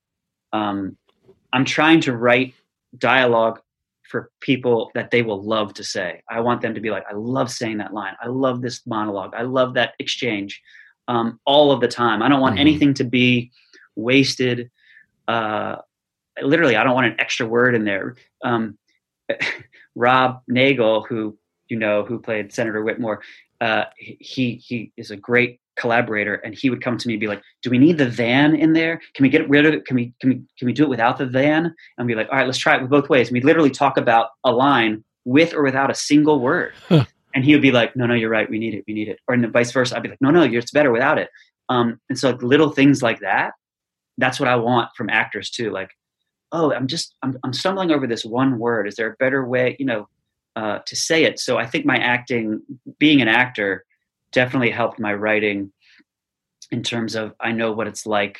um, 0.53 0.97
I'm 1.51 1.65
trying 1.65 2.01
to 2.01 2.15
write 2.15 2.53
dialogue 2.97 3.59
for 4.03 4.29
people 4.39 4.91
that 4.93 5.09
they 5.09 5.21
will 5.21 5.41
love 5.43 5.73
to 5.73 5.83
say. 5.83 6.21
I 6.29 6.39
want 6.41 6.61
them 6.61 6.75
to 6.75 6.79
be 6.79 6.91
like, 6.91 7.05
I 7.09 7.15
love 7.15 7.51
saying 7.51 7.77
that 7.77 7.93
line. 7.93 8.13
I 8.21 8.27
love 8.27 8.61
this 8.61 8.85
monologue. 8.85 9.33
I 9.35 9.41
love 9.41 9.73
that 9.73 9.93
exchange 9.99 10.61
um, 11.07 11.39
all 11.45 11.71
of 11.71 11.81
the 11.81 11.87
time. 11.87 12.21
I 12.21 12.29
don't 12.29 12.41
want 12.41 12.55
mm-hmm. 12.55 12.61
anything 12.61 12.93
to 12.95 13.03
be 13.03 13.51
wasted. 13.95 14.69
Uh, 15.27 15.77
literally, 16.41 16.75
I 16.75 16.83
don't 16.83 16.95
want 16.95 17.07
an 17.07 17.15
extra 17.19 17.45
word 17.45 17.75
in 17.75 17.85
there. 17.85 18.15
Um, 18.43 18.77
Rob 19.95 20.41
Nagle, 20.47 21.03
who 21.03 21.37
you 21.67 21.77
know, 21.77 22.03
who 22.03 22.19
played 22.19 22.53
Senator 22.53 22.83
Whitmore, 22.83 23.21
uh, 23.61 23.85
he 23.97 24.55
he 24.55 24.91
is 24.97 25.11
a 25.11 25.15
great 25.15 25.59
collaborator, 25.77 26.35
and 26.35 26.53
he 26.53 26.69
would 26.69 26.81
come 26.81 26.97
to 26.97 27.07
me 27.07 27.15
and 27.15 27.21
be 27.21 27.27
like, 27.27 27.41
"Do 27.61 27.69
we 27.69 27.77
need 27.77 27.97
the 27.97 28.09
van 28.09 28.55
in 28.55 28.73
there? 28.73 29.01
Can 29.13 29.23
we 29.23 29.29
get 29.29 29.47
rid 29.49 29.65
of 29.65 29.73
it? 29.73 29.85
Can 29.85 29.95
we 29.95 30.13
can 30.19 30.29
we 30.29 30.35
can 30.57 30.65
we 30.65 30.73
do 30.73 30.83
it 30.83 30.89
without 30.89 31.17
the 31.17 31.25
van?" 31.25 31.73
And 31.97 32.07
be 32.07 32.15
like, 32.15 32.29
"All 32.29 32.37
right, 32.37 32.45
let's 32.45 32.57
try 32.57 32.75
it 32.75 32.89
both 32.89 33.09
ways." 33.09 33.29
And 33.29 33.33
we 33.33 33.41
literally 33.41 33.69
talk 33.69 33.97
about 33.97 34.29
a 34.43 34.51
line 34.51 35.03
with 35.23 35.53
or 35.53 35.63
without 35.63 35.89
a 35.91 35.95
single 35.95 36.39
word. 36.39 36.73
Huh. 36.87 37.05
And 37.33 37.43
he 37.43 37.51
would 37.51 37.61
be 37.61 37.71
like, 37.71 37.97
"No, 37.97 38.05
no, 38.05 38.13
you're 38.13 38.29
right. 38.29 38.49
We 38.49 38.59
need 38.59 38.73
it. 38.73 38.85
We 38.87 38.93
need 38.93 39.09
it." 39.09 39.19
Or 39.27 39.33
and 39.33 39.51
vice 39.51 39.69
versa. 39.73 39.97
I'd 39.97 40.03
be 40.03 40.07
like, 40.09 40.21
"No, 40.21 40.31
no, 40.31 40.43
it's 40.43 40.71
better 40.71 40.91
without 40.91 41.17
it." 41.17 41.29
Um, 41.67 41.99
and 42.07 42.17
so 42.17 42.29
like, 42.31 42.41
little 42.41 42.69
things 42.69 43.03
like 43.03 43.19
that. 43.19 43.53
That's 44.17 44.39
what 44.39 44.47
I 44.47 44.55
want 44.55 44.89
from 44.95 45.09
actors 45.09 45.49
too. 45.49 45.69
Like, 45.69 45.89
oh, 46.51 46.73
I'm 46.73 46.87
just 46.87 47.15
I'm, 47.21 47.37
I'm 47.43 47.53
stumbling 47.53 47.91
over 47.91 48.07
this 48.07 48.25
one 48.25 48.59
word. 48.59 48.87
Is 48.87 48.95
there 48.95 49.11
a 49.11 49.15
better 49.17 49.45
way, 49.45 49.75
you 49.79 49.85
know, 49.85 50.07
uh, 50.55 50.79
to 50.85 50.95
say 50.95 51.23
it? 51.23 51.39
So 51.39 51.57
I 51.57 51.65
think 51.65 51.85
my 51.85 51.97
acting, 51.97 52.61
being 52.99 53.21
an 53.21 53.27
actor, 53.27 53.85
definitely 54.31 54.71
helped 54.71 54.99
my 54.99 55.13
writing 55.13 55.71
in 56.71 56.83
terms 56.83 57.15
of 57.15 57.33
I 57.39 57.51
know 57.51 57.71
what 57.71 57.87
it's 57.87 58.05
like 58.05 58.39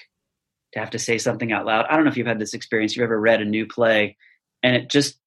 to 0.74 0.80
have 0.80 0.92
to 0.92 1.00
say 1.00 1.18
something 1.18 1.52
out 1.52 1.66
loud. 1.66 1.86
I 1.90 1.96
don't 1.96 2.06
know 2.06 2.12
if 2.12 2.18
you've 2.18 2.28
had 2.28 2.40
this 2.40 2.54
experience. 2.54 2.96
You've 2.96 3.04
ever 3.04 3.20
read 3.20 3.42
a 3.42 3.46
new 3.46 3.66
play, 3.66 4.18
and 4.64 4.76
it 4.76 4.90
just 4.90 5.18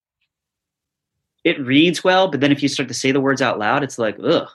it 1.44 1.64
reads 1.64 2.02
well, 2.02 2.28
but 2.28 2.40
then 2.40 2.52
if 2.52 2.62
you 2.62 2.68
start 2.68 2.88
to 2.88 2.94
say 2.94 3.12
the 3.12 3.20
words 3.20 3.40
out 3.40 3.58
loud, 3.58 3.82
it's 3.82 3.98
like 3.98 4.18
ugh 4.22 4.48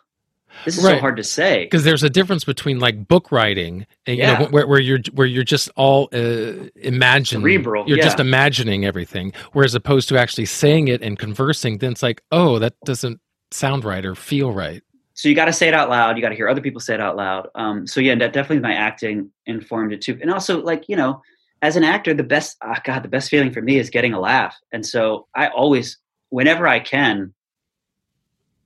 this 0.65 0.77
is 0.77 0.83
right. 0.83 0.95
so 0.95 0.99
hard 0.99 1.17
to 1.17 1.23
say 1.23 1.65
because 1.65 1.83
there's 1.83 2.03
a 2.03 2.09
difference 2.09 2.43
between 2.43 2.79
like 2.79 3.07
book 3.07 3.31
writing, 3.31 3.85
and, 4.05 4.17
yeah. 4.17 4.31
you 4.31 4.45
know, 4.45 4.51
where, 4.51 4.67
where 4.67 4.79
you're 4.79 4.99
where 5.13 5.27
you're 5.27 5.43
just 5.43 5.69
all 5.75 6.09
uh, 6.13 6.53
imagining, 6.75 7.43
cerebral. 7.43 7.87
You're 7.87 7.97
yeah. 7.97 8.03
just 8.03 8.19
imagining 8.19 8.85
everything, 8.85 9.33
whereas 9.53 9.75
opposed 9.75 10.09
to 10.09 10.17
actually 10.17 10.45
saying 10.45 10.87
it 10.87 11.01
and 11.01 11.19
conversing. 11.19 11.79
Then 11.79 11.91
it's 11.91 12.03
like, 12.03 12.21
oh, 12.31 12.59
that 12.59 12.75
doesn't 12.85 13.19
sound 13.51 13.83
right 13.83 14.05
or 14.05 14.15
feel 14.15 14.51
right. 14.51 14.81
so 15.13 15.29
you 15.29 15.35
got 15.35 15.45
to 15.45 15.53
say 15.53 15.67
it 15.67 15.73
out 15.73 15.89
loud. 15.89 16.17
You 16.17 16.21
got 16.21 16.29
to 16.29 16.35
hear 16.35 16.49
other 16.49 16.61
people 16.61 16.81
say 16.81 16.95
it 16.95 17.01
out 17.01 17.15
loud. 17.15 17.47
Um, 17.55 17.85
so 17.85 17.99
yeah, 17.99 18.15
that 18.15 18.33
definitely 18.33 18.59
my 18.59 18.73
acting 18.73 19.31
informed 19.45 19.93
it 19.93 20.01
too. 20.01 20.17
And 20.21 20.31
also, 20.31 20.61
like 20.61 20.89
you 20.89 20.95
know, 20.95 21.21
as 21.61 21.75
an 21.75 21.83
actor, 21.83 22.13
the 22.13 22.23
best 22.23 22.57
oh 22.63 22.75
God, 22.83 23.03
the 23.03 23.09
best 23.09 23.29
feeling 23.29 23.51
for 23.51 23.61
me 23.61 23.77
is 23.77 23.89
getting 23.89 24.13
a 24.13 24.19
laugh. 24.19 24.57
And 24.71 24.85
so 24.85 25.27
I 25.35 25.47
always, 25.47 25.97
whenever 26.29 26.67
I 26.67 26.79
can, 26.79 27.33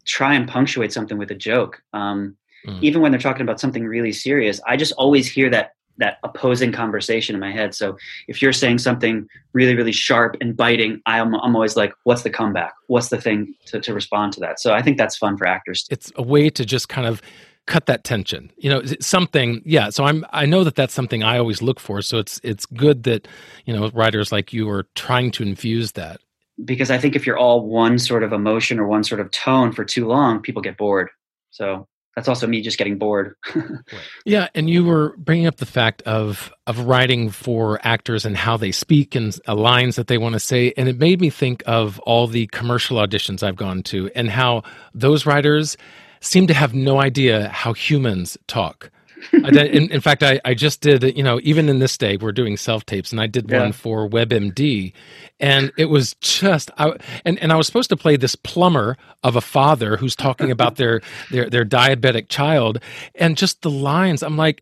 try 0.07 0.33
and 0.33 0.47
punctuate 0.47 0.91
something 0.91 1.17
with 1.17 1.29
a 1.31 1.35
joke. 1.35 1.81
Um, 1.93 2.35
mm. 2.65 2.81
Even 2.81 3.01
when 3.01 3.11
they're 3.11 3.21
talking 3.21 3.43
about 3.43 3.59
something 3.59 3.85
really 3.85 4.11
serious, 4.11 4.59
I 4.65 4.77
just 4.77 4.93
always 4.93 5.27
hear 5.27 5.49
that 5.51 5.73
that 5.99 6.17
opposing 6.23 6.71
conversation 6.71 7.35
in 7.35 7.39
my 7.39 7.51
head. 7.51 7.73
So 7.73 7.97
if 8.27 8.39
you're 8.41 8.53
saying 8.53 8.77
something 8.77 9.27
really, 9.53 9.75
really 9.75 9.91
sharp 9.91 10.37
and 10.39 10.55
biting, 10.55 11.01
I'm, 11.07 11.33
I'm 11.35 11.55
always 11.55 11.75
like, 11.75 11.93
what's 12.03 12.21
the 12.21 12.29
comeback? 12.29 12.73
What's 12.85 13.09
the 13.09 13.19
thing 13.19 13.55
to, 13.65 13.79
to 13.79 13.95
respond 13.95 14.33
to 14.33 14.39
that? 14.41 14.59
So 14.59 14.73
I 14.73 14.83
think 14.83 14.97
that's 14.97 15.17
fun 15.17 15.37
for 15.37 15.47
actors. 15.47 15.87
It's 15.89 16.11
a 16.15 16.21
way 16.21 16.51
to 16.51 16.65
just 16.65 16.87
kind 16.87 17.07
of 17.07 17.21
cut 17.65 17.85
that 17.85 18.05
tension 18.05 18.49
you 18.55 18.69
know 18.69 18.81
something 19.01 19.61
yeah 19.65 19.89
so 19.89 20.05
i'm 20.05 20.25
i 20.31 20.45
know 20.45 20.63
that 20.63 20.75
that's 20.75 20.93
something 20.93 21.21
i 21.21 21.37
always 21.37 21.61
look 21.61 21.81
for 21.81 22.01
so 22.01 22.17
it's 22.17 22.39
it's 22.41 22.65
good 22.65 23.03
that 23.03 23.27
you 23.65 23.73
know 23.73 23.89
writers 23.89 24.31
like 24.31 24.53
you 24.53 24.69
are 24.69 24.87
trying 24.95 25.31
to 25.31 25.43
infuse 25.43 25.91
that 25.91 26.21
because 26.65 26.89
i 26.89 26.97
think 26.97 27.15
if 27.15 27.25
you're 27.25 27.37
all 27.37 27.67
one 27.67 27.99
sort 27.99 28.23
of 28.23 28.33
emotion 28.33 28.79
or 28.79 28.87
one 28.87 29.03
sort 29.03 29.21
of 29.21 29.29
tone 29.31 29.71
for 29.71 29.85
too 29.85 30.07
long 30.07 30.41
people 30.41 30.61
get 30.61 30.77
bored. 30.77 31.09
So 31.51 31.87
that's 32.15 32.27
also 32.27 32.47
me 32.47 32.61
just 32.61 32.77
getting 32.77 32.97
bored. 32.97 33.35
yeah, 34.25 34.47
and 34.55 34.69
you 34.69 34.83
were 34.83 35.15
bringing 35.17 35.45
up 35.45 35.57
the 35.57 35.65
fact 35.65 36.01
of 36.03 36.51
of 36.65 36.79
writing 36.79 37.29
for 37.29 37.79
actors 37.83 38.25
and 38.25 38.35
how 38.35 38.57
they 38.57 38.71
speak 38.71 39.13
and 39.13 39.37
uh, 39.47 39.55
lines 39.55 39.97
that 39.97 40.07
they 40.07 40.17
want 40.17 40.33
to 40.33 40.39
say, 40.39 40.73
and 40.77 40.89
it 40.89 40.97
made 40.97 41.21
me 41.21 41.29
think 41.29 41.61
of 41.67 41.99
all 41.99 42.25
the 42.25 42.47
commercial 42.47 42.97
auditions 42.97 43.43
I've 43.43 43.55
gone 43.55 43.83
to 43.83 44.09
and 44.15 44.29
how 44.29 44.63
those 44.93 45.25
writers 45.25 45.77
seem 46.19 46.47
to 46.47 46.53
have 46.53 46.73
no 46.73 46.99
idea 46.99 47.49
how 47.49 47.73
humans 47.73 48.37
talk 48.47 48.89
in, 49.33 49.91
in, 49.91 50.01
fact, 50.01 50.23
I, 50.23 50.39
I 50.45 50.53
just 50.53 50.81
did, 50.81 51.17
you 51.17 51.23
know, 51.23 51.39
even 51.43 51.69
in 51.69 51.79
this 51.79 51.97
day, 51.97 52.17
we're 52.17 52.31
doing 52.31 52.57
self 52.57 52.85
tapes, 52.85 53.11
and 53.11 53.19
I 53.19 53.27
did 53.27 53.49
yeah. 53.49 53.61
one 53.61 53.71
for 53.71 54.07
WebMD, 54.09 54.93
and 55.39 55.71
it 55.77 55.85
was 55.85 56.15
just, 56.21 56.71
I, 56.77 56.93
and 57.25 57.39
and 57.39 57.51
I 57.51 57.55
was 57.55 57.67
supposed 57.67 57.89
to 57.89 57.97
play 57.97 58.15
this 58.15 58.35
plumber 58.35 58.97
of 59.23 59.35
a 59.35 59.41
father 59.41 59.97
who's 59.97 60.15
talking 60.15 60.51
about 60.51 60.75
their 60.75 61.01
their 61.31 61.49
their 61.49 61.65
diabetic 61.65 62.29
child, 62.29 62.79
and 63.15 63.37
just 63.37 63.61
the 63.61 63.71
lines, 63.71 64.23
I'm 64.23 64.37
like, 64.37 64.61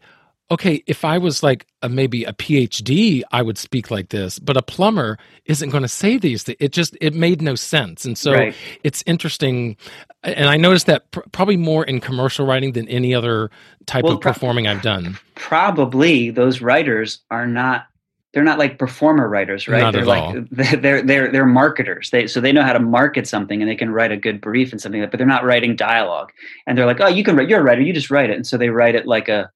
okay, 0.52 0.84
if 0.88 1.04
I 1.04 1.18
was 1.18 1.42
like 1.42 1.66
a, 1.82 1.90
maybe 1.90 2.24
a 2.24 2.34
PhD, 2.34 3.24
I 3.32 3.42
would 3.42 3.58
speak 3.58 3.90
like 3.90 4.10
this, 4.10 4.40
but 4.40 4.58
a 4.58 4.62
plumber 4.62 5.18
isn't 5.46 5.70
going 5.70 5.84
to 5.84 5.90
say 5.90 6.18
these. 6.18 6.44
Things. 6.44 6.58
It 6.60 6.72
just 6.72 6.96
it 7.02 7.14
made 7.14 7.42
no 7.42 7.56
sense, 7.56 8.06
and 8.06 8.18
so 8.18 8.34
right. 8.34 8.56
it's 8.84 9.04
interesting. 9.06 9.78
And 10.24 10.50
I 10.50 10.58
noticed 10.58 10.86
that 10.88 11.10
pr- 11.12 11.22
probably 11.32 11.58
more 11.58 11.84
in 11.84 12.00
commercial 12.00 12.46
writing 12.46 12.74
than 12.74 12.88
any 12.90 13.14
other 13.14 13.50
type 13.86 14.04
well, 14.04 14.14
of 14.14 14.22
performing 14.22 14.66
pro- 14.66 14.74
I've 14.74 14.82
done. 14.82 15.18
Probably 15.36 16.30
those 16.30 16.62
writers 16.62 17.20
are 17.32 17.48
not. 17.48 17.88
They're 18.34 18.44
not 18.44 18.60
like 18.60 18.78
performer 18.78 19.30
writers, 19.30 19.66
right? 19.66 19.80
Not 19.80 19.94
they're 19.94 20.06
like 20.06 20.22
all. 20.22 20.46
they're 20.52 21.02
they're 21.02 21.32
they're 21.32 21.46
marketers. 21.46 22.10
They 22.10 22.28
so 22.28 22.42
they 22.42 22.52
know 22.52 22.64
how 22.64 22.74
to 22.74 22.82
market 22.82 23.28
something 23.28 23.62
and 23.62 23.72
they 23.72 23.78
can 23.78 23.92
write 23.92 24.12
a 24.12 24.18
good 24.18 24.42
brief 24.42 24.74
and 24.74 24.82
something, 24.82 25.00
like, 25.00 25.10
but 25.10 25.20
they're 25.20 25.26
not 25.26 25.46
writing 25.46 25.78
dialogue. 25.78 26.34
And 26.68 26.78
they're 26.78 26.86
like, 26.86 27.00
oh, 27.00 27.08
you 27.08 27.24
can 27.24 27.38
write. 27.38 27.48
You're 27.48 27.62
a 27.62 27.64
writer. 27.64 27.82
You 27.82 27.94
just 27.94 28.12
write 28.12 28.30
it. 28.30 28.36
And 28.36 28.46
so 28.46 28.58
they 28.58 28.70
write 28.70 28.96
it 28.96 29.08
like 29.08 29.30
a 29.30 29.50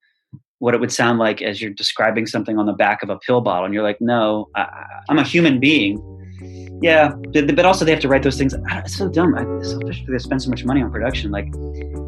what 0.59 0.73
it 0.73 0.79
would 0.79 0.91
sound 0.91 1.19
like 1.19 1.41
as 1.41 1.61
you're 1.61 1.71
describing 1.71 2.25
something 2.25 2.57
on 2.57 2.65
the 2.65 2.73
back 2.73 3.01
of 3.01 3.09
a 3.09 3.17
pill 3.17 3.41
bottle 3.41 3.65
and 3.65 3.73
you're 3.73 3.83
like 3.83 3.99
no 3.99 4.49
I, 4.55 4.85
am 5.09 5.17
a 5.17 5.23
human 5.23 5.59
being. 5.59 6.01
Yeah 6.81 7.13
but 7.33 7.65
also 7.65 7.83
they 7.83 7.91
have 7.91 8.01
to 8.01 8.07
write 8.07 8.23
those 8.23 8.37
things 8.37 8.53
ah, 8.69 8.79
it's 8.79 8.95
so 8.95 9.09
dumb. 9.09 9.33
Especially 9.35 10.05
they 10.07 10.19
spend 10.19 10.41
so 10.41 10.49
much 10.49 10.63
money 10.63 10.81
on 10.81 10.91
production. 10.91 11.31
Like 11.31 11.51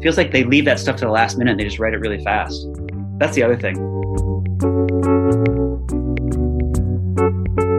feels 0.02 0.16
like 0.16 0.32
they 0.32 0.44
leave 0.44 0.64
that 0.66 0.78
stuff 0.78 0.96
to 0.96 1.04
the 1.04 1.10
last 1.10 1.38
minute 1.38 1.52
and 1.52 1.60
they 1.60 1.64
just 1.64 1.78
write 1.78 1.94
it 1.94 1.98
really 1.98 2.22
fast. 2.22 2.66
That's 3.18 3.34
the 3.34 3.42
other 3.42 3.56
thing. 3.56 3.76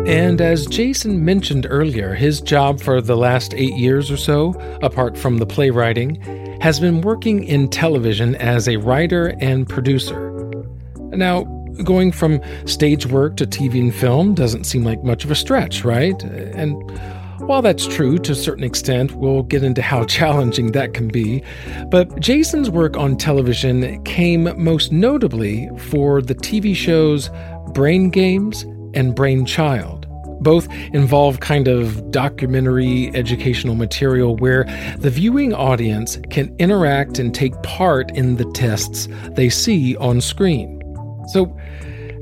And 0.05 0.41
as 0.41 0.67
Jason 0.67 1.23
mentioned 1.23 1.65
earlier, 1.69 2.13
his 2.13 2.41
job 2.41 2.81
for 2.81 3.01
the 3.01 3.15
last 3.15 3.53
eight 3.53 3.75
years 3.75 4.11
or 4.11 4.17
so, 4.17 4.53
apart 4.83 5.17
from 5.17 5.37
the 5.37 5.45
playwriting, 5.45 6.21
has 6.61 6.79
been 6.79 7.01
working 7.01 7.43
in 7.45 7.69
television 7.69 8.35
as 8.35 8.67
a 8.67 8.77
writer 8.77 9.35
and 9.39 9.67
producer. 9.67 10.32
Now, 11.15 11.43
going 11.83 12.11
from 12.11 12.41
stage 12.65 13.07
work 13.07 13.35
to 13.37 13.45
TV 13.45 13.79
and 13.79 13.93
film 13.93 14.35
doesn't 14.35 14.65
seem 14.65 14.83
like 14.83 15.03
much 15.03 15.25
of 15.25 15.31
a 15.31 15.35
stretch, 15.35 15.83
right? 15.83 16.21
And 16.23 16.75
while 17.47 17.61
that's 17.61 17.87
true 17.87 18.19
to 18.19 18.31
a 18.31 18.35
certain 18.35 18.63
extent, 18.63 19.13
we'll 19.13 19.43
get 19.43 19.63
into 19.63 19.81
how 19.81 20.05
challenging 20.05 20.71
that 20.73 20.93
can 20.93 21.07
be. 21.07 21.43
But 21.89 22.19
Jason's 22.19 22.69
work 22.69 22.95
on 22.95 23.17
television 23.17 24.01
came 24.03 24.63
most 24.63 24.91
notably 24.91 25.69
for 25.77 26.21
the 26.21 26.35
TV 26.35 26.75
shows 26.75 27.29
Brain 27.73 28.09
Games 28.09 28.63
and 28.93 29.15
Brainchild. 29.15 30.07
Both 30.41 30.67
involve 30.93 31.39
kind 31.39 31.69
of 31.69 32.11
documentary 32.11 33.09
educational 33.15 33.75
material 33.75 34.35
where 34.35 34.65
the 34.97 35.09
viewing 35.09 35.53
audience 35.53 36.17
can 36.29 36.53
interact 36.59 37.17
and 37.17 37.33
take 37.33 37.61
part 37.63 38.11
in 38.11 38.35
the 38.35 38.49
tests 38.51 39.07
they 39.31 39.49
see 39.49 39.95
on 39.97 40.19
screen. 40.19 40.82
So, 41.27 41.55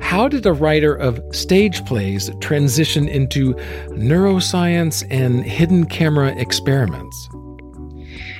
how 0.02 0.28
did 0.28 0.46
a 0.46 0.54
writer 0.54 0.96
of 0.96 1.22
stage 1.32 1.86
plays 1.86 2.30
transition 2.42 3.08
into 3.08 3.54
neuroscience 3.90 5.06
and 5.10 5.44
hidden 5.44 5.86
camera 5.86 6.36
experiments? 6.38 7.30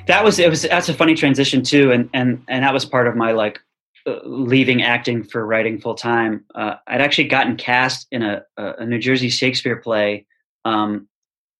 That 0.08 0.24
was 0.24 0.40
it 0.40 0.50
was 0.50 0.64
that's 0.64 0.90
a 0.90 0.94
funny 0.94 1.16
transition 1.16 1.64
too, 1.64 1.92
and 1.92 2.10
and 2.14 2.44
and 2.48 2.64
that 2.64 2.74
was 2.74 2.86
part 2.86 3.08
of 3.08 3.16
my 3.16 3.32
like 3.32 3.60
uh, 4.08 4.20
leaving 4.26 4.82
acting 4.82 5.24
for 5.24 5.46
writing 5.46 5.80
full 5.80 5.96
time. 5.96 6.44
Uh, 6.56 6.76
I'd 6.88 7.02
actually 7.02 7.28
gotten 7.28 7.56
cast 7.56 8.08
in 8.12 8.24
a, 8.24 8.44
a 8.58 8.86
New 8.86 9.00
Jersey 9.00 9.30
Shakespeare 9.30 9.78
play, 9.78 10.26
um, 10.66 11.08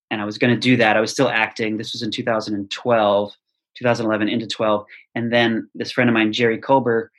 and 0.10 0.20
I 0.20 0.26
was 0.26 0.38
going 0.38 0.54
to 0.54 0.60
do 0.60 0.76
that. 0.78 0.98
I 0.98 1.02
was 1.02 1.12
still 1.12 1.30
acting. 1.30 1.78
This 1.78 1.94
was 1.94 2.02
in 2.02 2.10
2012, 2.10 3.34
2011 3.78 4.30
into 4.30 4.48
12, 4.48 4.86
and 5.14 5.32
then 5.32 5.70
this 5.76 5.92
friend 5.92 6.10
of 6.10 6.16
mine, 6.16 6.34
Jerry 6.34 6.60
Kolber 6.60 7.10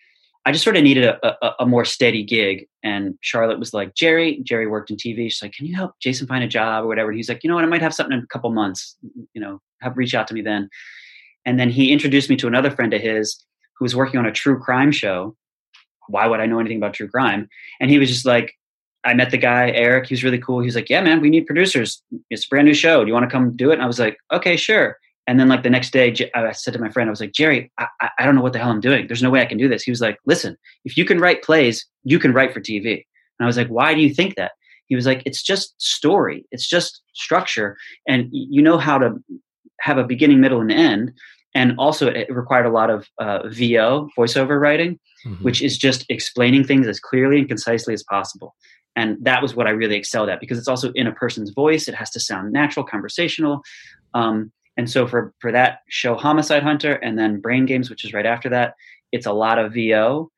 I 0.45 0.51
just 0.53 0.65
sort 0.65 0.77
of 0.77 0.83
needed 0.83 1.05
a, 1.05 1.47
a, 1.47 1.55
a, 1.61 1.67
more 1.67 1.85
steady 1.85 2.25
gig. 2.25 2.67
And 2.83 3.15
Charlotte 3.21 3.61
was 3.61 3.73
like, 3.73 3.95
Jerry, 3.95 4.41
Jerry 4.43 4.67
worked 4.67 4.91
in 4.91 4.97
TV. 4.97 5.31
She's 5.31 5.41
like, 5.41 5.53
can 5.53 5.67
you 5.67 5.77
help 5.77 5.93
Jason 6.01 6.27
find 6.27 6.43
a 6.43 6.49
job 6.49 6.85
or 6.85 6.89
whatever? 6.89 7.11
And 7.11 7.17
he's 7.17 7.29
like, 7.29 7.45
you 7.45 7.49
know 7.49 7.55
what? 7.55 7.65
I 7.65 7.69
might 7.69 7.83
have 7.83 7.95
something 7.95 8.17
in 8.17 8.25
a 8.25 8.27
couple 8.27 8.51
months, 8.51 8.97
you 9.35 9.41
know, 9.41 9.61
have 9.81 9.97
reach 9.97 10.15
out 10.15 10.27
to 10.29 10.35
me 10.35 10.43
then. 10.43 10.69
And 11.45 11.61
then 11.61 11.71
he 11.71 11.93
introduced 11.93 12.29
me 12.29 12.37
to 12.37 12.49
another 12.49 12.71
friend 12.71 12.93
of 12.93 13.01
his 13.01 13.45
who 13.79 13.85
was 13.85 13.95
working 13.95 14.19
on 14.19 14.27
a 14.27 14.33
true 14.33 14.59
crime 14.59 14.91
show. 14.91 15.37
Why 16.09 16.27
would 16.27 16.41
I 16.41 16.47
know 16.47 16.59
anything 16.59 16.79
about 16.79 16.95
true 16.95 17.09
crime? 17.09 17.49
And 17.81 17.91
he 17.91 17.99
was 17.99 18.09
just 18.09 18.27
like, 18.27 18.53
I 19.05 19.15
met 19.15 19.31
the 19.31 19.39
guy, 19.39 19.71
Eric. 19.71 20.07
He 20.07 20.15
was 20.15 20.25
really 20.25 20.39
cool. 20.39 20.61
He 20.61 20.67
was 20.67 20.77
like, 20.77 20.91
yeah, 20.91 21.03
man, 21.03 21.21
we 21.21 21.31
need 21.31 21.47
producers. 21.47 22.03
It's 22.31 22.45
a 22.45 22.49
brand 22.49 22.67
new 22.67 22.75
show. 22.75 23.03
Do 23.03 23.09
you 23.09 23.15
want 23.15 23.29
to 23.29 23.31
come 23.31 23.57
do 23.57 23.71
it? 23.71 23.75
And 23.75 23.83
I 23.83 23.87
was 23.87 23.99
like, 23.99 24.17
okay, 24.33 24.57
sure. 24.57 24.97
And 25.27 25.39
then 25.39 25.49
like 25.49 25.63
the 25.63 25.71
next 25.71 25.93
day, 25.93 26.15
I 26.35 26.53
said 26.53 26.75
to 26.75 26.81
my 26.81 26.91
friend, 26.91 27.09
I 27.09 27.13
was 27.13 27.21
like, 27.21 27.33
Jerry, 27.33 27.71
I, 27.79 27.87
I 28.19 28.25
don't 28.25 28.35
know 28.35 28.43
what 28.43 28.53
the 28.53 28.59
hell 28.59 28.71
I'm 28.71 28.81
doing. 28.81 29.07
There's 29.07 29.23
no 29.23 29.31
way 29.31 29.41
I 29.41 29.47
can 29.47 29.59
do 29.59 29.69
this. 29.69 29.83
He 29.83 29.91
was 29.91 30.01
like, 30.01 30.19
listen, 30.27 30.57
if 30.85 30.97
you 30.97 31.05
can 31.05 31.21
write 31.21 31.43
plays, 31.43 31.87
you 32.03 32.19
can 32.19 32.33
write 32.33 32.53
for 32.53 32.61
TV. 32.61 32.95
And 32.95 33.45
I 33.45 33.47
was 33.47 33.57
like, 33.57 33.69
why 33.69 33.95
do 33.95 34.01
you 34.01 34.13
think 34.13 34.35
that? 34.35 34.53
He 34.87 34.97
was 34.97 35.07
like, 35.07 35.23
it's 35.25 35.43
just 35.43 35.75
story. 35.81 36.45
It's 36.51 36.69
just 36.69 37.03
structure. 37.15 37.77
And 38.07 38.29
you 38.33 38.63
know 38.63 38.79
how 38.79 38.99
to 38.99 39.15
have 39.81 39.97
a 39.97 40.05
beginning, 40.05 40.41
middle, 40.41 40.61
and 40.61 40.73
end. 40.73 41.13
And 41.55 41.75
also 41.79 42.09
it 42.09 42.33
required 42.33 42.67
a 42.67 42.71
lot 42.71 42.91
of 42.91 43.09
uh, 43.19 43.49
VO, 43.49 44.09
voiceover 44.19 44.61
writing, 44.61 44.99
mm-hmm. 45.25 45.43
which 45.45 45.63
is 45.63 45.79
just 45.79 46.05
explaining 46.09 46.65
things 46.65 46.87
as 46.87 46.99
clearly 46.99 47.39
and 47.39 47.49
concisely 47.49 47.95
as 47.95 48.03
possible. 48.03 48.55
And 48.97 49.17
that 49.23 49.41
was 49.41 49.55
what 49.55 49.67
I 49.67 49.71
really 49.71 49.97
excelled 49.97 50.29
at 50.29 50.41
because 50.41 50.59
it's 50.59 50.69
also 50.69 50.93
in 50.95 51.07
a 51.07 51.13
person's 51.13 51.51
voice. 51.51 51.89
It 51.89 51.95
has 51.95 52.11
to 52.11 52.21
sound 52.21 52.53
natural, 52.53 52.85
conversational. 52.85 53.63
Um, 54.15 54.53
and 54.77 54.89
so 54.91 55.07
for 55.07 55.35
for 55.39 55.53
that 55.53 55.81
show 55.89 56.15
Homicide 56.15 56.63
Hunter 56.63 56.95
and 56.95 57.19
then 57.19 57.41
Brain 57.41 57.67
Games, 57.67 57.91
which 57.91 58.05
is 58.05 58.13
right 58.13 58.27
after 58.27 58.49
that, 58.51 58.75
it's 59.13 59.27
a 59.27 59.33
lot 59.33 59.59
of 59.59 59.73
VO 59.75 60.31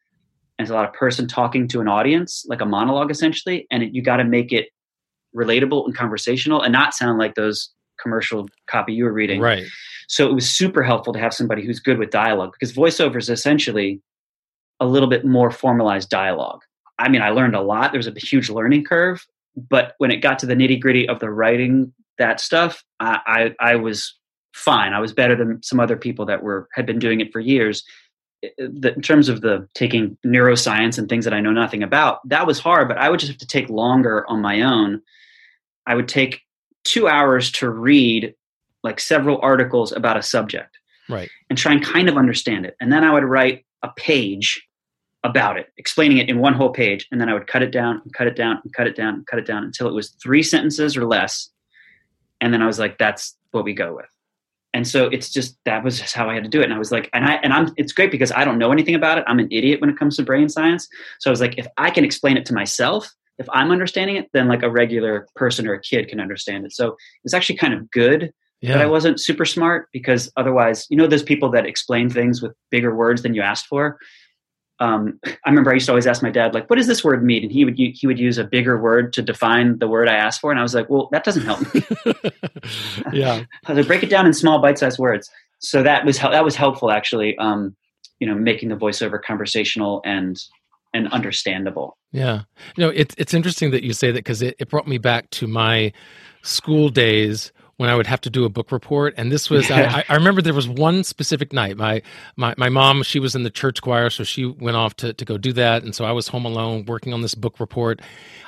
and 0.58 0.64
it's 0.64 0.70
a 0.70 0.74
lot 0.74 0.88
of 0.88 0.94
person 0.94 1.26
talking 1.26 1.68
to 1.68 1.80
an 1.80 1.88
audience, 1.88 2.44
like 2.48 2.60
a 2.60 2.66
monologue 2.66 3.10
essentially. 3.10 3.66
And 3.70 3.82
it, 3.82 3.94
you 3.94 4.02
got 4.02 4.16
to 4.16 4.24
make 4.24 4.52
it 4.52 4.68
relatable 5.34 5.84
and 5.84 5.96
conversational 5.96 6.62
and 6.62 6.72
not 6.72 6.94
sound 6.94 7.18
like 7.18 7.34
those 7.34 7.70
commercial 8.00 8.48
copy 8.66 8.92
you 8.92 9.04
were 9.04 9.12
reading. 9.12 9.40
Right. 9.40 9.64
So 10.08 10.28
it 10.28 10.34
was 10.34 10.48
super 10.48 10.82
helpful 10.82 11.12
to 11.12 11.18
have 11.18 11.32
somebody 11.32 11.64
who's 11.64 11.80
good 11.80 11.98
with 11.98 12.10
dialogue 12.10 12.52
because 12.52 12.74
voiceover 12.74 13.16
is 13.16 13.30
essentially 13.30 14.00
a 14.80 14.86
little 14.86 15.08
bit 15.08 15.24
more 15.24 15.50
formalized 15.50 16.10
dialogue. 16.10 16.60
I 16.98 17.08
mean, 17.08 17.22
I 17.22 17.30
learned 17.30 17.56
a 17.56 17.62
lot. 17.62 17.92
There's 17.92 18.06
a 18.06 18.12
huge 18.16 18.50
learning 18.50 18.84
curve, 18.84 19.26
but 19.56 19.94
when 19.98 20.10
it 20.10 20.18
got 20.18 20.38
to 20.40 20.46
the 20.46 20.54
nitty 20.54 20.80
gritty 20.80 21.08
of 21.08 21.20
the 21.20 21.30
writing 21.30 21.92
that 22.18 22.40
stuff, 22.40 22.84
I, 23.00 23.54
I, 23.60 23.72
I 23.72 23.76
was 23.76 24.14
fine. 24.54 24.92
I 24.92 25.00
was 25.00 25.12
better 25.12 25.36
than 25.36 25.62
some 25.62 25.80
other 25.80 25.96
people 25.96 26.24
that 26.26 26.42
were 26.42 26.68
had 26.72 26.86
been 26.86 26.98
doing 26.98 27.20
it 27.20 27.32
for 27.32 27.40
years. 27.40 27.84
In 28.58 29.00
terms 29.00 29.28
of 29.28 29.40
the 29.40 29.68
taking 29.74 30.16
neuroscience 30.24 30.98
and 30.98 31.08
things 31.08 31.24
that 31.24 31.34
I 31.34 31.40
know 31.40 31.50
nothing 31.50 31.82
about, 31.82 32.26
that 32.28 32.46
was 32.46 32.58
hard. 32.58 32.88
But 32.88 32.98
I 32.98 33.08
would 33.08 33.18
just 33.18 33.32
have 33.32 33.38
to 33.38 33.46
take 33.46 33.68
longer 33.68 34.24
on 34.28 34.40
my 34.40 34.62
own. 34.62 35.00
I 35.86 35.94
would 35.94 36.08
take 36.08 36.42
two 36.84 37.08
hours 37.08 37.50
to 37.52 37.68
read 37.70 38.34
like 38.82 39.00
several 39.00 39.38
articles 39.42 39.92
about 39.92 40.16
a 40.16 40.22
subject. 40.22 40.78
Right. 41.06 41.28
and 41.50 41.58
try 41.58 41.72
and 41.72 41.84
kind 41.84 42.08
of 42.08 42.16
understand 42.16 42.64
it. 42.64 42.76
And 42.80 42.90
then 42.90 43.04
I 43.04 43.12
would 43.12 43.24
write 43.24 43.66
a 43.82 43.90
page 43.94 44.66
about 45.22 45.58
it, 45.58 45.70
explaining 45.76 46.16
it 46.16 46.30
in 46.30 46.38
one 46.38 46.54
whole 46.54 46.70
page. 46.70 47.06
And 47.12 47.20
then 47.20 47.28
I 47.28 47.34
would 47.34 47.46
cut 47.46 47.62
it 47.62 47.72
down 47.72 48.00
and 48.02 48.12
cut 48.14 48.26
it 48.26 48.36
down 48.36 48.60
and 48.64 48.72
cut 48.72 48.86
it 48.86 48.96
down 48.96 49.14
and 49.14 49.26
cut 49.26 49.38
it 49.38 49.46
down 49.46 49.64
until 49.64 49.86
it 49.86 49.92
was 49.92 50.16
three 50.22 50.42
sentences 50.42 50.96
or 50.96 51.04
less. 51.04 51.50
And 52.40 52.54
then 52.54 52.62
I 52.62 52.66
was 52.66 52.78
like, 52.78 52.96
that's 52.96 53.36
what 53.50 53.64
we 53.64 53.74
go 53.74 53.94
with. 53.94 54.06
And 54.74 54.86
so 54.86 55.06
it's 55.06 55.30
just 55.30 55.56
that 55.64 55.84
was 55.84 56.00
just 56.00 56.14
how 56.14 56.28
I 56.28 56.34
had 56.34 56.42
to 56.42 56.50
do 56.50 56.60
it. 56.60 56.64
And 56.64 56.74
I 56.74 56.78
was 56.78 56.92
like, 56.92 57.08
and 57.14 57.24
I 57.24 57.34
and 57.36 57.52
I'm 57.52 57.72
it's 57.76 57.92
great 57.92 58.10
because 58.10 58.32
I 58.32 58.44
don't 58.44 58.58
know 58.58 58.72
anything 58.72 58.96
about 58.96 59.18
it. 59.18 59.24
I'm 59.26 59.38
an 59.38 59.48
idiot 59.50 59.80
when 59.80 59.88
it 59.88 59.96
comes 59.96 60.16
to 60.16 60.22
brain 60.24 60.48
science. 60.48 60.88
So 61.20 61.30
I 61.30 61.32
was 61.32 61.40
like, 61.40 61.56
if 61.56 61.66
I 61.78 61.90
can 61.90 62.04
explain 62.04 62.36
it 62.36 62.44
to 62.46 62.54
myself, 62.54 63.10
if 63.38 63.46
I'm 63.52 63.70
understanding 63.70 64.16
it, 64.16 64.28
then 64.32 64.48
like 64.48 64.62
a 64.62 64.70
regular 64.70 65.26
person 65.36 65.66
or 65.66 65.74
a 65.74 65.80
kid 65.80 66.08
can 66.08 66.20
understand 66.20 66.66
it. 66.66 66.72
So 66.72 66.96
it's 67.22 67.34
actually 67.34 67.56
kind 67.56 67.72
of 67.72 67.90
good 67.90 68.32
that 68.62 68.80
I 68.80 68.86
wasn't 68.86 69.20
super 69.20 69.44
smart 69.44 69.88
because 69.92 70.32
otherwise, 70.38 70.86
you 70.88 70.96
know, 70.96 71.06
those 71.06 71.22
people 71.22 71.50
that 71.50 71.66
explain 71.66 72.08
things 72.08 72.40
with 72.40 72.52
bigger 72.70 72.94
words 72.94 73.22
than 73.22 73.34
you 73.34 73.42
asked 73.42 73.66
for. 73.66 73.98
Um, 74.80 75.20
I 75.24 75.50
remember 75.50 75.70
I 75.70 75.74
used 75.74 75.86
to 75.86 75.92
always 75.92 76.06
ask 76.06 76.22
my 76.22 76.30
dad, 76.30 76.52
like, 76.52 76.68
"What 76.68 76.76
does 76.76 76.86
this 76.86 77.04
word 77.04 77.24
mean?" 77.24 77.44
And 77.44 77.52
he 77.52 77.64
would 77.64 77.76
he 77.76 78.06
would 78.06 78.18
use 78.18 78.38
a 78.38 78.44
bigger 78.44 78.80
word 78.80 79.12
to 79.14 79.22
define 79.22 79.78
the 79.78 79.88
word 79.88 80.08
I 80.08 80.14
asked 80.14 80.40
for, 80.40 80.50
and 80.50 80.58
I 80.58 80.62
was 80.62 80.74
like, 80.74 80.90
"Well, 80.90 81.08
that 81.12 81.24
doesn't 81.24 81.44
help 81.44 81.60
me." 81.74 81.82
yeah. 83.12 83.44
I 83.66 83.72
was 83.72 83.78
like, 83.78 83.86
break 83.86 84.02
it 84.02 84.10
down 84.10 84.26
in 84.26 84.32
small 84.32 84.60
bite-sized 84.60 84.98
words. 84.98 85.30
So 85.60 85.82
that 85.82 86.04
was 86.04 86.18
that 86.18 86.44
was 86.44 86.56
helpful 86.56 86.90
actually. 86.90 87.38
Um, 87.38 87.76
you 88.18 88.26
know, 88.26 88.34
making 88.34 88.68
the 88.68 88.76
voiceover 88.76 89.22
conversational 89.22 90.00
and 90.04 90.38
and 90.92 91.08
understandable. 91.12 91.96
Yeah. 92.12 92.42
You 92.76 92.84
know, 92.84 92.90
it's 92.90 93.14
it's 93.18 93.34
interesting 93.34 93.70
that 93.72 93.82
you 93.82 93.92
say 93.92 94.08
that 94.08 94.18
because 94.18 94.42
it, 94.42 94.56
it 94.58 94.68
brought 94.70 94.86
me 94.86 94.98
back 94.98 95.30
to 95.30 95.46
my 95.46 95.92
school 96.42 96.88
days 96.88 97.52
when 97.76 97.90
I 97.90 97.94
would 97.96 98.06
have 98.06 98.20
to 98.22 98.30
do 98.30 98.44
a 98.44 98.48
book 98.48 98.70
report. 98.72 99.14
And 99.16 99.32
this 99.32 99.50
was 99.50 99.68
Yeah. 99.68 99.90
I, 99.94 99.98
I- 99.98 100.04
I 100.10 100.14
remember 100.16 100.40
there 100.42 100.54
was 100.54 100.68
one 100.68 101.02
specific 101.04 101.52
night. 101.52 101.76
My 101.76 102.02
my 102.36 102.54
my 102.56 102.68
mom, 102.68 103.02
she 103.02 103.18
was 103.18 103.34
in 103.34 103.42
the 103.42 103.50
church 103.50 103.82
choir, 103.82 104.10
so 104.10 104.22
she 104.24 104.44
went 104.46 104.76
off 104.76 104.94
to, 104.96 105.12
to 105.12 105.24
go 105.24 105.36
do 105.38 105.52
that. 105.54 105.82
And 105.82 105.94
so 105.94 106.04
I 106.04 106.12
was 106.12 106.28
home 106.28 106.44
alone 106.44 106.84
working 106.86 107.12
on 107.12 107.22
this 107.22 107.34
book 107.34 107.58
report. 107.60 108.00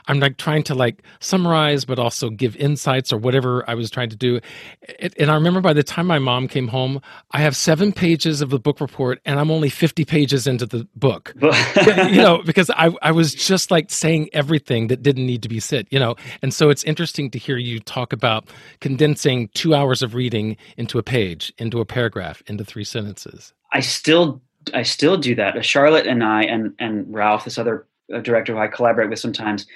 I'm 0.09 0.21
like 0.21 0.37
trying 0.37 0.63
to 0.65 0.75
like 0.75 1.03
summarize 1.19 1.85
but 1.85 1.99
also 1.99 2.31
give 2.31 2.55
insights 2.57 3.13
or 3.13 3.19
whatever 3.19 3.69
I 3.69 3.75
was 3.75 3.91
trying 3.91 4.11
to 4.11 4.17
do. 4.17 4.39
It, 4.83 5.15
and 5.19 5.31
I 5.33 5.35
remember 5.35 5.61
by 5.61 5.73
the 5.73 5.83
time 5.83 6.07
my 6.07 6.21
mom 6.21 6.47
came 6.47 6.69
home, 6.69 7.01
I 7.33 7.39
have 7.41 7.57
seven 7.57 7.93
pages 7.93 8.41
of 8.41 8.51
the 8.51 8.61
book 8.61 8.81
report 8.81 9.21
and 9.25 9.41
I'm 9.41 9.51
only 9.51 9.69
50 9.69 10.05
pages 10.05 10.47
into 10.47 10.65
the 10.67 10.87
book 10.95 11.35
you 11.41 12.23
know, 12.23 12.41
because 12.47 12.71
I, 12.71 12.95
I 13.03 13.11
was 13.11 13.35
just 13.35 13.73
like 13.73 13.91
saying 13.91 14.29
everything 14.33 14.87
that 14.87 15.03
didn't 15.03 15.27
need 15.27 15.43
to 15.43 15.49
be 15.49 15.59
said, 15.59 15.89
you 15.91 15.99
know. 15.99 16.15
And 16.41 16.55
so 16.55 16.71
it's 16.71 16.85
interesting 16.85 17.29
to 17.33 17.39
hear 17.41 17.57
you 17.57 17.81
talk 17.81 18.13
about 18.13 18.49
condensing 18.81 19.16
two 19.55 19.75
hours 19.75 20.03
of 20.03 20.15
reading 20.15 20.57
into 20.77 20.99
a 20.99 21.03
page, 21.03 21.53
into 21.59 21.81
a 21.81 21.85
paragraph, 21.85 22.43
into 22.47 22.65
three 22.65 22.85
sentences. 22.85 23.53
I 23.73 23.81
still 23.81 24.41
I 24.75 24.83
still 24.83 25.17
do 25.17 25.35
that. 25.37 25.65
Charlotte 25.65 26.07
and 26.07 26.25
I 26.25 26.43
and 26.43 26.75
and 26.79 27.13
Ralph, 27.13 27.45
this 27.45 27.59
other 27.59 27.87
uh, 28.13 28.21
director 28.21 28.55
who 28.55 28.59
I 28.59 28.69
collaborate 28.69 29.11
with 29.11 29.19
sometimes, 29.19 29.67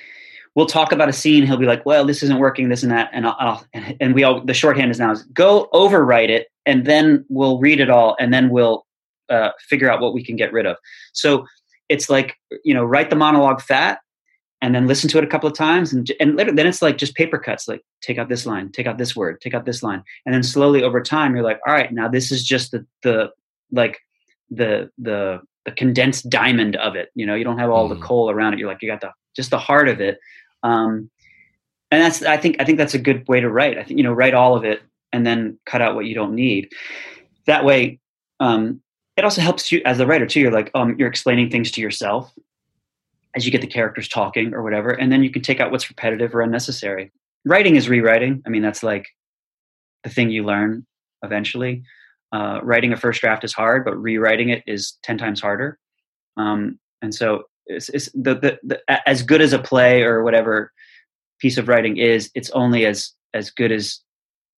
we'll 0.54 0.66
talk 0.66 0.92
about 0.92 1.08
a 1.08 1.12
scene. 1.12 1.46
He'll 1.46 1.56
be 1.56 1.66
like, 1.66 1.84
"Well, 1.86 2.04
this 2.04 2.22
isn't 2.22 2.38
working, 2.38 2.68
this 2.68 2.82
and 2.82 2.92
that," 2.92 3.10
and 3.12 3.26
I'll, 3.26 3.36
I'll 3.38 3.66
and, 3.72 3.96
and 4.00 4.14
we 4.14 4.24
all 4.24 4.40
the 4.44 4.54
shorthand 4.54 4.90
is 4.90 4.98
now 4.98 5.12
is 5.12 5.22
go 5.24 5.68
overwrite 5.72 6.28
it, 6.28 6.48
and 6.66 6.86
then 6.86 7.24
we'll 7.28 7.58
read 7.58 7.80
it 7.80 7.90
all, 7.90 8.16
and 8.18 8.32
then 8.32 8.50
we'll 8.50 8.86
uh, 9.28 9.50
figure 9.60 9.90
out 9.90 10.00
what 10.00 10.14
we 10.14 10.24
can 10.24 10.36
get 10.36 10.52
rid 10.52 10.66
of. 10.66 10.76
So 11.12 11.46
it's 11.88 12.10
like 12.10 12.36
you 12.64 12.74
know, 12.74 12.84
write 12.84 13.10
the 13.10 13.16
monologue 13.16 13.60
fat, 13.60 14.00
and 14.62 14.74
then 14.74 14.86
listen 14.86 15.08
to 15.10 15.18
it 15.18 15.24
a 15.24 15.26
couple 15.26 15.48
of 15.48 15.56
times, 15.56 15.92
and 15.92 16.10
and 16.20 16.36
later, 16.36 16.52
then 16.52 16.66
it's 16.66 16.82
like 16.82 16.98
just 16.98 17.14
paper 17.14 17.38
cuts, 17.38 17.66
like 17.66 17.82
take 18.02 18.18
out 18.18 18.28
this 18.28 18.44
line, 18.44 18.70
take 18.70 18.86
out 18.86 18.98
this 18.98 19.16
word, 19.16 19.40
take 19.40 19.54
out 19.54 19.64
this 19.64 19.82
line, 19.82 20.02
and 20.26 20.34
then 20.34 20.42
slowly 20.42 20.82
over 20.82 21.00
time, 21.02 21.34
you're 21.34 21.44
like, 21.44 21.60
all 21.66 21.72
right, 21.72 21.92
now 21.92 22.08
this 22.08 22.30
is 22.30 22.44
just 22.44 22.70
the 22.70 22.86
the 23.02 23.30
like 23.72 23.98
the 24.50 24.90
the 24.98 25.40
the 25.64 25.72
condensed 25.72 26.28
diamond 26.28 26.76
of 26.76 26.94
it. 26.94 27.10
You 27.14 27.26
know, 27.26 27.34
you 27.34 27.44
don't 27.44 27.58
have 27.58 27.70
all 27.70 27.88
the 27.88 27.96
coal 27.96 28.30
around 28.30 28.54
it. 28.54 28.58
You're 28.58 28.68
like 28.68 28.82
you 28.82 28.88
got 28.88 29.00
the 29.00 29.12
just 29.34 29.50
the 29.50 29.58
heart 29.58 29.88
of 29.88 30.00
it. 30.00 30.18
Um, 30.62 31.10
and 31.90 32.02
that's 32.02 32.22
I 32.22 32.36
think 32.36 32.56
I 32.60 32.64
think 32.64 32.78
that's 32.78 32.94
a 32.94 32.98
good 32.98 33.26
way 33.28 33.40
to 33.40 33.48
write. 33.48 33.78
I 33.78 33.84
think 33.84 33.98
you 33.98 34.04
know 34.04 34.12
write 34.12 34.34
all 34.34 34.56
of 34.56 34.64
it 34.64 34.82
and 35.12 35.26
then 35.26 35.58
cut 35.64 35.80
out 35.80 35.94
what 35.94 36.04
you 36.04 36.14
don't 36.14 36.34
need. 36.34 36.72
That 37.46 37.64
way, 37.64 37.98
um, 38.38 38.82
it 39.16 39.24
also 39.24 39.40
helps 39.40 39.72
you 39.72 39.80
as 39.84 40.00
a 40.00 40.06
writer 40.06 40.26
too. 40.26 40.40
You're 40.40 40.52
like 40.52 40.70
um, 40.74 40.96
you're 40.98 41.08
explaining 41.08 41.50
things 41.50 41.70
to 41.72 41.80
yourself 41.80 42.32
as 43.34 43.44
you 43.44 43.52
get 43.52 43.60
the 43.60 43.66
characters 43.66 44.08
talking 44.08 44.54
or 44.54 44.62
whatever, 44.62 44.90
and 44.90 45.12
then 45.12 45.22
you 45.22 45.30
can 45.30 45.42
take 45.42 45.60
out 45.60 45.70
what's 45.70 45.88
repetitive 45.88 46.34
or 46.34 46.40
unnecessary. 46.40 47.12
Writing 47.44 47.76
is 47.76 47.88
rewriting. 47.88 48.42
I 48.46 48.48
mean, 48.48 48.62
that's 48.62 48.82
like 48.82 49.06
the 50.04 50.10
thing 50.10 50.30
you 50.30 50.44
learn 50.44 50.86
eventually. 51.22 51.82
Uh, 52.32 52.60
writing 52.62 52.92
a 52.92 52.96
first 52.96 53.20
draft 53.20 53.44
is 53.44 53.52
hard, 53.52 53.84
but 53.84 53.96
rewriting 53.96 54.50
it 54.50 54.62
is 54.66 54.98
ten 55.02 55.18
times 55.18 55.40
harder. 55.40 55.78
Um, 56.36 56.78
and 57.02 57.14
so, 57.14 57.44
it's, 57.66 57.88
it's 57.88 58.10
the, 58.12 58.34
the, 58.34 58.58
the 58.62 59.08
as 59.08 59.22
good 59.22 59.40
as 59.40 59.52
a 59.52 59.58
play 59.58 60.02
or 60.02 60.24
whatever 60.24 60.72
piece 61.38 61.56
of 61.56 61.68
writing 61.68 61.96
is, 61.96 62.30
it's 62.34 62.50
only 62.50 62.84
as 62.84 63.12
as 63.32 63.50
good 63.50 63.72
as 63.72 64.00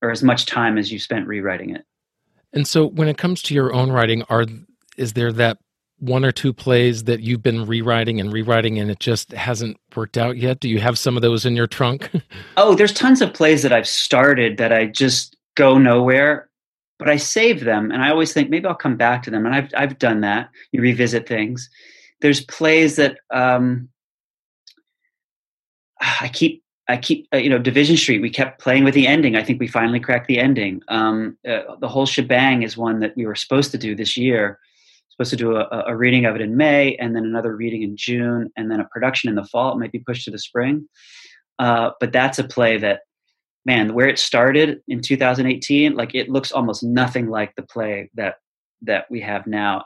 or 0.01 0.11
as 0.11 0.23
much 0.23 0.47
time 0.47 0.79
as 0.79 0.91
you 0.91 0.99
spent 0.99 1.27
rewriting 1.27 1.75
it. 1.75 1.85
And 2.53 2.66
so 2.66 2.87
when 2.87 3.09
it 3.09 3.18
comes 3.18 3.43
to 3.43 3.55
your 3.55 3.73
own 3.73 3.93
writing, 3.93 4.23
are 4.29 4.47
is 4.97 5.12
there 5.12 5.33
that 5.33 5.59
one 6.03 6.24
or 6.24 6.32
two 6.32 6.53
plays 6.53 7.05
that 7.05 7.20
you've 7.20 7.42
been 7.42 7.64
rewriting 7.64 8.20
and 8.20 8.32
rewriting 8.32 8.78
and 8.80 8.90
it 8.90 8.98
just 8.98 9.30
hasn't 9.32 9.78
worked 9.94 10.18
out 10.18 10.36
yet? 10.36 10.59
Do 10.59 10.68
you 10.68 10.80
have 10.80 10.98
some 10.98 11.14
of 11.16 11.22
those 11.22 11.46
in 11.46 11.57
your 11.57 11.68
trunk? 11.68 12.11
Oh, 12.57 12.74
there's 12.74 12.92
tons 12.92 13.22
of 13.22 13.32
plays 13.32 13.62
that 13.62 13.72
I've 13.72 13.88
started 13.88 14.59
that 14.59 14.72
I 14.72 14.86
just 14.86 15.36
go 15.57 15.78
nowhere, 15.78 16.48
but 16.98 17.09
I 17.09 17.16
save 17.16 17.64
them 17.64 17.90
and 17.90 18.03
I 18.03 18.11
always 18.11 18.32
think 18.32 18.50
maybe 18.50 18.66
I'll 18.66 18.74
come 18.74 18.96
back 18.96 19.22
to 19.22 19.30
them. 19.30 19.46
And 19.46 19.55
I've 19.55 19.70
I've 19.76 19.98
done 19.98 20.20
that. 20.20 20.50
You 20.72 20.82
revisit 20.82 21.26
things. 21.26 21.70
There's 22.20 22.44
plays 22.44 22.96
that 22.96 23.18
um, 23.30 23.88
I 26.00 26.28
keep 26.28 26.62
I 26.88 26.96
keep 26.96 27.28
uh, 27.32 27.38
you 27.38 27.48
know 27.48 27.59
Division 27.59 27.96
Street. 27.96 28.20
We 28.20 28.30
kept 28.30 28.61
playing 28.61 28.84
with 28.84 28.94
the 28.94 29.07
ending. 29.07 29.36
I 29.36 29.42
think 29.42 29.61
we 29.61 29.68
finally 29.68 30.00
cracked 30.00 30.26
the 30.26 30.38
ending. 30.38 30.82
Um, 30.88 31.38
uh, 31.48 31.76
the 31.80 31.88
whole 31.88 32.07
shebang 32.07 32.62
is 32.62 32.76
one 32.76 33.00
that 33.00 33.16
we 33.16 33.24
were 33.24 33.34
supposed 33.34 33.70
to 33.72 33.78
do 33.78 33.94
this 33.94 34.16
year. 34.16 34.59
Supposed 35.13 35.31
to 35.31 35.37
do 35.37 35.57
a, 35.57 35.85
a 35.87 35.97
reading 35.97 36.25
of 36.25 36.35
it 36.35 36.41
in 36.41 36.57
May, 36.57 36.97
and 36.97 37.15
then 37.15 37.25
another 37.25 37.55
reading 37.55 37.83
in 37.83 37.97
June, 37.97 38.51
and 38.57 38.71
then 38.71 38.81
a 38.81 38.87
production 38.87 39.29
in 39.29 39.35
the 39.35 39.45
fall. 39.45 39.73
It 39.73 39.79
might 39.79 39.93
be 39.93 39.99
pushed 39.99 40.25
to 40.25 40.31
the 40.31 40.39
spring. 40.39 40.89
Uh, 41.59 41.91
but 42.01 42.13
that's 42.13 42.39
a 42.39 42.45
play 42.45 42.79
that, 42.79 43.01
man, 43.67 43.95
where 43.95 44.09
it 44.09 44.19
started 44.19 44.81
in 44.89 45.03
2018, 45.03 45.95
like 45.95 46.15
it 46.15 46.31
looks 46.31 46.51
almost 46.51 46.83
nothing 46.83 47.29
like 47.29 47.55
the 47.57 47.63
play 47.63 48.11
that 48.15 48.37
that 48.83 49.05
we 49.11 49.21
have 49.21 49.47
now. 49.47 49.85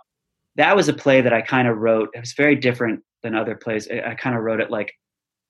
That 0.54 0.74
was 0.74 0.88
a 0.88 0.94
play 0.94 1.20
that 1.20 1.32
I 1.32 1.42
kind 1.42 1.68
of 1.68 1.76
wrote. 1.76 2.08
It 2.14 2.20
was 2.20 2.32
very 2.32 2.56
different 2.56 3.02
than 3.22 3.34
other 3.34 3.56
plays. 3.56 3.88
I, 3.90 4.12
I 4.12 4.14
kind 4.14 4.36
of 4.36 4.42
wrote 4.42 4.60
it 4.60 4.70
like, 4.70 4.92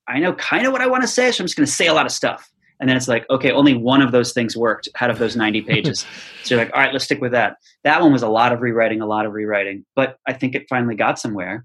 I 0.08 0.18
know 0.18 0.32
kind 0.34 0.66
of 0.66 0.72
what 0.72 0.82
I 0.82 0.86
want 0.86 1.02
to 1.02 1.08
say, 1.08 1.30
so 1.30 1.42
I'm 1.42 1.46
just 1.46 1.56
going 1.56 1.66
to 1.66 1.72
say 1.72 1.86
a 1.86 1.94
lot 1.94 2.06
of 2.06 2.12
stuff. 2.12 2.50
And 2.80 2.88
then 2.88 2.96
it's 2.96 3.08
like, 3.08 3.24
okay, 3.30 3.50
only 3.50 3.74
one 3.74 4.02
of 4.02 4.12
those 4.12 4.32
things 4.32 4.56
worked 4.56 4.88
out 5.00 5.10
of 5.10 5.18
those 5.18 5.36
90 5.36 5.62
pages. 5.68 6.06
so 6.42 6.54
you're 6.54 6.64
like, 6.64 6.74
all 6.74 6.80
right, 6.80 6.92
let's 6.92 7.04
stick 7.04 7.20
with 7.20 7.32
that. 7.32 7.56
That 7.84 8.02
one 8.02 8.12
was 8.12 8.22
a 8.22 8.28
lot 8.28 8.52
of 8.52 8.60
rewriting, 8.60 9.00
a 9.00 9.06
lot 9.06 9.26
of 9.26 9.32
rewriting, 9.32 9.84
but 9.94 10.18
I 10.26 10.32
think 10.32 10.54
it 10.54 10.66
finally 10.68 10.94
got 10.94 11.18
somewhere. 11.18 11.64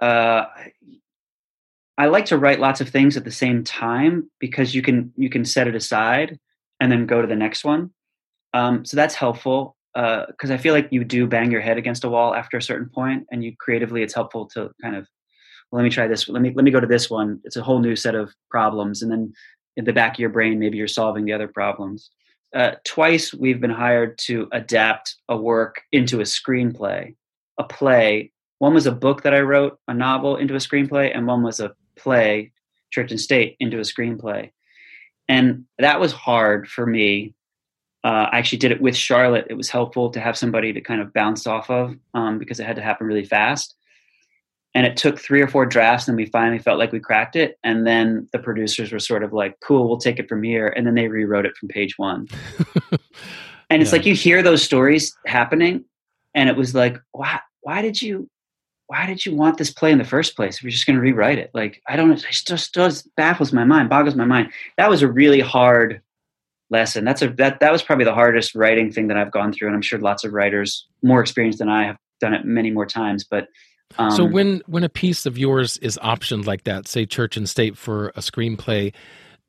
Uh, 0.00 0.44
I 1.98 2.06
like 2.06 2.26
to 2.26 2.38
write 2.38 2.60
lots 2.60 2.80
of 2.80 2.88
things 2.88 3.16
at 3.16 3.24
the 3.24 3.30
same 3.30 3.62
time 3.62 4.30
because 4.38 4.74
you 4.74 4.80
can 4.80 5.12
you 5.16 5.28
can 5.28 5.44
set 5.44 5.68
it 5.68 5.74
aside 5.74 6.38
and 6.80 6.90
then 6.90 7.04
go 7.04 7.20
to 7.20 7.28
the 7.28 7.36
next 7.36 7.62
one. 7.62 7.90
Um, 8.54 8.86
so 8.86 8.96
that's 8.96 9.14
helpful 9.14 9.76
because 9.94 10.50
I 10.50 10.56
feel 10.56 10.72
like 10.72 10.88
you 10.90 11.04
do 11.04 11.26
bang 11.26 11.50
your 11.50 11.60
head 11.60 11.76
against 11.76 12.04
a 12.04 12.08
wall 12.08 12.34
after 12.34 12.56
a 12.56 12.62
certain 12.62 12.88
point, 12.88 13.26
and 13.30 13.44
you 13.44 13.54
creatively 13.58 14.02
it's 14.02 14.14
helpful 14.14 14.46
to 14.54 14.70
kind 14.82 14.96
of 14.96 15.06
well, 15.70 15.80
let 15.80 15.84
me 15.84 15.90
try 15.90 16.08
this. 16.08 16.28
Let 16.28 16.42
me 16.42 16.52
let 16.54 16.64
me 16.64 16.70
go 16.70 16.80
to 16.80 16.86
this 16.86 17.08
one. 17.10 17.40
It's 17.44 17.56
a 17.56 17.62
whole 17.62 17.80
new 17.80 17.96
set 17.96 18.14
of 18.14 18.32
problems, 18.50 19.02
and 19.02 19.10
then 19.10 19.32
in 19.76 19.84
the 19.84 19.92
back 19.92 20.14
of 20.14 20.18
your 20.18 20.30
brain, 20.30 20.58
maybe 20.58 20.76
you're 20.76 20.88
solving 20.88 21.24
the 21.24 21.32
other 21.32 21.48
problems. 21.48 22.10
Uh, 22.54 22.72
twice 22.84 23.32
we've 23.32 23.60
been 23.60 23.70
hired 23.70 24.18
to 24.18 24.48
adapt 24.52 25.16
a 25.28 25.36
work 25.36 25.82
into 25.92 26.20
a 26.20 26.24
screenplay, 26.24 27.14
a 27.58 27.64
play. 27.64 28.32
One 28.58 28.74
was 28.74 28.86
a 28.86 28.92
book 28.92 29.22
that 29.22 29.34
I 29.34 29.40
wrote, 29.40 29.78
a 29.86 29.94
novel 29.94 30.36
into 30.36 30.54
a 30.54 30.58
screenplay, 30.58 31.14
and 31.14 31.26
one 31.26 31.42
was 31.42 31.60
a 31.60 31.72
play, 31.96 32.52
Church 32.90 33.12
and 33.12 33.20
State, 33.20 33.56
into 33.60 33.78
a 33.78 33.82
screenplay. 33.82 34.50
And 35.28 35.64
that 35.78 36.00
was 36.00 36.12
hard 36.12 36.68
for 36.68 36.84
me. 36.84 37.34
Uh, 38.02 38.26
I 38.32 38.38
actually 38.38 38.58
did 38.58 38.72
it 38.72 38.80
with 38.80 38.96
Charlotte. 38.96 39.46
It 39.48 39.54
was 39.54 39.70
helpful 39.70 40.10
to 40.10 40.20
have 40.20 40.36
somebody 40.36 40.72
to 40.72 40.80
kind 40.80 41.00
of 41.00 41.12
bounce 41.12 41.46
off 41.46 41.70
of 41.70 41.94
um, 42.14 42.38
because 42.38 42.58
it 42.58 42.66
had 42.66 42.76
to 42.76 42.82
happen 42.82 43.06
really 43.06 43.24
fast 43.24 43.76
and 44.74 44.86
it 44.86 44.96
took 44.96 45.18
three 45.18 45.40
or 45.42 45.48
four 45.48 45.66
drafts 45.66 46.06
and 46.06 46.16
we 46.16 46.26
finally 46.26 46.58
felt 46.58 46.78
like 46.78 46.92
we 46.92 47.00
cracked 47.00 47.36
it 47.36 47.58
and 47.64 47.86
then 47.86 48.28
the 48.32 48.38
producers 48.38 48.92
were 48.92 48.98
sort 48.98 49.22
of 49.24 49.32
like 49.32 49.58
cool 49.60 49.88
we'll 49.88 49.98
take 49.98 50.18
it 50.18 50.28
from 50.28 50.42
here 50.42 50.68
and 50.68 50.86
then 50.86 50.94
they 50.94 51.08
rewrote 51.08 51.46
it 51.46 51.56
from 51.56 51.68
page 51.68 51.98
one 51.98 52.26
and 53.70 53.82
it's 53.82 53.90
Yeah. 53.90 53.98
like 53.98 54.06
you 54.06 54.14
hear 54.14 54.42
those 54.42 54.62
stories 54.62 55.14
happening 55.26 55.84
and 56.34 56.48
it 56.48 56.56
was 56.56 56.74
like 56.74 56.98
why 57.12 57.40
why 57.62 57.82
did 57.82 58.00
you 58.00 58.28
why 58.86 59.06
did 59.06 59.24
you 59.24 59.34
want 59.36 59.58
this 59.58 59.70
play 59.70 59.92
in 59.92 59.98
the 59.98 60.04
first 60.04 60.34
place 60.36 60.56
if 60.56 60.62
you're 60.62 60.70
just 60.70 60.86
going 60.86 60.96
to 60.96 61.02
rewrite 61.02 61.38
it 61.38 61.50
like 61.54 61.80
i 61.88 61.96
don't 61.96 62.12
it 62.12 62.42
just 62.46 62.72
does 62.74 63.02
baffles 63.16 63.52
my 63.52 63.64
mind 63.64 63.88
boggles 63.88 64.14
my 64.14 64.24
mind 64.24 64.50
that 64.76 64.90
was 64.90 65.02
a 65.02 65.08
really 65.10 65.40
hard 65.40 66.00
lesson. 66.70 67.04
That's 67.04 67.20
a 67.22 67.28
that 67.30 67.60
that 67.60 67.72
was 67.72 67.82
probably 67.82 68.04
the 68.04 68.14
hardest 68.14 68.54
writing 68.54 68.92
thing 68.92 69.08
that 69.08 69.16
I've 69.16 69.32
gone 69.32 69.52
through, 69.52 69.68
and 69.68 69.74
I'm 69.74 69.82
sure 69.82 69.98
lots 69.98 70.24
of 70.24 70.32
writers 70.32 70.86
more 71.02 71.20
experienced 71.20 71.58
than 71.58 71.68
I 71.68 71.84
have 71.84 71.96
done 72.20 72.32
it 72.32 72.44
many 72.44 72.70
more 72.70 72.86
times. 72.86 73.24
But 73.28 73.48
um, 73.98 74.10
so 74.10 74.24
when 74.24 74.62
when 74.66 74.84
a 74.84 74.88
piece 74.88 75.26
of 75.26 75.36
yours 75.36 75.76
is 75.78 75.98
optioned 76.02 76.46
like 76.46 76.64
that, 76.64 76.86
say 76.86 77.06
Church 77.06 77.36
and 77.36 77.48
State 77.48 77.76
for 77.76 78.08
a 78.10 78.20
screenplay, 78.20 78.92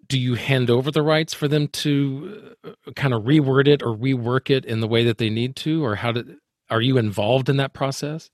do 0.07 0.19
you 0.19 0.35
hand 0.35 0.69
over 0.69 0.91
the 0.91 1.01
rights 1.01 1.33
for 1.33 1.47
them 1.47 1.67
to 1.69 2.55
uh, 2.65 2.91
kind 2.95 3.13
of 3.13 3.23
reword 3.23 3.67
it 3.67 3.83
or 3.83 3.95
rework 3.95 4.49
it 4.49 4.65
in 4.65 4.79
the 4.79 4.87
way 4.87 5.03
that 5.03 5.19
they 5.19 5.29
need 5.29 5.55
to, 5.57 5.83
or 5.85 5.95
how 5.95 6.11
did 6.11 6.37
are 6.69 6.81
you 6.81 6.97
involved 6.97 7.49
in 7.49 7.57
that 7.57 7.73
process? 7.73 8.29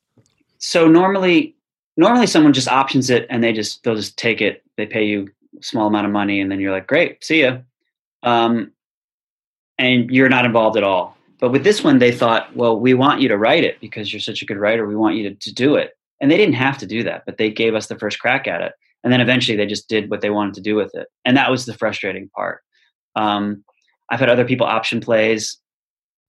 So 0.59 0.87
normally, 0.87 1.55
normally 1.97 2.27
someone 2.27 2.53
just 2.53 2.67
options 2.67 3.09
it 3.09 3.25
and 3.29 3.43
they 3.43 3.51
just 3.51 3.83
they'll 3.83 3.95
just 3.95 4.17
take 4.17 4.41
it. 4.41 4.63
They 4.77 4.85
pay 4.85 5.05
you 5.05 5.27
a 5.59 5.63
small 5.63 5.87
amount 5.87 6.05
of 6.05 6.11
money, 6.11 6.39
and 6.39 6.49
then 6.49 6.59
you're 6.59 6.71
like, 6.71 6.87
great, 6.87 7.23
see 7.23 7.41
ya. 7.41 7.57
Um, 8.23 8.71
and 9.77 10.09
you're 10.09 10.29
not 10.29 10.45
involved 10.45 10.77
at 10.77 10.83
all. 10.83 11.16
But 11.39 11.51
with 11.51 11.63
this 11.63 11.83
one, 11.83 11.99
they 11.99 12.11
thought, 12.11 12.55
well, 12.55 12.79
we 12.79 12.93
want 12.93 13.21
you 13.21 13.27
to 13.27 13.37
write 13.37 13.63
it 13.63 13.79
because 13.79 14.11
you're 14.11 14.19
such 14.19 14.41
a 14.41 14.45
good 14.45 14.57
writer. 14.57 14.87
We 14.87 14.95
want 14.95 15.15
you 15.15 15.29
to, 15.29 15.35
to 15.35 15.53
do 15.53 15.75
it. 15.75 15.91
And 16.19 16.31
they 16.31 16.37
didn't 16.37 16.55
have 16.55 16.77
to 16.79 16.87
do 16.87 17.03
that, 17.03 17.23
but 17.25 17.37
they 17.37 17.51
gave 17.51 17.75
us 17.75 17.87
the 17.87 17.97
first 17.97 18.19
crack 18.19 18.47
at 18.47 18.61
it. 18.61 18.73
And 19.03 19.13
then 19.13 19.21
eventually 19.21 19.55
they 19.55 19.67
just 19.67 19.87
did 19.87 20.09
what 20.09 20.21
they 20.21 20.31
wanted 20.31 20.55
to 20.55 20.61
do 20.61 20.75
with 20.75 20.93
it. 20.95 21.07
And 21.25 21.37
that 21.37 21.51
was 21.51 21.65
the 21.65 21.75
frustrating 21.75 22.29
part. 22.35 22.61
Um, 23.15 23.63
I've 24.09 24.19
had 24.19 24.29
other 24.29 24.45
people 24.45 24.65
option 24.65 24.99
plays 24.99 25.57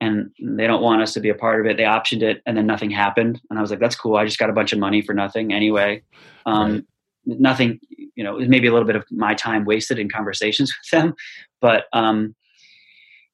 and 0.00 0.30
they 0.40 0.66
don't 0.66 0.82
want 0.82 1.02
us 1.02 1.14
to 1.14 1.20
be 1.20 1.28
a 1.28 1.34
part 1.34 1.60
of 1.60 1.66
it. 1.66 1.76
They 1.76 1.84
optioned 1.84 2.22
it 2.22 2.42
and 2.46 2.56
then 2.56 2.66
nothing 2.66 2.90
happened. 2.90 3.40
And 3.48 3.58
I 3.58 3.62
was 3.62 3.70
like, 3.70 3.80
that's 3.80 3.96
cool. 3.96 4.16
I 4.16 4.24
just 4.24 4.38
got 4.38 4.50
a 4.50 4.54
bunch 4.54 4.72
of 4.72 4.78
money 4.78 5.02
for 5.02 5.14
nothing 5.14 5.52
anyway. 5.52 6.02
Um, 6.46 6.72
right. 6.72 6.84
Nothing, 7.26 7.80
you 8.14 8.24
know, 8.24 8.38
maybe 8.38 8.68
a 8.68 8.72
little 8.72 8.86
bit 8.86 8.96
of 8.96 9.04
my 9.10 9.34
time 9.34 9.64
wasted 9.64 9.98
in 9.98 10.08
conversations 10.08 10.72
with 10.92 11.00
them. 11.00 11.14
But 11.60 11.84
um, 11.92 12.34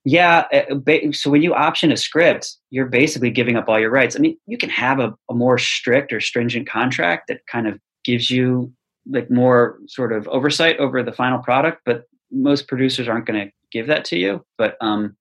yeah. 0.04 0.44
Eh, 0.52 1.12
so 1.12 1.30
when 1.30 1.42
you 1.42 1.54
option 1.54 1.90
a 1.90 1.96
script, 1.96 2.56
you're 2.70 2.86
basically 2.86 3.30
giving 3.30 3.56
up 3.56 3.68
all 3.68 3.80
your 3.80 3.90
rights. 3.90 4.14
I 4.16 4.18
mean, 4.18 4.36
you 4.46 4.58
can 4.58 4.70
have 4.70 5.00
a, 5.00 5.14
a 5.30 5.34
more 5.34 5.58
strict 5.58 6.12
or 6.12 6.20
stringent 6.20 6.68
contract 6.68 7.28
that 7.28 7.46
kind 7.46 7.66
of 7.66 7.80
gives 8.04 8.30
you 8.30 8.72
like 9.10 9.30
more 9.30 9.78
sort 9.86 10.12
of 10.12 10.28
oversight 10.28 10.76
over 10.78 11.02
the 11.02 11.12
final 11.12 11.38
product, 11.38 11.82
but 11.84 12.04
most 12.30 12.68
producers 12.68 13.08
aren't 13.08 13.26
going 13.26 13.46
to 13.46 13.52
give 13.72 13.86
that 13.86 14.04
to 14.06 14.18
you. 14.18 14.44
But 14.58 14.76
um, 14.80 15.16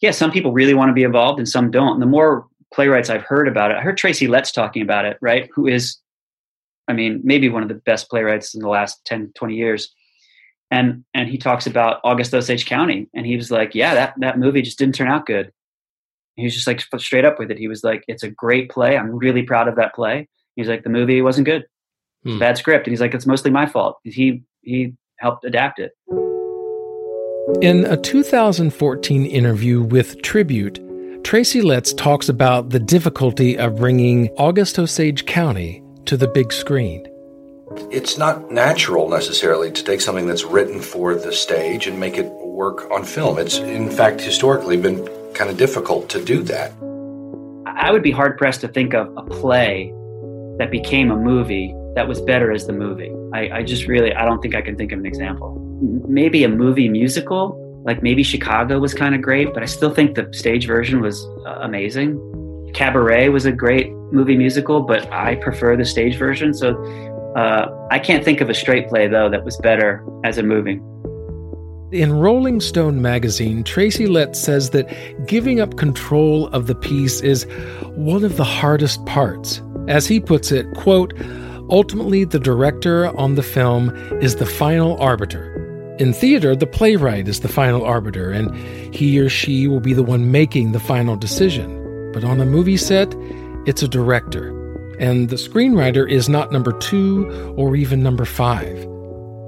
yeah, 0.00 0.10
some 0.10 0.30
people 0.30 0.52
really 0.52 0.74
want 0.74 0.90
to 0.90 0.94
be 0.94 1.02
involved 1.02 1.38
and 1.38 1.48
some 1.48 1.70
don't. 1.70 1.94
And 1.94 2.02
the 2.02 2.06
more 2.06 2.46
playwrights 2.74 3.08
I've 3.08 3.22
heard 3.22 3.48
about 3.48 3.70
it, 3.70 3.78
I 3.78 3.80
heard 3.80 3.96
Tracy 3.96 4.28
Letts 4.28 4.52
talking 4.52 4.82
about 4.82 5.06
it, 5.06 5.16
right? 5.22 5.48
Who 5.54 5.66
is, 5.66 5.98
I 6.86 6.92
mean, 6.92 7.20
maybe 7.24 7.48
one 7.48 7.62
of 7.62 7.68
the 7.68 7.74
best 7.74 8.10
playwrights 8.10 8.54
in 8.54 8.60
the 8.60 8.68
last 8.68 9.04
10, 9.06 9.32
20 9.34 9.54
years 9.54 9.94
and 10.70 11.04
and 11.14 11.28
he 11.28 11.38
talks 11.38 11.66
about 11.66 12.00
August 12.04 12.34
Osage 12.34 12.66
County, 12.66 13.08
and 13.14 13.26
he 13.26 13.36
was 13.36 13.50
like, 13.50 13.74
"Yeah, 13.74 13.94
that 13.94 14.14
that 14.18 14.38
movie 14.38 14.62
just 14.62 14.78
didn't 14.78 14.94
turn 14.94 15.08
out 15.08 15.26
good." 15.26 15.52
He 16.34 16.44
was 16.44 16.54
just 16.54 16.66
like 16.66 16.82
straight 16.98 17.24
up 17.24 17.38
with 17.38 17.50
it. 17.50 17.58
He 17.58 17.68
was 17.68 17.84
like, 17.84 18.04
"It's 18.08 18.22
a 18.22 18.30
great 18.30 18.70
play. 18.70 18.96
I'm 18.96 19.16
really 19.16 19.42
proud 19.42 19.68
of 19.68 19.76
that 19.76 19.94
play." 19.94 20.28
He's 20.56 20.68
like, 20.68 20.82
"The 20.82 20.90
movie 20.90 21.22
wasn't 21.22 21.46
good. 21.46 21.66
Hmm. 22.24 22.38
Bad 22.38 22.58
script." 22.58 22.86
And 22.86 22.92
he's 22.92 23.00
like, 23.00 23.14
"It's 23.14 23.26
mostly 23.26 23.50
my 23.50 23.66
fault. 23.66 23.98
He 24.02 24.42
he 24.62 24.94
helped 25.18 25.44
adapt 25.44 25.78
it." 25.78 25.92
In 27.62 27.84
a 27.84 27.96
2014 27.96 29.24
interview 29.24 29.80
with 29.80 30.20
Tribute, 30.22 30.80
Tracy 31.22 31.62
Letts 31.62 31.92
talks 31.92 32.28
about 32.28 32.70
the 32.70 32.80
difficulty 32.80 33.56
of 33.56 33.76
bringing 33.76 34.28
August 34.36 34.78
Osage 34.78 35.26
County 35.26 35.82
to 36.06 36.16
the 36.16 36.28
big 36.28 36.52
screen. 36.52 37.06
It's 37.90 38.16
not 38.16 38.52
natural 38.52 39.08
necessarily 39.08 39.72
to 39.72 39.82
take 39.82 40.00
something 40.00 40.28
that's 40.28 40.44
written 40.44 40.80
for 40.80 41.16
the 41.16 41.32
stage 41.32 41.88
and 41.88 41.98
make 41.98 42.16
it 42.16 42.26
work 42.26 42.88
on 42.92 43.04
film. 43.04 43.38
It's, 43.38 43.58
in 43.58 43.90
fact, 43.90 44.20
historically 44.20 44.76
been 44.76 45.04
kind 45.34 45.50
of 45.50 45.56
difficult 45.56 46.08
to 46.10 46.24
do 46.24 46.44
that. 46.44 46.72
I 47.66 47.90
would 47.90 48.04
be 48.04 48.12
hard 48.12 48.38
pressed 48.38 48.60
to 48.60 48.68
think 48.68 48.94
of 48.94 49.12
a 49.16 49.22
play 49.22 49.92
that 50.58 50.70
became 50.70 51.10
a 51.10 51.16
movie 51.16 51.74
that 51.96 52.06
was 52.06 52.20
better 52.20 52.52
as 52.52 52.68
the 52.68 52.72
movie. 52.72 53.12
I, 53.34 53.58
I 53.58 53.62
just 53.64 53.88
really, 53.88 54.14
I 54.14 54.24
don't 54.24 54.40
think 54.40 54.54
I 54.54 54.62
can 54.62 54.76
think 54.76 54.92
of 54.92 55.00
an 55.00 55.06
example. 55.06 55.58
Maybe 56.08 56.44
a 56.44 56.48
movie 56.48 56.88
musical, 56.88 57.82
like 57.84 58.00
maybe 58.00 58.22
Chicago 58.22 58.78
was 58.78 58.94
kind 58.94 59.14
of 59.16 59.22
great, 59.22 59.52
but 59.52 59.64
I 59.64 59.66
still 59.66 59.92
think 59.92 60.14
the 60.14 60.28
stage 60.32 60.68
version 60.68 61.00
was 61.00 61.26
uh, 61.44 61.58
amazing. 61.62 62.16
Cabaret 62.74 63.28
was 63.30 63.44
a 63.44 63.52
great 63.52 63.90
movie 64.12 64.36
musical, 64.36 64.82
but 64.82 65.10
I 65.12 65.34
prefer 65.34 65.76
the 65.76 65.84
stage 65.84 66.16
version. 66.16 66.54
So 66.54 66.76
uh, 67.36 67.88
I 67.90 67.98
can't 67.98 68.24
think 68.24 68.40
of 68.40 68.48
a 68.48 68.54
straight 68.54 68.88
play, 68.88 69.08
though, 69.08 69.28
that 69.28 69.44
was 69.44 69.58
better 69.58 70.02
as 70.24 70.38
a 70.38 70.42
movie. 70.42 70.80
In 71.92 72.14
Rolling 72.14 72.60
Stone 72.60 73.02
magazine, 73.02 73.62
Tracy 73.62 74.06
Letts 74.06 74.40
says 74.40 74.70
that 74.70 74.88
giving 75.26 75.60
up 75.60 75.76
control 75.76 76.48
of 76.48 76.66
the 76.66 76.74
piece 76.74 77.20
is 77.20 77.44
one 77.94 78.24
of 78.24 78.38
the 78.38 78.44
hardest 78.44 79.04
parts. 79.04 79.62
As 79.86 80.06
he 80.06 80.18
puts 80.18 80.50
it, 80.50 80.66
quote, 80.74 81.12
ultimately 81.70 82.24
the 82.24 82.40
director 82.40 83.14
on 83.18 83.34
the 83.34 83.42
film 83.42 83.90
is 84.22 84.36
the 84.36 84.46
final 84.46 84.96
arbiter. 84.96 85.52
In 85.98 86.14
theater, 86.14 86.56
the 86.56 86.66
playwright 86.66 87.28
is 87.28 87.40
the 87.40 87.48
final 87.48 87.84
arbiter, 87.84 88.32
and 88.32 88.54
he 88.94 89.20
or 89.20 89.28
she 89.28 89.68
will 89.68 89.80
be 89.80 89.92
the 89.92 90.02
one 90.02 90.32
making 90.32 90.72
the 90.72 90.80
final 90.80 91.16
decision. 91.16 92.12
But 92.12 92.24
on 92.24 92.40
a 92.40 92.46
movie 92.46 92.78
set, 92.78 93.14
it's 93.66 93.82
a 93.82 93.88
director 93.88 94.65
and 94.98 95.28
the 95.28 95.36
screenwriter 95.36 96.10
is 96.10 96.28
not 96.28 96.52
number 96.52 96.72
two 96.72 97.28
or 97.56 97.76
even 97.76 98.02
number 98.02 98.24
five. 98.24 98.82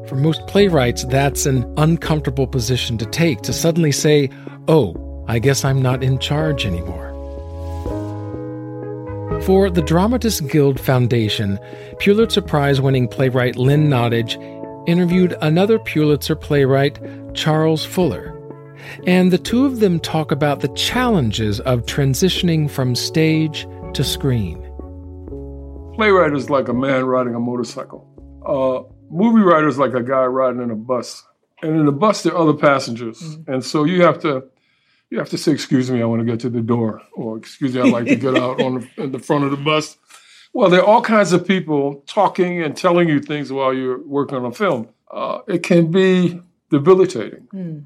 For 0.09 0.17
most 0.17 0.47
playwrights, 0.47 1.05
that's 1.05 1.47
an 1.47 1.71
uncomfortable 1.77 2.47
position 2.47 2.99
to 2.99 3.07
take 3.07 3.43
to 3.43 3.53
suddenly 3.53 3.93
say, 3.93 4.31
oh, 4.67 5.25
I 5.29 5.39
guess 5.39 5.65
I'm 5.65 5.83
not 5.83 6.03
in 6.03 6.19
charge 6.19 6.65
anymore. 6.65 7.07
For 9.43 9.71
the 9.71 9.83
Dramatists 9.83 10.41
Guild 10.41 10.81
Foundation, 10.81 11.59
Pulitzer 12.01 12.43
Prize 12.43 12.81
winning 12.81 13.09
playwright 13.09 13.57
Lynn 13.57 13.89
Nottage 13.89 14.37
interviewed 14.89 15.37
another 15.43 15.79
Pulitzer 15.79 16.35
playwright, 16.35 16.99
Charles 17.35 17.85
Fuller. 17.85 18.35
And 19.07 19.31
the 19.31 19.39
two 19.39 19.67
of 19.67 19.81
them 19.81 20.01
talk 20.01 20.33
about 20.33 20.61
the 20.61 20.69
challenges 20.69 21.61
of 21.61 21.85
transitioning 21.85 22.71
from 22.71 22.95
stage 22.95 23.67
to 23.95 24.05
screen 24.05 24.68
playwright 25.99 26.33
is 26.33 26.49
like 26.49 26.69
a 26.69 26.73
man 26.73 27.05
riding 27.07 27.35
a 27.35 27.41
motorcycle. 27.41 28.07
Uh, 28.47 28.89
movie 29.11 29.43
writer 29.43 29.67
is 29.67 29.79
like 29.79 29.95
a 29.95 30.03
guy 30.03 30.25
riding 30.25 30.63
in 30.63 30.71
a 30.71 30.77
bus. 30.77 31.25
And 31.61 31.77
in 31.77 31.87
the 31.87 31.93
bus, 31.93 32.23
there 32.23 32.33
are 32.35 32.39
other 32.39 32.55
passengers. 32.55 33.21
Mm-hmm. 33.21 33.53
And 33.53 33.65
so 33.65 33.83
you 33.83 34.03
have 34.03 34.21
to 34.21 34.45
you 35.11 35.19
have 35.19 35.31
to 35.31 35.39
say, 35.39 35.51
excuse 35.53 35.91
me, 35.91 36.01
I 36.01 36.05
want 36.05 36.21
to 36.21 36.25
get 36.25 36.39
to 36.41 36.51
the 36.51 36.61
door, 36.61 37.03
or 37.15 37.37
excuse 37.37 37.75
me, 37.75 37.81
I'd 37.81 37.93
like 37.93 38.07
to 38.07 38.15
get 38.15 38.37
out 38.45 38.63
on 38.63 38.75
the, 38.97 39.03
in 39.03 39.11
the 39.11 39.19
front 39.19 39.45
of 39.45 39.51
the 39.51 39.57
bus. 39.57 39.97
Well, 40.53 40.71
there 40.71 40.81
are 40.81 40.87
all 40.87 41.03
kinds 41.03 41.33
of 41.33 41.47
people 41.47 42.05
talking 42.07 42.63
and 42.63 42.77
telling 42.77 43.09
you 43.09 43.19
things 43.19 43.51
while 43.51 43.75
you're 43.75 44.01
working 44.07 44.37
on 44.37 44.45
a 44.45 44.53
film. 44.53 44.89
Uh, 45.11 45.41
it 45.49 45.63
can 45.63 45.91
be 45.91 46.41
debilitating. 46.71 47.49
Mm. 47.53 47.85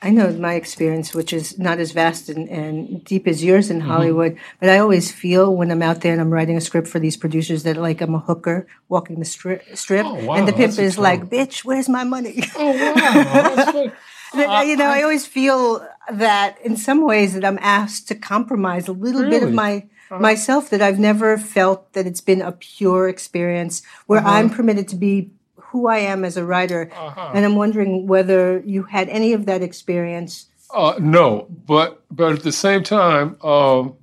I 0.00 0.10
know 0.10 0.30
my 0.32 0.54
experience, 0.54 1.12
which 1.12 1.32
is 1.32 1.58
not 1.58 1.80
as 1.80 1.90
vast 1.90 2.28
and, 2.28 2.48
and 2.48 3.04
deep 3.04 3.26
as 3.26 3.42
yours 3.42 3.68
in 3.68 3.80
mm-hmm. 3.80 3.88
Hollywood, 3.88 4.38
but 4.60 4.68
I 4.68 4.78
always 4.78 5.10
feel 5.10 5.54
when 5.54 5.72
I'm 5.72 5.82
out 5.82 6.02
there 6.02 6.12
and 6.12 6.20
I'm 6.20 6.32
writing 6.32 6.56
a 6.56 6.60
script 6.60 6.86
for 6.86 7.00
these 7.00 7.16
producers 7.16 7.64
that 7.64 7.76
like 7.76 8.00
I'm 8.00 8.14
a 8.14 8.20
hooker 8.20 8.68
walking 8.88 9.18
the 9.18 9.24
stri- 9.24 9.76
strip, 9.76 10.06
oh, 10.06 10.24
wow, 10.24 10.34
and 10.34 10.46
the 10.46 10.52
pimp 10.52 10.78
is 10.78 10.98
like, 10.98 11.24
"Bitch, 11.24 11.64
where's 11.64 11.88
my 11.88 12.04
money?" 12.04 12.44
Oh 12.54 12.72
wow, 12.72 13.90
uh, 14.34 14.62
you 14.62 14.76
know, 14.76 14.86
I, 14.86 15.00
I, 15.00 15.02
always 15.02 15.26
feel 15.26 15.84
that 16.12 16.60
in 16.62 16.76
some 16.76 17.04
ways 17.04 17.34
that 17.34 17.44
I'm 17.44 17.58
asked 17.60 18.06
to 18.08 18.14
compromise 18.14 18.86
a 18.86 18.92
little 18.92 19.22
really? 19.22 19.40
bit 19.40 19.42
of 19.42 19.52
my 19.52 19.88
uh-huh. 20.10 20.20
myself 20.20 20.70
that 20.70 20.80
I've 20.80 21.00
never 21.00 21.36
felt 21.38 21.92
that 21.94 22.06
it's 22.06 22.20
been 22.20 22.40
a 22.40 22.52
pure 22.52 23.08
experience 23.08 23.82
where 24.06 24.20
uh-huh. 24.20 24.30
I'm 24.30 24.50
permitted 24.50 24.86
to 24.88 24.96
be 24.96 25.32
who 25.68 25.86
I 25.88 25.98
am 25.98 26.24
as 26.24 26.36
a 26.36 26.44
writer. 26.44 26.90
Uh-huh. 26.94 27.32
And 27.34 27.44
I'm 27.44 27.56
wondering 27.56 28.06
whether 28.06 28.60
you 28.60 28.84
had 28.84 29.08
any 29.08 29.32
of 29.32 29.46
that 29.46 29.62
experience. 29.62 30.46
Uh, 30.74 30.94
no, 30.98 31.46
but 31.66 32.04
but 32.10 32.32
at 32.32 32.42
the 32.42 32.52
same 32.52 32.82
time, 32.82 33.36
um, 33.42 33.96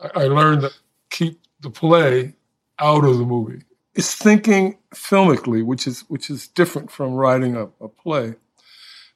I, 0.00 0.22
I 0.22 0.24
learned 0.26 0.62
to 0.62 0.70
keep 1.10 1.40
the 1.60 1.70
play 1.70 2.34
out 2.78 3.04
of 3.04 3.18
the 3.18 3.24
movie. 3.24 3.62
It's 3.94 4.14
thinking 4.14 4.78
filmically, 4.94 5.64
which 5.64 5.86
is 5.86 6.00
which 6.08 6.30
is 6.30 6.48
different 6.48 6.90
from 6.90 7.14
writing 7.14 7.56
a, 7.56 7.64
a 7.80 7.88
play. 7.88 8.34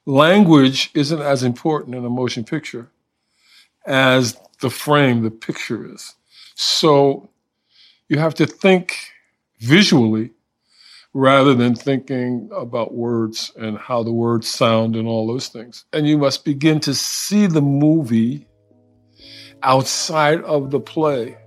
Language 0.05 0.91
isn't 0.93 1.21
as 1.21 1.43
important 1.43 1.95
in 1.95 2.03
a 2.03 2.09
motion 2.09 2.43
picture 2.43 2.89
as 3.85 4.37
the 4.61 4.69
frame, 4.69 5.23
the 5.23 5.31
picture 5.31 5.93
is. 5.93 6.15
So 6.55 7.29
you 8.09 8.17
have 8.17 8.33
to 8.35 8.45
think 8.45 8.97
visually 9.59 10.31
rather 11.13 11.53
than 11.53 11.75
thinking 11.75 12.49
about 12.55 12.93
words 12.93 13.51
and 13.57 13.77
how 13.77 14.03
the 14.03 14.13
words 14.13 14.49
sound 14.49 14.95
and 14.95 15.07
all 15.07 15.27
those 15.27 15.49
things. 15.49 15.85
And 15.93 16.07
you 16.07 16.17
must 16.17 16.45
begin 16.45 16.79
to 16.81 16.93
see 16.93 17.47
the 17.47 17.61
movie 17.61 18.47
outside 19.63 20.41
of 20.43 20.71
the 20.71 20.79
play 20.79 21.37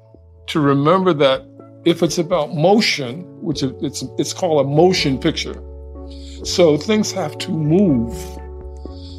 to 0.48 0.60
remember 0.60 1.12
that 1.14 1.42
if 1.84 2.02
it's 2.02 2.18
about 2.18 2.54
motion, 2.54 3.22
which 3.42 3.62
it's 3.62 4.04
it's 4.18 4.32
called 4.32 4.66
a 4.66 4.68
motion 4.68 5.18
picture. 5.18 5.62
So 6.44 6.76
things 6.76 7.12
have 7.12 7.38
to 7.38 7.50
move 7.50 8.14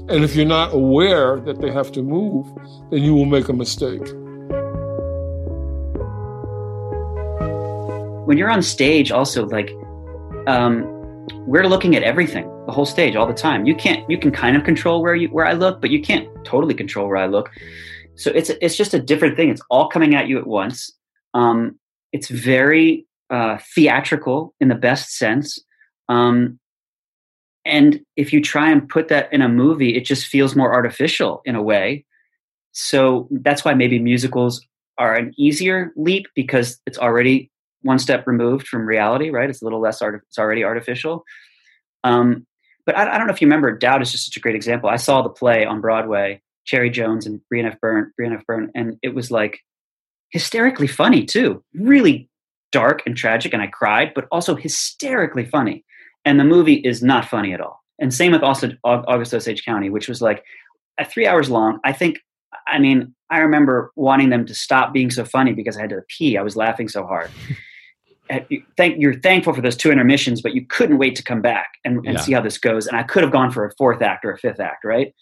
And 0.07 0.23
if 0.23 0.35
you're 0.35 0.45
not 0.45 0.71
aware 0.73 1.39
that 1.41 1.61
they 1.61 1.71
have 1.71 1.91
to 1.93 2.03
move, 2.03 2.45
then 2.91 3.01
you 3.01 3.15
will 3.15 3.25
make 3.25 3.49
a 3.49 3.53
mistake. 3.53 4.05
When 8.27 8.37
you're 8.37 8.51
on 8.51 8.61
stage, 8.61 9.11
also 9.11 9.47
like 9.47 9.71
um, 10.47 10.83
we're 11.47 11.67
looking 11.67 11.95
at 11.95 12.03
everything, 12.03 12.45
the 12.65 12.71
whole 12.71 12.85
stage, 12.85 13.15
all 13.15 13.27
the 13.27 13.33
time. 13.33 13.65
You 13.65 13.75
can't. 13.75 14.09
You 14.09 14.17
can 14.17 14.31
kind 14.31 14.55
of 14.55 14.63
control 14.63 15.01
where 15.01 15.15
you 15.15 15.27
where 15.29 15.45
I 15.45 15.53
look, 15.53 15.81
but 15.81 15.89
you 15.89 16.01
can't 16.01 16.27
totally 16.45 16.73
control 16.73 17.07
where 17.07 17.17
I 17.17 17.27
look. 17.27 17.51
So 18.15 18.31
it's 18.31 18.49
it's 18.61 18.77
just 18.77 18.93
a 18.93 18.99
different 18.99 19.35
thing. 19.35 19.49
It's 19.49 19.61
all 19.69 19.89
coming 19.89 20.15
at 20.15 20.27
you 20.27 20.37
at 20.37 20.47
once. 20.47 20.91
Um, 21.33 21.79
it's 22.11 22.29
very 22.29 23.05
uh, 23.29 23.57
theatrical 23.73 24.53
in 24.59 24.67
the 24.67 24.75
best 24.75 25.17
sense. 25.17 25.59
Um, 26.09 26.59
and 27.65 28.01
if 28.15 28.31
you 28.31 28.41
try 28.41 28.69
and 28.71 28.87
put 28.87 29.07
that 29.07 29.33
in 29.33 29.41
a 29.41 29.49
movie, 29.49 29.97
it 29.97 30.05
just 30.05 30.27
feels 30.27 30.55
more 30.55 30.73
artificial 30.73 31.41
in 31.45 31.55
a 31.55 31.61
way. 31.61 32.05
So 32.71 33.27
that's 33.31 33.65
why 33.65 33.73
maybe 33.73 33.99
musicals 33.99 34.61
are 34.97 35.15
an 35.15 35.33
easier 35.37 35.91
leap 35.95 36.27
because 36.35 36.79
it's 36.85 36.97
already 36.97 37.49
one 37.85 37.99
step 37.99 38.25
removed 38.25 38.67
from 38.67 38.85
reality, 38.85 39.29
right? 39.29 39.47
It's 39.47 39.61
a 39.61 39.63
little 39.63 39.79
less 39.79 40.01
art. 40.01 40.23
It's 40.27 40.39
already 40.39 40.63
artificial. 40.63 41.23
Um, 42.03 42.47
but 42.85 42.97
I, 42.97 43.13
I, 43.13 43.17
don't 43.17 43.27
know 43.27 43.33
if 43.33 43.41
you 43.41 43.47
remember. 43.47 43.77
Doubt 43.77 44.01
is 44.01 44.11
just 44.11 44.25
such 44.25 44.37
a 44.37 44.39
great 44.39 44.55
example. 44.55 44.89
I 44.89 44.95
saw 44.95 45.21
the 45.21 45.29
play 45.29 45.65
on 45.65 45.81
Broadway, 45.81 46.41
Cherry 46.65 46.89
Jones 46.89 47.27
and 47.27 47.41
Brian 47.47 47.67
F. 47.67 47.75
O'Byrne, 47.75 48.11
Brian 48.17 48.33
F. 48.33 48.41
O'Byrne, 48.41 48.71
and 48.73 48.97
it 49.03 49.13
was 49.13 49.29
like 49.29 49.59
hysterically 50.31 50.87
funny 50.87 51.23
too. 51.25 51.63
Really 51.75 52.27
dark 52.71 53.03
and 53.05 53.15
tragic, 53.15 53.53
and 53.53 53.61
I 53.61 53.67
cried, 53.67 54.13
but 54.15 54.25
also 54.31 54.55
hysterically 54.55 55.45
funny. 55.45 55.85
And 56.25 56.39
the 56.39 56.43
movie 56.43 56.75
is 56.75 57.03
not 57.03 57.29
funny 57.29 57.53
at 57.53 57.61
all. 57.61 57.83
And 57.99 58.11
same 58.11 58.31
with 58.31 58.41
also 58.41 58.71
August 58.83 59.33
Osage 59.33 59.63
County, 59.63 59.91
which 59.91 60.07
was 60.07 60.21
like 60.21 60.43
three 61.07 61.27
hours 61.27 61.51
long. 61.51 61.79
I 61.83 61.93
think, 61.93 62.17
I 62.67 62.79
mean, 62.79 63.13
I 63.29 63.39
remember 63.39 63.91
wanting 63.95 64.31
them 64.31 64.45
to 64.47 64.55
stop 64.55 64.91
being 64.91 65.11
so 65.11 65.23
funny 65.23 65.53
because 65.53 65.77
I 65.77 65.81
had 65.81 65.91
to 65.91 66.01
pee. 66.07 66.35
I 66.35 66.41
was 66.41 66.55
laughing 66.55 66.89
so 66.89 67.05
hard. 67.05 67.29
Uh, 68.29 68.39
thank 68.75 68.99
you're 68.99 69.19
thankful 69.19 69.53
for 69.53 69.61
those 69.61 69.77
two 69.77 69.91
intermissions, 69.91 70.41
but 70.41 70.55
you 70.55 70.65
couldn't 70.65 70.97
wait 70.97 71.15
to 71.15 71.23
come 71.23 71.41
back 71.41 71.73
and, 71.83 71.97
and 72.05 72.15
yeah. 72.15 72.21
see 72.21 72.33
how 72.33 72.41
this 72.41 72.57
goes. 72.57 72.87
And 72.87 72.97
I 72.97 73.03
could 73.03 73.23
have 73.23 73.31
gone 73.31 73.51
for 73.51 73.65
a 73.65 73.71
fourth 73.77 74.01
act 74.01 74.25
or 74.25 74.31
a 74.31 74.37
fifth 74.37 74.59
act, 74.59 74.83
right? 74.83 75.13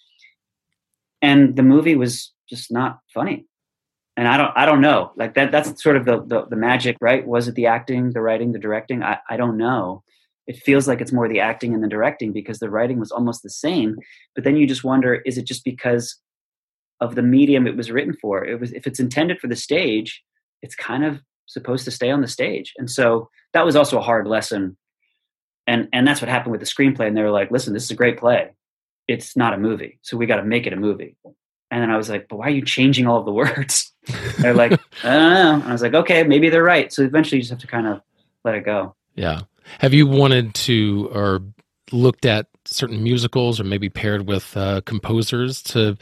And 1.22 1.56
the 1.56 1.64
movie 1.64 1.96
was 1.96 2.32
just 2.50 2.72
not 2.72 3.00
funny. 3.14 3.46
And 4.16 4.28
I 4.28 4.38
don't 4.38 4.52
I 4.56 4.66
don't 4.66 4.82
know. 4.82 5.12
Like 5.18 5.34
that 5.36 5.52
that's 5.52 5.82
sort 5.82 5.98
of 5.98 6.06
the, 6.06 6.24
the, 6.26 6.46
the 6.46 6.56
magic, 6.56 6.98
right? 7.02 7.26
Was 7.28 7.48
it 7.48 7.56
the 7.56 7.66
acting, 7.66 8.12
the 8.12 8.22
writing, 8.22 8.52
the 8.52 8.60
directing? 8.60 9.04
I, 9.04 9.18
I 9.30 9.38
don't 9.38 9.58
know. 9.58 10.04
It 10.46 10.58
feels 10.58 10.88
like 10.88 11.02
it's 11.02 11.14
more 11.14 11.28
the 11.28 11.40
acting 11.40 11.74
and 11.74 11.84
the 11.84 11.88
directing 11.88 12.32
because 12.32 12.60
the 12.60 12.70
writing 12.70 13.00
was 13.00 13.12
almost 13.12 13.44
the 13.44 13.50
same. 13.50 13.96
But 14.36 14.44
then 14.44 14.56
you 14.56 14.68
just 14.68 14.84
wonder, 14.84 15.16
is 15.26 15.38
it 15.38 15.46
just 15.46 15.64
because 15.64 16.18
of 17.00 17.16
the 17.16 17.22
medium 17.22 17.66
it 17.66 17.78
was 17.78 17.92
written 17.92 18.16
for? 18.22 18.46
It 18.46 18.60
was 18.60 18.72
if 18.74 18.86
it's 18.86 19.00
intended 19.00 19.40
for 19.40 19.48
the 19.48 19.56
stage, 19.56 20.22
it's 20.62 20.76
kind 20.76 21.04
of 21.04 21.22
supposed 21.46 21.86
to 21.86 21.92
stay 21.92 22.10
on 22.10 22.22
the 22.22 22.28
stage. 22.28 22.74
And 22.78 22.90
so 22.90 23.30
that 23.54 23.66
was 23.66 23.76
also 23.76 23.98
a 23.98 24.02
hard 24.02 24.28
lesson. 24.28 24.78
And 25.68 25.88
and 25.94 26.08
that's 26.08 26.22
what 26.22 26.30
happened 26.30 26.52
with 26.52 26.62
the 26.62 26.68
screenplay. 26.68 27.08
And 27.08 27.16
they 27.16 27.22
were 27.22 27.32
like, 27.32 27.52
listen, 27.52 27.74
this 27.74 27.84
is 27.84 27.92
a 27.92 27.96
great 27.96 28.18
play. 28.18 28.52
It's 29.08 29.36
not 29.36 29.54
a 29.54 29.58
movie. 29.58 30.00
So 30.02 30.18
we 30.18 30.26
got 30.26 30.38
to 30.38 30.44
make 30.44 30.68
it 30.68 30.74
a 30.74 30.78
movie. 30.78 31.16
And 31.72 31.82
then 31.82 31.90
I 31.90 31.98
was 31.98 32.10
like, 32.10 32.28
but 32.30 32.38
why 32.38 32.48
are 32.48 32.52
you 32.52 32.64
changing 32.64 33.08
all 33.08 33.20
of 33.20 33.26
the 33.26 33.32
words? 33.32 33.92
they're 34.40 34.54
like, 34.54 34.74
I 35.04 35.14
don't 35.14 35.34
know. 35.34 35.54
And 35.56 35.64
I 35.64 35.72
was 35.72 35.82
like, 35.82 35.94
okay, 35.94 36.24
maybe 36.24 36.50
they're 36.50 36.64
right. 36.64 36.92
So 36.92 37.04
eventually 37.04 37.38
you 37.38 37.42
just 37.42 37.52
have 37.52 37.60
to 37.60 37.68
kind 37.68 37.88
of 37.88 38.02
let 38.44 38.56
it 38.56 38.66
go. 38.66 38.96
Yeah. 39.16 39.42
Have 39.80 39.94
you 39.94 40.06
wanted 40.06 40.54
to 40.56 41.10
or 41.14 41.42
looked 41.92 42.26
at 42.26 42.48
certain 42.66 43.02
musicals 43.02 43.60
or 43.60 43.64
maybe 43.64 43.90
paired 43.90 44.28
with 44.28 44.56
uh, 44.56 44.82
composers 44.82 45.62
to 45.64 45.98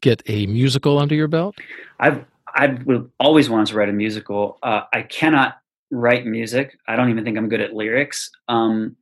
get 0.00 0.22
a 0.26 0.46
musical 0.46 0.98
under 0.98 1.14
your 1.14 1.28
belt? 1.28 1.56
I've 1.98 2.24
I 2.56 2.68
would 2.86 3.10
always 3.20 3.50
wanted 3.50 3.66
to 3.68 3.76
write 3.76 3.90
a 3.90 3.92
musical. 3.92 4.58
Uh, 4.62 4.82
I 4.92 5.02
cannot 5.02 5.58
write 5.90 6.26
music. 6.26 6.78
I 6.88 6.96
don't 6.96 7.10
even 7.10 7.22
think 7.22 7.36
I'm 7.36 7.50
good 7.50 7.60
at 7.60 7.74
lyrics. 7.74 8.30
Um, 8.48 8.96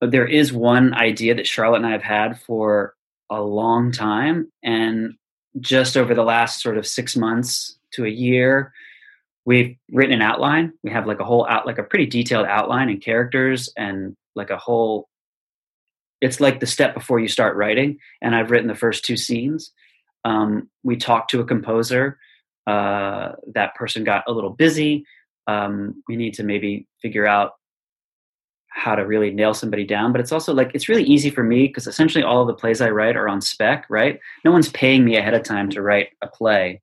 but 0.00 0.10
there 0.10 0.26
is 0.26 0.52
one 0.52 0.94
idea 0.94 1.34
that 1.34 1.46
Charlotte 1.46 1.78
and 1.78 1.86
I 1.86 1.92
have 1.92 2.02
had 2.02 2.40
for 2.40 2.94
a 3.30 3.40
long 3.40 3.90
time, 3.90 4.50
and 4.62 5.14
just 5.60 5.96
over 5.96 6.14
the 6.14 6.22
last 6.22 6.62
sort 6.62 6.78
of 6.78 6.86
six 6.86 7.16
months 7.16 7.78
to 7.92 8.04
a 8.04 8.10
year, 8.10 8.72
we've 9.44 9.76
written 9.90 10.14
an 10.14 10.22
outline. 10.22 10.72
We 10.82 10.90
have 10.90 11.06
like 11.06 11.20
a 11.20 11.24
whole 11.24 11.46
out, 11.48 11.66
like 11.66 11.78
a 11.78 11.82
pretty 11.82 12.06
detailed 12.06 12.46
outline 12.46 12.88
and 12.88 13.00
characters, 13.00 13.72
and 13.76 14.16
like 14.34 14.50
a 14.50 14.56
whole. 14.58 15.08
It's 16.20 16.40
like 16.40 16.60
the 16.60 16.66
step 16.66 16.92
before 16.92 17.18
you 17.18 17.28
start 17.28 17.56
writing, 17.56 17.98
and 18.20 18.34
I've 18.34 18.50
written 18.50 18.68
the 18.68 18.74
first 18.74 19.04
two 19.04 19.16
scenes. 19.16 19.72
Um, 20.24 20.68
we 20.82 20.96
talked 20.96 21.30
to 21.30 21.40
a 21.40 21.46
composer 21.46 22.18
uh, 22.70 23.32
that 23.54 23.74
person 23.74 24.04
got 24.04 24.22
a 24.28 24.32
little 24.32 24.50
busy. 24.50 25.04
Um, 25.46 26.02
we 26.08 26.14
need 26.14 26.34
to 26.34 26.44
maybe 26.44 26.86
figure 27.02 27.26
out 27.26 27.52
how 28.68 28.94
to 28.94 29.04
really 29.04 29.32
nail 29.32 29.52
somebody 29.52 29.84
down. 29.84 30.12
But 30.12 30.20
it's 30.20 30.30
also 30.30 30.54
like 30.54 30.70
it's 30.74 30.88
really 30.88 31.02
easy 31.02 31.30
for 31.30 31.42
me 31.42 31.66
because 31.66 31.88
essentially 31.88 32.22
all 32.22 32.42
of 32.42 32.46
the 32.46 32.54
plays 32.54 32.80
I 32.80 32.90
write 32.90 33.16
are 33.16 33.28
on 33.28 33.40
spec, 33.40 33.86
right? 33.90 34.20
No 34.44 34.52
one's 34.52 34.68
paying 34.68 35.04
me 35.04 35.16
ahead 35.16 35.34
of 35.34 35.42
time 35.42 35.68
to 35.70 35.82
write 35.82 36.10
a 36.22 36.28
play. 36.28 36.80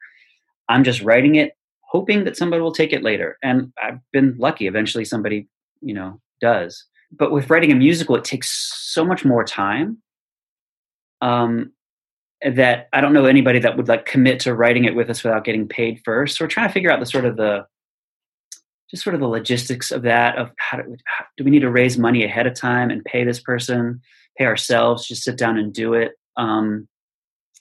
I'm 0.68 0.84
just 0.84 1.02
writing 1.02 1.36
it, 1.36 1.54
hoping 1.82 2.26
that 2.26 2.36
somebody 2.36 2.62
will 2.62 2.74
take 2.74 2.92
it 2.92 3.04
later. 3.04 3.38
And 3.42 3.72
I've 3.82 4.00
been 4.12 4.36
lucky. 4.38 4.68
Eventually, 4.68 5.06
somebody, 5.06 5.48
you 5.82 5.94
know, 5.94 6.20
does. 6.42 6.84
But 7.12 7.32
with 7.32 7.50
writing 7.50 7.72
a 7.72 7.76
musical, 7.76 8.18
it 8.18 8.26
takes 8.26 8.50
so 8.92 9.06
much 9.06 9.24
more 9.24 9.46
time. 9.46 10.02
Um, 11.22 11.72
that 12.42 12.88
I 12.94 13.02
don't 13.02 13.14
know 13.14 13.26
anybody 13.26 13.60
that 13.60 13.78
would 13.78 13.88
like 13.88 14.06
commit 14.06 14.40
to 14.42 14.54
writing 14.54 14.86
it 14.86 14.96
with 14.96 15.10
us 15.10 15.24
without 15.24 15.44
getting 15.44 15.68
paid 15.68 16.02
first. 16.06 16.38
So 16.38 16.46
we're 16.46 16.50
trying 16.50 16.68
to 16.68 16.74
figure 16.74 16.92
out 16.92 17.00
the 17.00 17.06
sort 17.06 17.26
of 17.26 17.36
the 17.36 17.66
just 18.90 19.04
sort 19.04 19.16
of 19.16 19.22
the 19.22 19.28
logistics 19.28 19.92
of 19.92 20.04
that 20.04 20.38
of 20.38 20.52
how 20.58 20.78
do, 20.78 20.96
how, 21.06 21.26
do 21.36 21.44
we 21.44 21.52
need 21.52 21.60
to 21.62 21.70
raise 21.70 21.98
money 21.98 22.24
ahead 22.24 22.48
of 22.48 22.54
time 22.54 22.90
and 22.90 23.04
pay 23.04 23.24
this 23.24 23.42
person, 23.42 24.02
pay 24.38 24.46
ourselves, 24.46 25.08
just 25.08 25.24
sit 25.24 25.38
down 25.38 25.58
and 25.58 25.74
do 25.74 25.94
it. 25.94 26.14
Um, 26.38 26.88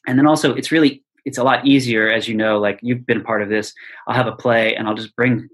and 0.07 0.19
then 0.19 0.27
also 0.27 0.55
it's 0.55 0.71
really 0.71 1.03
it's 1.25 1.39
a 1.39 1.43
lot 1.43 1.67
easier 1.67 2.09
as 2.09 2.29
you 2.29 2.35
know 2.35 2.59
like 2.59 2.79
you've 2.83 3.05
been 3.07 3.21
a 3.21 3.25
part 3.25 3.43
of 3.43 3.49
this. 3.49 3.73
I'll 4.07 4.15
have 4.15 4.29
a 4.29 4.37
play 4.37 4.77
and 4.77 4.87
i'll 4.87 4.95
just 4.95 5.17
bring 5.17 5.49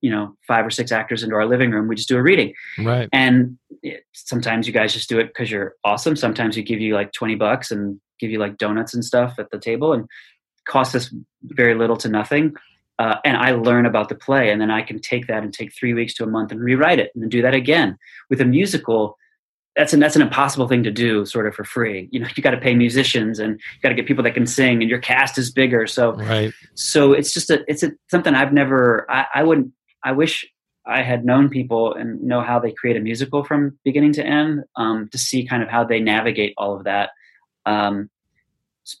you 0.00 0.10
know 0.10 0.36
five 0.46 0.64
or 0.64 0.70
six 0.70 0.92
actors 0.92 1.22
into 1.22 1.34
our 1.34 1.46
living 1.46 1.70
room. 1.70 1.88
We 1.88 1.96
just 1.96 2.08
do 2.08 2.16
a 2.16 2.22
reading. 2.22 2.54
Right. 2.78 3.08
And 3.12 3.58
it, 3.82 4.04
sometimes 4.12 4.66
you 4.66 4.72
guys 4.72 4.92
just 4.92 5.08
do 5.08 5.18
it 5.18 5.28
because 5.28 5.50
you're 5.50 5.74
awesome. 5.84 6.16
Sometimes 6.16 6.56
we 6.56 6.62
give 6.62 6.80
you 6.80 6.94
like 6.94 7.12
20 7.12 7.34
bucks 7.34 7.70
and 7.70 8.00
give 8.18 8.30
you 8.30 8.38
like 8.38 8.58
donuts 8.58 8.94
and 8.94 9.04
stuff 9.04 9.38
at 9.38 9.50
the 9.50 9.58
table 9.58 9.92
and 9.92 10.06
cost 10.66 10.94
us 10.94 11.12
very 11.42 11.74
little 11.74 11.96
to 11.96 12.08
nothing. 12.08 12.54
Uh, 12.98 13.16
and 13.24 13.36
I 13.36 13.52
learn 13.52 13.86
about 13.86 14.08
the 14.08 14.16
play, 14.16 14.50
and 14.50 14.60
then 14.60 14.72
I 14.72 14.82
can 14.82 15.00
take 15.00 15.28
that 15.28 15.44
and 15.44 15.54
take 15.54 15.72
three 15.72 15.94
weeks 15.94 16.14
to 16.14 16.24
a 16.24 16.26
month 16.26 16.50
and 16.50 16.60
rewrite 16.60 16.98
it, 16.98 17.12
and 17.14 17.22
then 17.22 17.28
do 17.28 17.42
that 17.42 17.54
again. 17.54 17.96
With 18.28 18.40
a 18.40 18.44
musical, 18.44 19.16
that's 19.76 19.92
an 19.92 20.00
that's 20.00 20.16
an 20.16 20.22
impossible 20.22 20.66
thing 20.66 20.82
to 20.82 20.90
do, 20.90 21.24
sort 21.24 21.46
of 21.46 21.54
for 21.54 21.62
free. 21.62 22.08
You 22.10 22.18
know, 22.18 22.26
you 22.34 22.42
got 22.42 22.50
to 22.50 22.60
pay 22.60 22.74
musicians, 22.74 23.38
and 23.38 23.52
you 23.52 23.80
got 23.84 23.90
to 23.90 23.94
get 23.94 24.06
people 24.06 24.24
that 24.24 24.34
can 24.34 24.46
sing, 24.46 24.80
and 24.82 24.90
your 24.90 24.98
cast 24.98 25.38
is 25.38 25.52
bigger. 25.52 25.86
So, 25.86 26.14
right. 26.14 26.52
So 26.74 27.12
it's 27.12 27.32
just 27.32 27.50
a 27.50 27.64
it's 27.68 27.84
a, 27.84 27.92
something 28.10 28.34
I've 28.34 28.52
never. 28.52 29.08
I, 29.08 29.26
I 29.32 29.42
wouldn't. 29.44 29.72
I 30.04 30.10
wish 30.10 30.44
I 30.84 31.02
had 31.02 31.24
known 31.24 31.50
people 31.50 31.94
and 31.94 32.20
know 32.22 32.40
how 32.40 32.58
they 32.58 32.72
create 32.72 32.96
a 32.96 33.00
musical 33.00 33.44
from 33.44 33.78
beginning 33.84 34.14
to 34.14 34.26
end 34.26 34.64
um, 34.74 35.08
to 35.12 35.18
see 35.18 35.46
kind 35.46 35.62
of 35.62 35.68
how 35.68 35.84
they 35.84 36.00
navigate 36.00 36.54
all 36.56 36.76
of 36.76 36.84
that. 36.84 37.10
Um, 37.68 38.08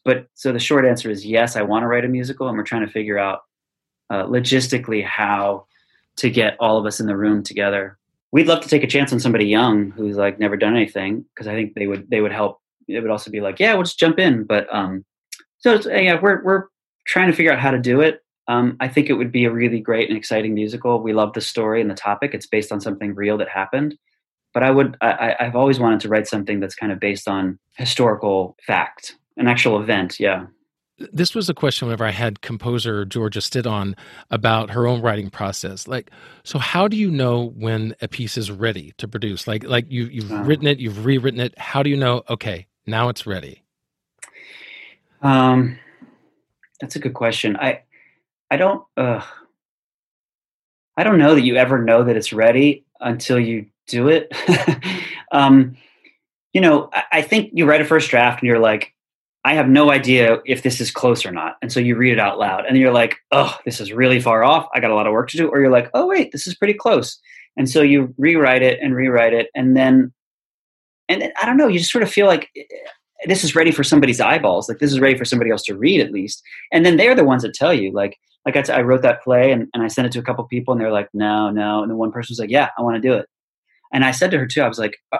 but 0.04 0.26
so 0.34 0.52
the 0.52 0.58
short 0.58 0.84
answer 0.84 1.10
is 1.10 1.24
yes, 1.24 1.56
I 1.56 1.62
want 1.62 1.82
to 1.82 1.86
write 1.86 2.04
a 2.04 2.08
musical, 2.08 2.48
and 2.48 2.56
we're 2.56 2.64
trying 2.64 2.86
to 2.86 2.92
figure 2.92 3.18
out 3.18 3.40
uh, 4.10 4.24
logistically 4.24 5.04
how 5.04 5.66
to 6.16 6.30
get 6.30 6.56
all 6.60 6.76
of 6.76 6.84
us 6.84 7.00
in 7.00 7.06
the 7.06 7.16
room 7.16 7.42
together. 7.42 7.98
We'd 8.30 8.46
love 8.46 8.60
to 8.62 8.68
take 8.68 8.84
a 8.84 8.88
chance 8.88 9.12
on 9.12 9.20
somebody 9.20 9.46
young 9.46 9.90
who's 9.92 10.16
like 10.16 10.38
never 10.38 10.56
done 10.56 10.76
anything 10.76 11.24
because 11.34 11.46
I 11.46 11.54
think 11.54 11.74
they 11.74 11.86
would 11.86 12.10
they 12.10 12.20
would 12.20 12.32
help. 12.32 12.60
It 12.86 13.00
would 13.00 13.10
also 13.10 13.30
be 13.30 13.40
like, 13.40 13.58
yeah, 13.58 13.72
we'll 13.74 13.84
just 13.84 13.98
jump 13.98 14.18
in. 14.18 14.44
But 14.44 14.72
um, 14.74 15.04
so 15.58 15.80
yeah, 15.86 16.20
we're 16.20 16.42
we're 16.44 16.64
trying 17.06 17.30
to 17.30 17.36
figure 17.36 17.52
out 17.52 17.58
how 17.58 17.70
to 17.70 17.78
do 17.78 18.02
it. 18.02 18.20
Um, 18.48 18.76
I 18.80 18.88
think 18.88 19.08
it 19.08 19.14
would 19.14 19.32
be 19.32 19.44
a 19.46 19.50
really 19.50 19.80
great 19.80 20.08
and 20.08 20.16
exciting 20.16 20.54
musical. 20.54 21.02
We 21.02 21.14
love 21.14 21.32
the 21.32 21.40
story 21.40 21.80
and 21.80 21.90
the 21.90 21.94
topic. 21.94 22.34
It's 22.34 22.46
based 22.46 22.72
on 22.72 22.80
something 22.80 23.14
real 23.14 23.38
that 23.38 23.48
happened 23.48 23.96
but 24.58 24.66
I 24.66 24.72
would 24.72 24.96
I, 25.00 25.36
I've 25.38 25.54
always 25.54 25.78
wanted 25.78 26.00
to 26.00 26.08
write 26.08 26.26
something 26.26 26.58
that's 26.58 26.74
kind 26.74 26.90
of 26.90 26.98
based 26.98 27.28
on 27.28 27.60
historical 27.76 28.56
fact, 28.66 29.14
an 29.36 29.46
actual 29.46 29.80
event. 29.80 30.18
Yeah. 30.18 30.46
This 31.12 31.32
was 31.32 31.48
a 31.48 31.54
question 31.54 31.86
whenever 31.86 32.04
I 32.04 32.10
had 32.10 32.40
composer 32.40 33.04
Georgia 33.04 33.40
Stitt 33.40 33.68
on 33.68 33.94
about 34.32 34.70
her 34.70 34.88
own 34.88 35.00
writing 35.00 35.30
process. 35.30 35.86
Like, 35.86 36.10
so 36.42 36.58
how 36.58 36.88
do 36.88 36.96
you 36.96 37.08
know 37.08 37.50
when 37.50 37.94
a 38.02 38.08
piece 38.08 38.36
is 38.36 38.50
ready 38.50 38.94
to 38.98 39.06
produce? 39.06 39.46
Like, 39.46 39.62
like 39.62 39.86
you 39.88 40.06
you've 40.06 40.32
uh, 40.32 40.42
written 40.42 40.66
it, 40.66 40.80
you've 40.80 41.04
rewritten 41.04 41.38
it. 41.38 41.56
How 41.56 41.84
do 41.84 41.88
you 41.88 41.96
know? 41.96 42.24
Okay, 42.28 42.66
now 42.84 43.10
it's 43.10 43.28
ready. 43.28 43.62
Um, 45.22 45.78
that's 46.80 46.96
a 46.96 46.98
good 46.98 47.14
question. 47.14 47.56
I 47.56 47.82
I 48.50 48.56
don't 48.56 48.84
uh, 48.96 49.24
I 50.96 51.04
don't 51.04 51.18
know 51.18 51.36
that 51.36 51.42
you 51.42 51.54
ever 51.54 51.78
know 51.80 52.02
that 52.02 52.16
it's 52.16 52.32
ready 52.32 52.86
until 52.98 53.38
you 53.38 53.66
do 53.88 54.08
it. 54.08 54.32
um, 55.32 55.76
you 56.52 56.60
know, 56.60 56.90
I, 57.12 57.22
think 57.22 57.50
you 57.52 57.66
write 57.66 57.80
a 57.80 57.84
first 57.84 58.10
draft 58.10 58.42
and 58.42 58.48
you're 58.48 58.58
like, 58.58 58.94
I 59.44 59.54
have 59.54 59.68
no 59.68 59.90
idea 59.90 60.38
if 60.46 60.62
this 60.62 60.80
is 60.80 60.90
close 60.90 61.24
or 61.24 61.30
not. 61.30 61.56
And 61.62 61.72
so 61.72 61.80
you 61.80 61.96
read 61.96 62.12
it 62.12 62.18
out 62.18 62.38
loud 62.38 62.64
and 62.66 62.76
you're 62.76 62.92
like, 62.92 63.16
oh, 63.32 63.56
this 63.64 63.80
is 63.80 63.92
really 63.92 64.20
far 64.20 64.44
off. 64.44 64.66
I 64.74 64.80
got 64.80 64.90
a 64.90 64.94
lot 64.94 65.06
of 65.06 65.12
work 65.12 65.30
to 65.30 65.36
do. 65.36 65.48
Or 65.48 65.60
you're 65.60 65.70
like, 65.70 65.90
oh, 65.94 66.06
wait, 66.06 66.32
this 66.32 66.46
is 66.46 66.54
pretty 66.54 66.74
close. 66.74 67.18
And 67.56 67.68
so 67.68 67.82
you 67.82 68.14
rewrite 68.18 68.62
it 68.62 68.78
and 68.82 68.94
rewrite 68.94 69.32
it. 69.32 69.48
And 69.54 69.76
then, 69.76 70.12
and 71.08 71.22
then, 71.22 71.32
I 71.40 71.46
don't 71.46 71.56
know, 71.56 71.68
you 71.68 71.78
just 71.78 71.92
sort 71.92 72.02
of 72.02 72.10
feel 72.10 72.26
like 72.26 72.50
eh, 72.56 72.64
this 73.26 73.42
is 73.44 73.54
ready 73.54 73.70
for 73.70 73.84
somebody's 73.84 74.20
eyeballs. 74.20 74.68
Like 74.68 74.78
this 74.78 74.92
is 74.92 75.00
ready 75.00 75.16
for 75.16 75.24
somebody 75.24 75.50
else 75.50 75.62
to 75.64 75.76
read 75.76 76.00
at 76.00 76.12
least. 76.12 76.42
And 76.72 76.84
then 76.84 76.96
they're 76.96 77.14
the 77.14 77.24
ones 77.24 77.42
that 77.42 77.54
tell 77.54 77.72
you, 77.74 77.92
like, 77.92 78.16
like 78.44 78.56
I, 78.56 78.62
t- 78.62 78.72
I 78.72 78.82
wrote 78.82 79.02
that 79.02 79.22
play 79.22 79.52
and, 79.52 79.68
and 79.74 79.82
I 79.82 79.88
sent 79.88 80.06
it 80.06 80.12
to 80.12 80.18
a 80.18 80.22
couple 80.22 80.44
people 80.44 80.72
and 80.72 80.80
they're 80.80 80.92
like, 80.92 81.08
no, 81.12 81.50
no. 81.50 81.82
And 81.82 81.90
then 81.90 81.98
one 81.98 82.12
person 82.12 82.32
was 82.32 82.38
like, 82.38 82.50
yeah, 82.50 82.68
I 82.78 82.82
want 82.82 82.96
to 82.96 83.08
do 83.08 83.14
it. 83.14 83.26
And 83.92 84.04
I 84.04 84.10
said 84.10 84.30
to 84.30 84.38
her 84.38 84.46
too, 84.46 84.62
I 84.62 84.68
was 84.68 84.78
like, 84.78 84.96
uh, 85.12 85.18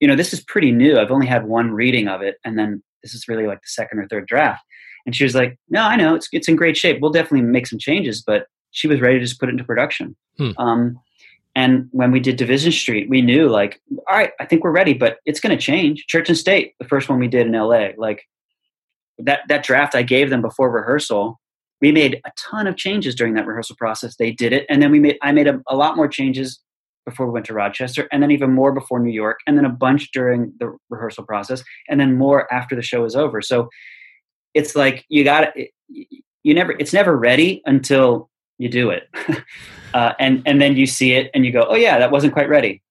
you 0.00 0.08
know, 0.08 0.16
this 0.16 0.32
is 0.32 0.42
pretty 0.42 0.72
new. 0.72 0.98
I've 0.98 1.10
only 1.10 1.26
had 1.26 1.46
one 1.46 1.72
reading 1.72 2.08
of 2.08 2.22
it. 2.22 2.36
And 2.44 2.58
then 2.58 2.82
this 3.02 3.14
is 3.14 3.28
really 3.28 3.46
like 3.46 3.60
the 3.60 3.68
second 3.68 3.98
or 3.98 4.08
third 4.08 4.26
draft. 4.26 4.62
And 5.06 5.14
she 5.14 5.24
was 5.24 5.34
like, 5.34 5.58
no, 5.68 5.82
I 5.82 5.96
know 5.96 6.14
it's, 6.14 6.28
it's 6.32 6.48
in 6.48 6.56
great 6.56 6.76
shape. 6.76 6.98
We'll 7.00 7.10
definitely 7.10 7.42
make 7.42 7.66
some 7.66 7.78
changes, 7.78 8.22
but 8.24 8.46
she 8.70 8.86
was 8.86 9.00
ready 9.00 9.18
to 9.18 9.24
just 9.24 9.40
put 9.40 9.48
it 9.48 9.52
into 9.52 9.64
production. 9.64 10.16
Hmm. 10.36 10.50
Um, 10.58 11.00
and 11.56 11.88
when 11.90 12.12
we 12.12 12.20
did 12.20 12.36
Division 12.36 12.70
Street, 12.70 13.08
we 13.08 13.22
knew 13.22 13.48
like, 13.48 13.80
all 14.08 14.16
right, 14.16 14.32
I 14.38 14.44
think 14.44 14.62
we're 14.62 14.70
ready, 14.70 14.94
but 14.94 15.18
it's 15.26 15.40
going 15.40 15.56
to 15.56 15.60
change. 15.60 16.06
Church 16.06 16.28
and 16.28 16.38
State, 16.38 16.74
the 16.78 16.86
first 16.86 17.08
one 17.08 17.18
we 17.18 17.26
did 17.26 17.46
in 17.46 17.52
LA, 17.52 17.88
like 17.96 18.22
that 19.18 19.40
that 19.48 19.64
draft 19.64 19.94
I 19.94 20.02
gave 20.02 20.30
them 20.30 20.42
before 20.42 20.70
rehearsal, 20.70 21.40
we 21.80 21.92
made 21.92 22.20
a 22.24 22.30
ton 22.36 22.66
of 22.66 22.76
changes 22.76 23.14
during 23.14 23.34
that 23.34 23.46
rehearsal 23.46 23.76
process. 23.76 24.16
They 24.16 24.30
did 24.30 24.52
it, 24.52 24.66
and 24.68 24.80
then 24.80 24.92
we 24.92 25.00
made 25.00 25.18
I 25.22 25.32
made 25.32 25.48
a, 25.48 25.60
a 25.68 25.74
lot 25.74 25.96
more 25.96 26.08
changes 26.08 26.60
before 27.08 27.26
we 27.26 27.32
went 27.32 27.46
to 27.46 27.54
Rochester, 27.54 28.08
and 28.12 28.22
then 28.22 28.30
even 28.30 28.52
more 28.52 28.72
before 28.72 29.00
New 29.00 29.12
York, 29.12 29.40
and 29.46 29.56
then 29.56 29.64
a 29.64 29.70
bunch 29.70 30.10
during 30.12 30.52
the 30.58 30.76
rehearsal 30.90 31.24
process, 31.24 31.62
and 31.88 32.00
then 32.00 32.16
more 32.16 32.52
after 32.52 32.74
the 32.74 32.82
show 32.82 33.04
is 33.04 33.16
over. 33.16 33.40
So 33.42 33.68
it's 34.54 34.74
like 34.74 35.04
you 35.08 35.24
got 35.24 35.56
it. 35.56 35.70
You 35.88 36.54
never. 36.54 36.72
It's 36.78 36.92
never 36.92 37.16
ready 37.16 37.62
until 37.66 38.30
you 38.58 38.68
do 38.68 38.90
it, 38.90 39.08
uh, 39.94 40.12
and 40.18 40.42
and 40.46 40.60
then 40.60 40.76
you 40.76 40.86
see 40.86 41.12
it, 41.12 41.30
and 41.34 41.44
you 41.44 41.52
go, 41.52 41.66
oh 41.68 41.76
yeah, 41.76 41.98
that 41.98 42.10
wasn't 42.10 42.32
quite 42.32 42.48
ready, 42.48 42.82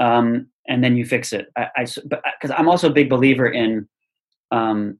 um, 0.00 0.48
and 0.68 0.82
then 0.82 0.96
you 0.96 1.04
fix 1.04 1.32
it. 1.32 1.46
I, 1.56 1.68
I 1.76 1.84
because 1.84 2.54
I'm 2.56 2.68
also 2.68 2.88
a 2.88 2.92
big 2.92 3.08
believer 3.08 3.46
in. 3.46 3.88
Um, 4.50 4.98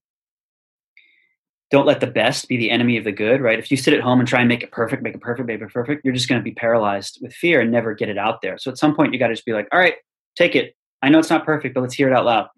don't 1.73 1.87
let 1.87 2.01
the 2.01 2.07
best 2.07 2.49
be 2.49 2.59
the 2.59 2.70
enemy 2.70 2.99
of 2.99 3.05
the 3.05 3.11
good, 3.11 3.41
right? 3.41 3.59
If 3.59 3.70
you 3.70 3.79
sit 3.79 3.95
at 3.95 4.03
home 4.03 4.20
and 4.20 4.29
try 4.29 4.41
and 4.41 4.49
make 4.49 4.62
it 4.62 4.70
perfect, 4.70 5.03
make 5.03 5.14
it 5.14 5.23
perfect, 5.23 5.49
make 5.49 5.59
it 5.59 5.73
perfect, 5.73 6.05
you're 6.05 6.12
just 6.12 6.29
going 6.29 6.39
to 6.39 6.45
be 6.45 6.53
paralyzed 6.53 7.18
with 7.23 7.33
fear 7.33 7.62
and 7.62 7.73
never 7.73 7.95
get 7.95 8.11
it 8.11 8.18
out 8.18 8.43
there. 8.43 8.59
So 8.59 8.70
at 8.70 8.77
some 8.77 8.95
point, 8.95 9.14
you 9.14 9.18
got 9.18 9.29
to 9.29 9.35
just 9.35 9.47
be 9.47 9.55
like, 9.55 9.68
all 9.73 9.79
right, 9.79 9.95
take 10.37 10.55
it. 10.55 10.77
I 11.01 11.09
know 11.09 11.18
it's 11.18 11.31
not 11.31 11.47
perfect, 11.47 11.75
but 11.75 11.81
let's 11.81 11.95
hear 11.95 12.09
it 12.09 12.14
out 12.14 12.27
loud. 12.27 12.49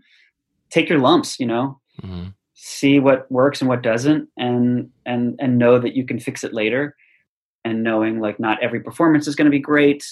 Take 0.70 0.88
your 0.88 0.98
lumps, 0.98 1.38
you 1.38 1.46
know, 1.46 1.80
mm-hmm. 2.02 2.30
see 2.54 2.98
what 2.98 3.30
works 3.30 3.60
and 3.60 3.68
what 3.68 3.82
doesn't, 3.82 4.28
and 4.36 4.90
and 5.06 5.36
and 5.38 5.58
know 5.58 5.78
that 5.78 5.94
you 5.94 6.04
can 6.04 6.18
fix 6.18 6.42
it 6.42 6.52
later. 6.52 6.96
And 7.64 7.84
knowing 7.84 8.20
like 8.20 8.40
not 8.40 8.62
every 8.62 8.80
performance 8.80 9.28
is 9.28 9.36
going 9.36 9.46
to 9.46 9.50
be 9.50 9.60
great, 9.60 10.04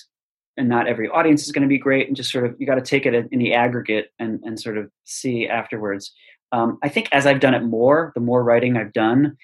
and 0.57 0.69
not 0.69 0.87
every 0.87 1.09
audience 1.09 1.45
is 1.45 1.51
going 1.51 1.63
to 1.63 1.69
be 1.69 1.77
great, 1.79 2.07
and 2.07 2.17
just 2.17 2.31
sort 2.31 2.47
of 2.47 2.55
you 2.61 2.67
got 2.67 2.77
to 2.77 2.83
take 2.83 3.05
it 3.05 3.15
in 3.33 3.39
the 3.41 3.53
aggregate 3.53 4.13
and 4.21 4.41
and 4.45 4.61
sort 4.61 4.79
of 4.79 4.89
see 5.03 5.49
afterwards 5.49 6.13
um, 6.53 6.79
I 6.83 6.89
think 6.89 7.09
as 7.13 7.27
I've 7.27 7.41
done 7.41 7.55
it 7.55 7.65
more, 7.65 8.13
the 8.15 8.21
more 8.21 8.45
writing 8.45 8.77
I've 8.77 8.93
done, 8.93 9.37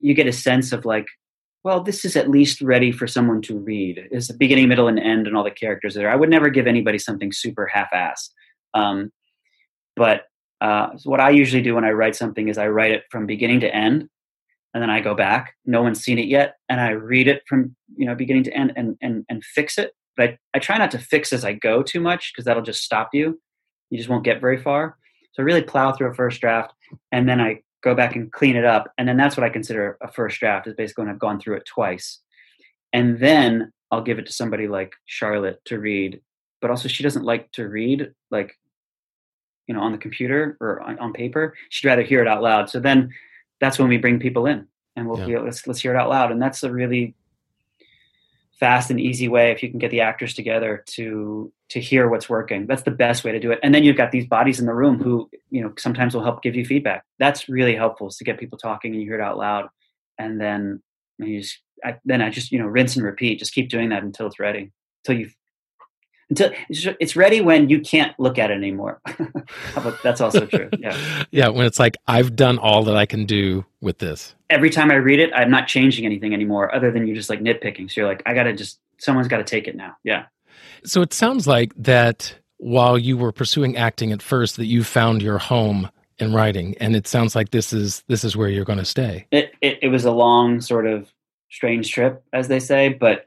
you 0.00 0.14
get 0.14 0.26
a 0.26 0.32
sense 0.32 0.72
of 0.72 0.84
like, 0.84 1.06
well, 1.64 1.82
this 1.82 2.04
is 2.04 2.16
at 2.16 2.30
least 2.30 2.62
ready 2.62 2.92
for 2.92 3.06
someone 3.06 3.42
to 3.42 3.58
read. 3.58 4.08
Is 4.10 4.28
the 4.28 4.34
beginning, 4.34 4.68
middle, 4.68 4.88
and 4.88 4.98
end, 4.98 5.26
and 5.26 5.36
all 5.36 5.44
the 5.44 5.50
characters 5.50 5.94
there. 5.94 6.10
I 6.10 6.16
would 6.16 6.30
never 6.30 6.48
give 6.48 6.66
anybody 6.66 6.98
something 6.98 7.32
super 7.32 7.66
half-assed. 7.66 8.30
Um, 8.72 9.10
but 9.96 10.22
uh, 10.60 10.96
so 10.96 11.10
what 11.10 11.20
I 11.20 11.30
usually 11.30 11.62
do 11.62 11.74
when 11.74 11.84
I 11.84 11.90
write 11.90 12.16
something 12.16 12.48
is 12.48 12.56
I 12.56 12.68
write 12.68 12.92
it 12.92 13.04
from 13.10 13.26
beginning 13.26 13.60
to 13.60 13.74
end, 13.74 14.08
and 14.72 14.82
then 14.82 14.90
I 14.90 15.00
go 15.00 15.14
back. 15.14 15.54
No 15.64 15.82
one's 15.82 16.02
seen 16.02 16.18
it 16.18 16.28
yet, 16.28 16.54
and 16.68 16.80
I 16.80 16.90
read 16.90 17.28
it 17.28 17.42
from 17.48 17.74
you 17.96 18.06
know 18.06 18.14
beginning 18.14 18.44
to 18.44 18.56
end 18.56 18.72
and 18.76 18.96
and 19.02 19.24
and 19.28 19.44
fix 19.44 19.76
it. 19.76 19.92
But 20.16 20.30
I, 20.30 20.38
I 20.54 20.58
try 20.60 20.78
not 20.78 20.92
to 20.92 20.98
fix 20.98 21.32
as 21.32 21.44
I 21.44 21.52
go 21.52 21.82
too 21.82 22.00
much 22.00 22.32
because 22.32 22.46
that'll 22.46 22.62
just 22.62 22.82
stop 22.82 23.10
you. 23.12 23.40
You 23.90 23.98
just 23.98 24.08
won't 24.08 24.24
get 24.24 24.40
very 24.40 24.56
far. 24.56 24.96
So 25.36 25.42
I 25.42 25.44
really 25.44 25.62
plow 25.62 25.92
through 25.92 26.10
a 26.10 26.14
first 26.14 26.40
draft 26.40 26.72
and 27.12 27.28
then 27.28 27.42
I 27.42 27.60
go 27.82 27.94
back 27.94 28.16
and 28.16 28.32
clean 28.32 28.56
it 28.56 28.64
up. 28.64 28.90
And 28.96 29.06
then 29.06 29.18
that's 29.18 29.36
what 29.36 29.44
I 29.44 29.50
consider 29.50 29.98
a 30.00 30.10
first 30.10 30.40
draft 30.40 30.66
is 30.66 30.74
basically 30.74 31.04
when 31.04 31.12
I've 31.12 31.20
gone 31.20 31.38
through 31.38 31.56
it 31.56 31.66
twice. 31.66 32.20
And 32.94 33.18
then 33.20 33.70
I'll 33.90 34.00
give 34.00 34.18
it 34.18 34.24
to 34.26 34.32
somebody 34.32 34.66
like 34.66 34.94
Charlotte 35.04 35.60
to 35.66 35.78
read. 35.78 36.22
But 36.62 36.70
also 36.70 36.88
she 36.88 37.02
doesn't 37.02 37.24
like 37.24 37.52
to 37.52 37.68
read 37.68 38.12
like, 38.30 38.58
you 39.66 39.74
know, 39.74 39.82
on 39.82 39.92
the 39.92 39.98
computer 39.98 40.56
or 40.58 40.80
on, 40.80 40.98
on 41.00 41.12
paper. 41.12 41.54
She'd 41.68 41.86
rather 41.86 42.02
hear 42.02 42.22
it 42.22 42.28
out 42.28 42.42
loud. 42.42 42.70
So 42.70 42.80
then 42.80 43.12
that's 43.60 43.78
when 43.78 43.88
we 43.88 43.98
bring 43.98 44.18
people 44.18 44.46
in 44.46 44.66
and 44.96 45.06
we'll 45.06 45.18
yeah. 45.18 45.26
feel, 45.26 45.44
let's 45.44 45.66
let's 45.66 45.80
hear 45.80 45.94
it 45.94 45.98
out 45.98 46.08
loud. 46.08 46.32
And 46.32 46.40
that's 46.40 46.62
a 46.62 46.72
really 46.72 47.14
fast 48.58 48.90
and 48.90 49.00
easy 49.00 49.28
way 49.28 49.50
if 49.50 49.62
you 49.62 49.70
can 49.70 49.78
get 49.78 49.90
the 49.90 50.00
actors 50.00 50.34
together 50.34 50.82
to 50.86 51.52
to 51.68 51.80
hear 51.80 52.08
what's 52.08 52.28
working. 52.28 52.66
That's 52.66 52.82
the 52.82 52.90
best 52.90 53.24
way 53.24 53.32
to 53.32 53.40
do 53.40 53.50
it. 53.50 53.58
And 53.62 53.74
then 53.74 53.84
you've 53.84 53.96
got 53.96 54.12
these 54.12 54.26
bodies 54.26 54.60
in 54.60 54.66
the 54.66 54.74
room 54.74 55.02
who 55.02 55.28
you 55.50 55.62
know 55.62 55.72
sometimes 55.78 56.14
will 56.14 56.24
help 56.24 56.42
give 56.42 56.54
you 56.54 56.64
feedback. 56.64 57.04
That's 57.18 57.48
really 57.48 57.74
helpful 57.74 58.08
is 58.08 58.16
to 58.16 58.24
get 58.24 58.38
people 58.38 58.58
talking 58.58 58.92
and 58.92 59.00
you 59.00 59.08
hear 59.08 59.18
it 59.18 59.22
out 59.22 59.38
loud. 59.38 59.68
And 60.18 60.40
then 60.40 60.82
you 61.18 61.40
just 61.40 61.60
I, 61.84 61.96
then 62.06 62.22
i 62.22 62.30
just 62.30 62.52
you 62.52 62.58
know 62.58 62.66
rinse 62.66 62.96
and 62.96 63.04
repeat. 63.04 63.38
Just 63.38 63.54
keep 63.54 63.68
doing 63.68 63.90
that 63.90 64.02
until 64.02 64.26
it's 64.26 64.40
ready 64.40 64.72
until 65.04 65.20
you 65.20 65.30
until 66.28 66.52
it's 66.68 67.14
ready 67.14 67.40
when 67.40 67.68
you 67.68 67.80
can't 67.80 68.18
look 68.18 68.38
at 68.38 68.50
it 68.50 68.54
anymore. 68.54 69.00
that's 70.02 70.20
also 70.20 70.46
true. 70.46 70.68
Yeah. 70.78 71.24
yeah. 71.30 71.48
When 71.48 71.66
it's 71.66 71.78
like, 71.78 71.96
I've 72.06 72.34
done 72.34 72.58
all 72.58 72.84
that 72.84 72.96
I 72.96 73.06
can 73.06 73.26
do 73.26 73.64
with 73.80 73.98
this. 73.98 74.34
Every 74.50 74.70
time 74.70 74.90
I 74.90 74.94
read 74.94 75.20
it, 75.20 75.30
I'm 75.34 75.50
not 75.50 75.68
changing 75.68 76.04
anything 76.04 76.34
anymore 76.34 76.74
other 76.74 76.90
than 76.90 77.06
you're 77.06 77.16
just 77.16 77.30
like 77.30 77.40
nitpicking. 77.40 77.90
So 77.90 78.00
you're 78.00 78.08
like, 78.08 78.22
I 78.26 78.34
got 78.34 78.44
to 78.44 78.52
just, 78.52 78.80
someone's 78.98 79.28
got 79.28 79.38
to 79.38 79.44
take 79.44 79.68
it 79.68 79.76
now. 79.76 79.96
Yeah. 80.02 80.26
So 80.84 81.00
it 81.00 81.12
sounds 81.12 81.46
like 81.46 81.72
that 81.76 82.36
while 82.58 82.98
you 82.98 83.16
were 83.16 83.32
pursuing 83.32 83.76
acting 83.76 84.12
at 84.12 84.22
first, 84.22 84.56
that 84.56 84.66
you 84.66 84.82
found 84.82 85.22
your 85.22 85.38
home 85.38 85.90
in 86.18 86.32
writing. 86.32 86.74
And 86.80 86.96
it 86.96 87.06
sounds 87.06 87.36
like 87.36 87.50
this 87.50 87.72
is, 87.72 88.02
this 88.08 88.24
is 88.24 88.36
where 88.36 88.48
you're 88.48 88.64
going 88.64 88.78
to 88.78 88.84
stay. 88.84 89.26
It, 89.30 89.52
it, 89.60 89.78
it 89.82 89.88
was 89.88 90.04
a 90.04 90.10
long 90.10 90.60
sort 90.60 90.86
of 90.86 91.08
strange 91.50 91.92
trip, 91.92 92.24
as 92.32 92.48
they 92.48 92.58
say, 92.58 92.88
but 92.88 93.26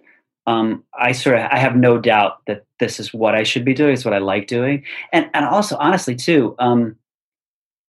um, 0.50 0.84
I 1.00 1.12
sort 1.12 1.36
of 1.36 1.48
I 1.52 1.60
have 1.60 1.76
no 1.76 2.00
doubt 2.00 2.42
that 2.48 2.66
this 2.80 3.00
is 3.00 3.14
what 3.14 3.36
I 3.36 3.44
should 3.44 3.64
be 3.64 3.76
doing. 3.76 3.94
It's 3.94 4.04
what 4.04 4.16
I 4.16 4.18
like 4.18 4.48
doing, 4.48 4.84
and 5.14 5.30
and 5.36 5.46
also 5.46 5.78
honestly 5.78 6.16
too, 6.16 6.56
um, 6.58 6.96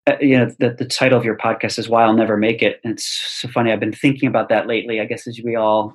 uh, 0.09 0.17
you 0.21 0.37
know, 0.37 0.51
the 0.59 0.71
the 0.71 0.85
title 0.85 1.17
of 1.17 1.25
your 1.25 1.37
podcast 1.37 1.79
is 1.79 1.89
"Why 1.89 2.03
I'll 2.03 2.13
Never 2.13 2.37
Make 2.37 2.61
It." 2.61 2.81
And 2.83 2.95
it's 2.95 3.07
so 3.07 3.47
funny. 3.47 3.71
I've 3.71 3.79
been 3.79 3.93
thinking 3.93 4.29
about 4.29 4.49
that 4.49 4.67
lately. 4.67 5.01
I 5.01 5.05
guess 5.05 5.29
as 5.29 5.41
we 5.45 5.55
all 5.55 5.95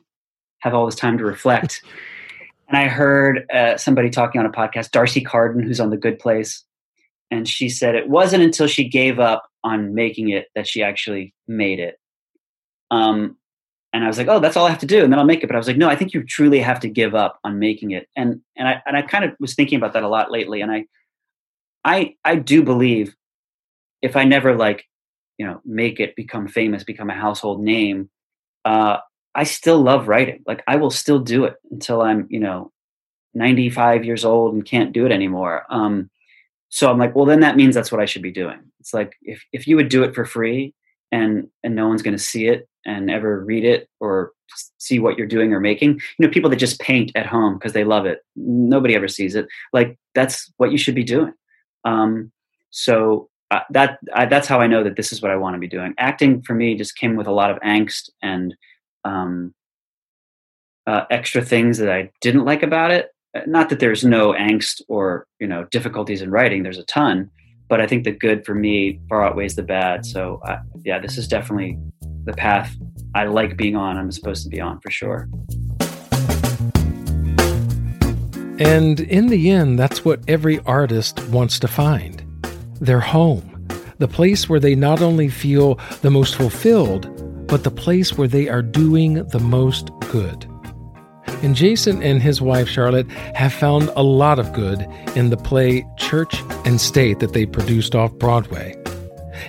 have 0.60 0.74
all 0.74 0.86
this 0.86 0.96
time 0.96 1.18
to 1.18 1.26
reflect. 1.26 1.84
and 2.70 2.78
I 2.78 2.88
heard 2.88 3.52
uh, 3.52 3.76
somebody 3.76 4.10
talking 4.10 4.40
on 4.40 4.48
a 4.48 4.52
podcast, 4.52 4.92
D'Arcy 4.92 5.22
Carden, 5.22 5.62
who's 5.62 5.82
on 5.82 5.90
The 5.90 5.98
Good 5.98 6.20
Place, 6.20 6.64
and 7.32 7.50
she 7.50 7.68
said 7.68 7.96
it 7.96 8.08
wasn't 8.08 8.44
until 8.44 8.68
she 8.68 8.88
gave 8.88 9.20
up 9.20 9.44
on 9.66 9.94
making 9.94 10.30
it 10.30 10.48
that 10.56 10.68
she 10.68 10.82
actually 10.82 11.34
made 11.50 11.82
it. 11.82 12.00
Um, 12.92 13.36
and 13.96 14.04
I 14.04 14.08
was 14.08 14.18
like, 14.18 14.28
oh, 14.28 14.42
that's 14.42 14.58
all 14.58 14.66
I 14.66 14.72
have 14.72 14.80
to 14.80 14.86
do, 14.86 15.06
and 15.06 15.12
then 15.12 15.20
I'll 15.20 15.26
make 15.26 15.42
it. 15.42 15.48
But 15.48 15.56
I 15.56 15.58
was 15.58 15.68
like, 15.68 15.78
no, 15.78 15.88
I 15.88 15.96
think 15.96 16.14
you 16.14 16.22
truly 16.22 16.60
have 16.60 16.82
to 16.82 16.90
give 16.90 17.16
up 17.16 17.40
on 17.46 17.60
making 17.60 17.92
it. 17.92 18.10
And 18.18 18.42
and 18.58 18.68
I 18.68 18.84
and 18.86 18.98
I 18.98 19.02
kind 19.02 19.24
of 19.24 19.32
was 19.40 19.56
thinking 19.56 19.78
about 19.78 19.94
that 19.94 20.04
a 20.04 20.10
lot 20.10 20.30
lately. 20.30 20.60
And 20.60 20.70
I 20.70 20.86
I 21.86 22.16
I 22.26 22.36
do 22.36 22.62
believe 22.62 23.16
if 24.02 24.18
I 24.18 24.26
never 24.26 24.54
like 24.54 24.84
you 25.38 25.48
know 25.48 25.62
make 25.64 26.02
it 26.02 26.14
become 26.18 26.50
famous, 26.50 26.84
become 26.84 27.10
a 27.10 27.14
household 27.16 27.64
name, 27.64 28.10
uh, 28.66 28.98
I 29.34 29.46
still 29.46 29.82
love 29.82 30.10
writing. 30.10 30.44
Like 30.46 30.62
I 30.68 30.76
will 30.76 30.92
still 30.92 31.20
do 31.20 31.46
it 31.46 31.56
until 31.72 32.02
I'm 32.02 32.28
you 32.30 32.42
know 32.42 32.74
95 33.34 34.04
years 34.04 34.26
old 34.26 34.56
and 34.56 34.66
can't 34.66 34.92
do 34.92 35.06
it 35.06 35.14
anymore. 35.14 35.66
Um, 35.70 36.10
so 36.68 36.92
I'm 36.92 37.00
like, 37.00 37.16
well, 37.16 37.24
then 37.24 37.40
that 37.40 37.56
means 37.56 37.74
that's 37.74 37.94
what 37.94 38.02
I 38.02 38.06
should 38.06 38.24
be 38.24 38.32
doing. 38.34 38.60
It's 38.82 38.94
like 38.94 39.16
if 39.22 39.42
if 39.54 39.70
you 39.70 39.78
would 39.78 39.88
do 39.88 40.04
it 40.04 40.14
for 40.14 40.26
free 40.26 40.74
and 41.14 41.48
and 41.64 41.76
no 41.76 41.88
one's 41.88 42.02
going 42.02 42.18
to 42.18 42.22
see 42.22 42.48
it 42.48 42.68
and 42.86 43.10
ever 43.10 43.44
read 43.44 43.66
it 43.66 43.90
or 44.00 44.32
see 44.78 45.00
what 45.00 45.18
you're 45.18 45.28
doing 45.28 45.54
or 45.54 45.60
making. 45.60 45.94
You 46.18 46.28
know 46.28 46.30
people 46.30 46.50
that 46.50 46.58
just 46.58 46.80
paint 46.80 47.12
at 47.16 47.26
home 47.26 47.56
because 47.56 47.74
they 47.74 47.84
love 47.84 48.06
it 48.06 48.20
nobody 48.36 48.96
ever 48.96 49.08
sees 49.08 49.36
it. 49.36 49.48
Like 49.74 49.98
that's 50.14 50.52
what 50.58 50.72
you 50.72 50.78
should 50.78 50.96
be 50.96 51.04
doing. 51.04 51.34
Um, 51.84 52.32
so 52.72 53.30
uh, 53.52 53.62
that 53.70 54.00
I, 54.14 54.26
that's 54.26 54.48
how 54.48 54.60
i 54.60 54.68
know 54.68 54.84
that 54.84 54.96
this 54.96 55.14
is 55.14 55.22
what 55.22 55.32
i 55.32 55.36
want 55.36 55.54
to 55.54 55.60
be 55.60 55.68
doing. 55.68 55.94
Acting 55.98 56.42
for 56.42 56.54
me 56.54 56.76
just 56.76 56.98
came 56.98 57.16
with 57.16 57.28
a 57.28 57.32
lot 57.32 57.52
of 57.52 57.60
angst 57.60 58.10
and 58.22 58.56
um, 59.04 59.54
uh, 60.88 61.06
extra 61.10 61.42
things 61.42 61.78
that 61.78 61.90
i 61.90 62.12
didn't 62.22 62.46
like 62.46 62.64
about 62.64 62.92
it. 62.92 63.10
Uh, 63.36 63.42
not 63.48 63.70
that 63.70 63.80
there's 63.80 64.04
no 64.04 64.34
angst 64.34 64.82
or 64.88 65.28
you 65.40 65.48
know 65.48 65.66
difficulties 65.66 66.22
in 66.22 66.32
writing 66.32 66.64
there's 66.64 66.78
a 66.78 66.86
ton 66.86 67.30
but 67.68 67.80
i 67.80 67.88
think 67.88 68.04
the 68.04 68.12
good 68.12 68.46
for 68.46 68.56
me 68.56 69.00
far 69.10 69.26
outweighs 69.26 69.56
the 69.56 69.64
bad. 69.64 70.06
So 70.06 70.42
uh, 70.46 70.60
yeah 70.84 71.00
this 71.00 71.18
is 71.18 71.28
definitely 71.28 71.78
the 72.26 72.34
path 72.34 72.76
I 73.14 73.26
like 73.26 73.56
being 73.56 73.76
on, 73.76 73.98
I'm 73.98 74.12
supposed 74.12 74.44
to 74.44 74.50
be 74.50 74.60
on 74.60 74.80
for 74.82 74.92
sure. 74.92 75.30
And 78.58 79.00
in 79.02 79.28
the 79.28 79.52
end, 79.52 79.78
that's 79.78 80.06
what 80.06 80.22
every 80.28 80.60
artist 80.60 81.26
wants 81.28 81.60
to 81.60 81.68
find 81.68 82.24
their 82.80 83.00
home, 83.00 83.68
the 83.98 84.08
place 84.08 84.50
where 84.50 84.60
they 84.60 84.76
not 84.76 85.02
only 85.02 85.30
feel 85.30 85.76
the 86.02 86.10
most 86.10 86.36
fulfilled, 86.36 87.10
but 87.48 87.64
the 87.64 87.72
place 87.72 88.18
where 88.18 88.28
they 88.28 88.50
are 88.50 88.62
doing 88.62 89.26
the 89.28 89.40
most 89.40 89.92
good. 90.12 90.46
And 91.44 91.56
Jason 91.56 92.02
and 92.02 92.22
his 92.22 92.42
wife 92.42 92.68
Charlotte 92.68 93.10
have 93.12 93.54
found 93.54 93.90
a 93.96 94.04
lot 94.04 94.40
of 94.40 94.54
good 94.54 94.82
in 95.16 95.30
the 95.30 95.38
play 95.38 95.86
Church 95.98 96.42
and 96.66 96.80
State 96.80 97.20
that 97.20 97.34
they 97.34 97.46
produced 97.46 97.94
off 97.94 98.14
Broadway. 98.14 98.76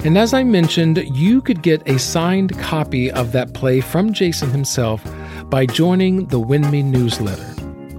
And 0.04 0.18
as 0.18 0.34
I 0.34 0.44
mentioned, 0.44 0.98
you 1.16 1.40
could 1.40 1.62
get 1.62 1.86
a 1.88 1.98
signed 1.98 2.58
copy 2.58 3.10
of 3.10 3.32
that 3.32 3.54
play 3.54 3.80
from 3.80 4.12
Jason 4.12 4.50
himself 4.50 5.02
by 5.50 5.66
joining 5.66 6.26
the 6.26 6.40
WINMI 6.40 6.84
newsletter. 6.84 7.44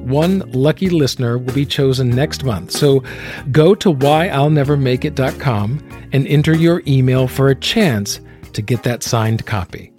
One 0.07 0.39
lucky 0.53 0.89
listener 0.89 1.37
will 1.37 1.53
be 1.53 1.65
chosen 1.65 2.09
next 2.09 2.43
month. 2.43 2.71
So 2.71 3.03
go 3.51 3.75
to 3.75 3.93
whyillnevermakeit.com 3.93 6.09
and 6.13 6.27
enter 6.27 6.55
your 6.55 6.81
email 6.87 7.27
for 7.27 7.49
a 7.49 7.55
chance 7.55 8.21
to 8.53 8.61
get 8.61 8.83
that 8.83 9.03
signed 9.03 9.45
copy. 9.45 9.91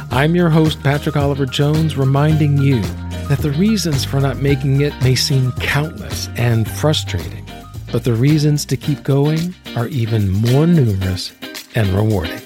I'm 0.10 0.36
your 0.36 0.50
host, 0.50 0.82
Patrick 0.82 1.16
Oliver 1.16 1.46
Jones, 1.46 1.96
reminding 1.96 2.58
you 2.58 2.82
that 3.28 3.38
the 3.40 3.52
reasons 3.52 4.04
for 4.04 4.20
not 4.20 4.38
making 4.38 4.82
it 4.82 5.00
may 5.04 5.14
seem 5.14 5.52
countless 5.54 6.30
and 6.36 6.68
frustrating, 6.68 7.47
but 7.92 8.04
the 8.04 8.14
reasons 8.14 8.66
to 8.66 8.78
keep 8.78 9.04
going 9.04 9.54
are 9.76 9.88
even 9.88 10.32
more 10.32 10.68
numerous 10.68 11.32
and 11.76 11.88
rewarding. 11.90 12.42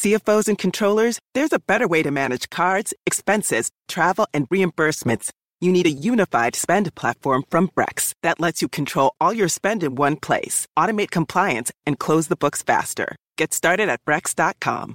CFOs 0.00 0.48
and 0.48 0.56
controllers, 0.56 1.18
there's 1.34 1.52
a 1.52 1.58
better 1.58 1.86
way 1.86 2.02
to 2.02 2.10
manage 2.10 2.48
cards, 2.48 2.94
expenses, 3.04 3.70
travel, 3.86 4.26
and 4.32 4.48
reimbursements. 4.48 5.28
You 5.60 5.72
need 5.72 5.86
a 5.86 5.90
unified 5.90 6.56
spend 6.56 6.94
platform 6.94 7.44
from 7.50 7.68
Brex 7.68 8.14
that 8.22 8.40
lets 8.40 8.62
you 8.62 8.68
control 8.68 9.12
all 9.20 9.34
your 9.34 9.48
spend 9.48 9.82
in 9.82 9.96
one 9.96 10.16
place, 10.16 10.66
automate 10.78 11.10
compliance, 11.10 11.70
and 11.84 11.98
close 11.98 12.28
the 12.28 12.36
books 12.36 12.62
faster. 12.62 13.14
Get 13.36 13.52
started 13.52 13.90
at 13.90 14.02
Brex.com. 14.06 14.94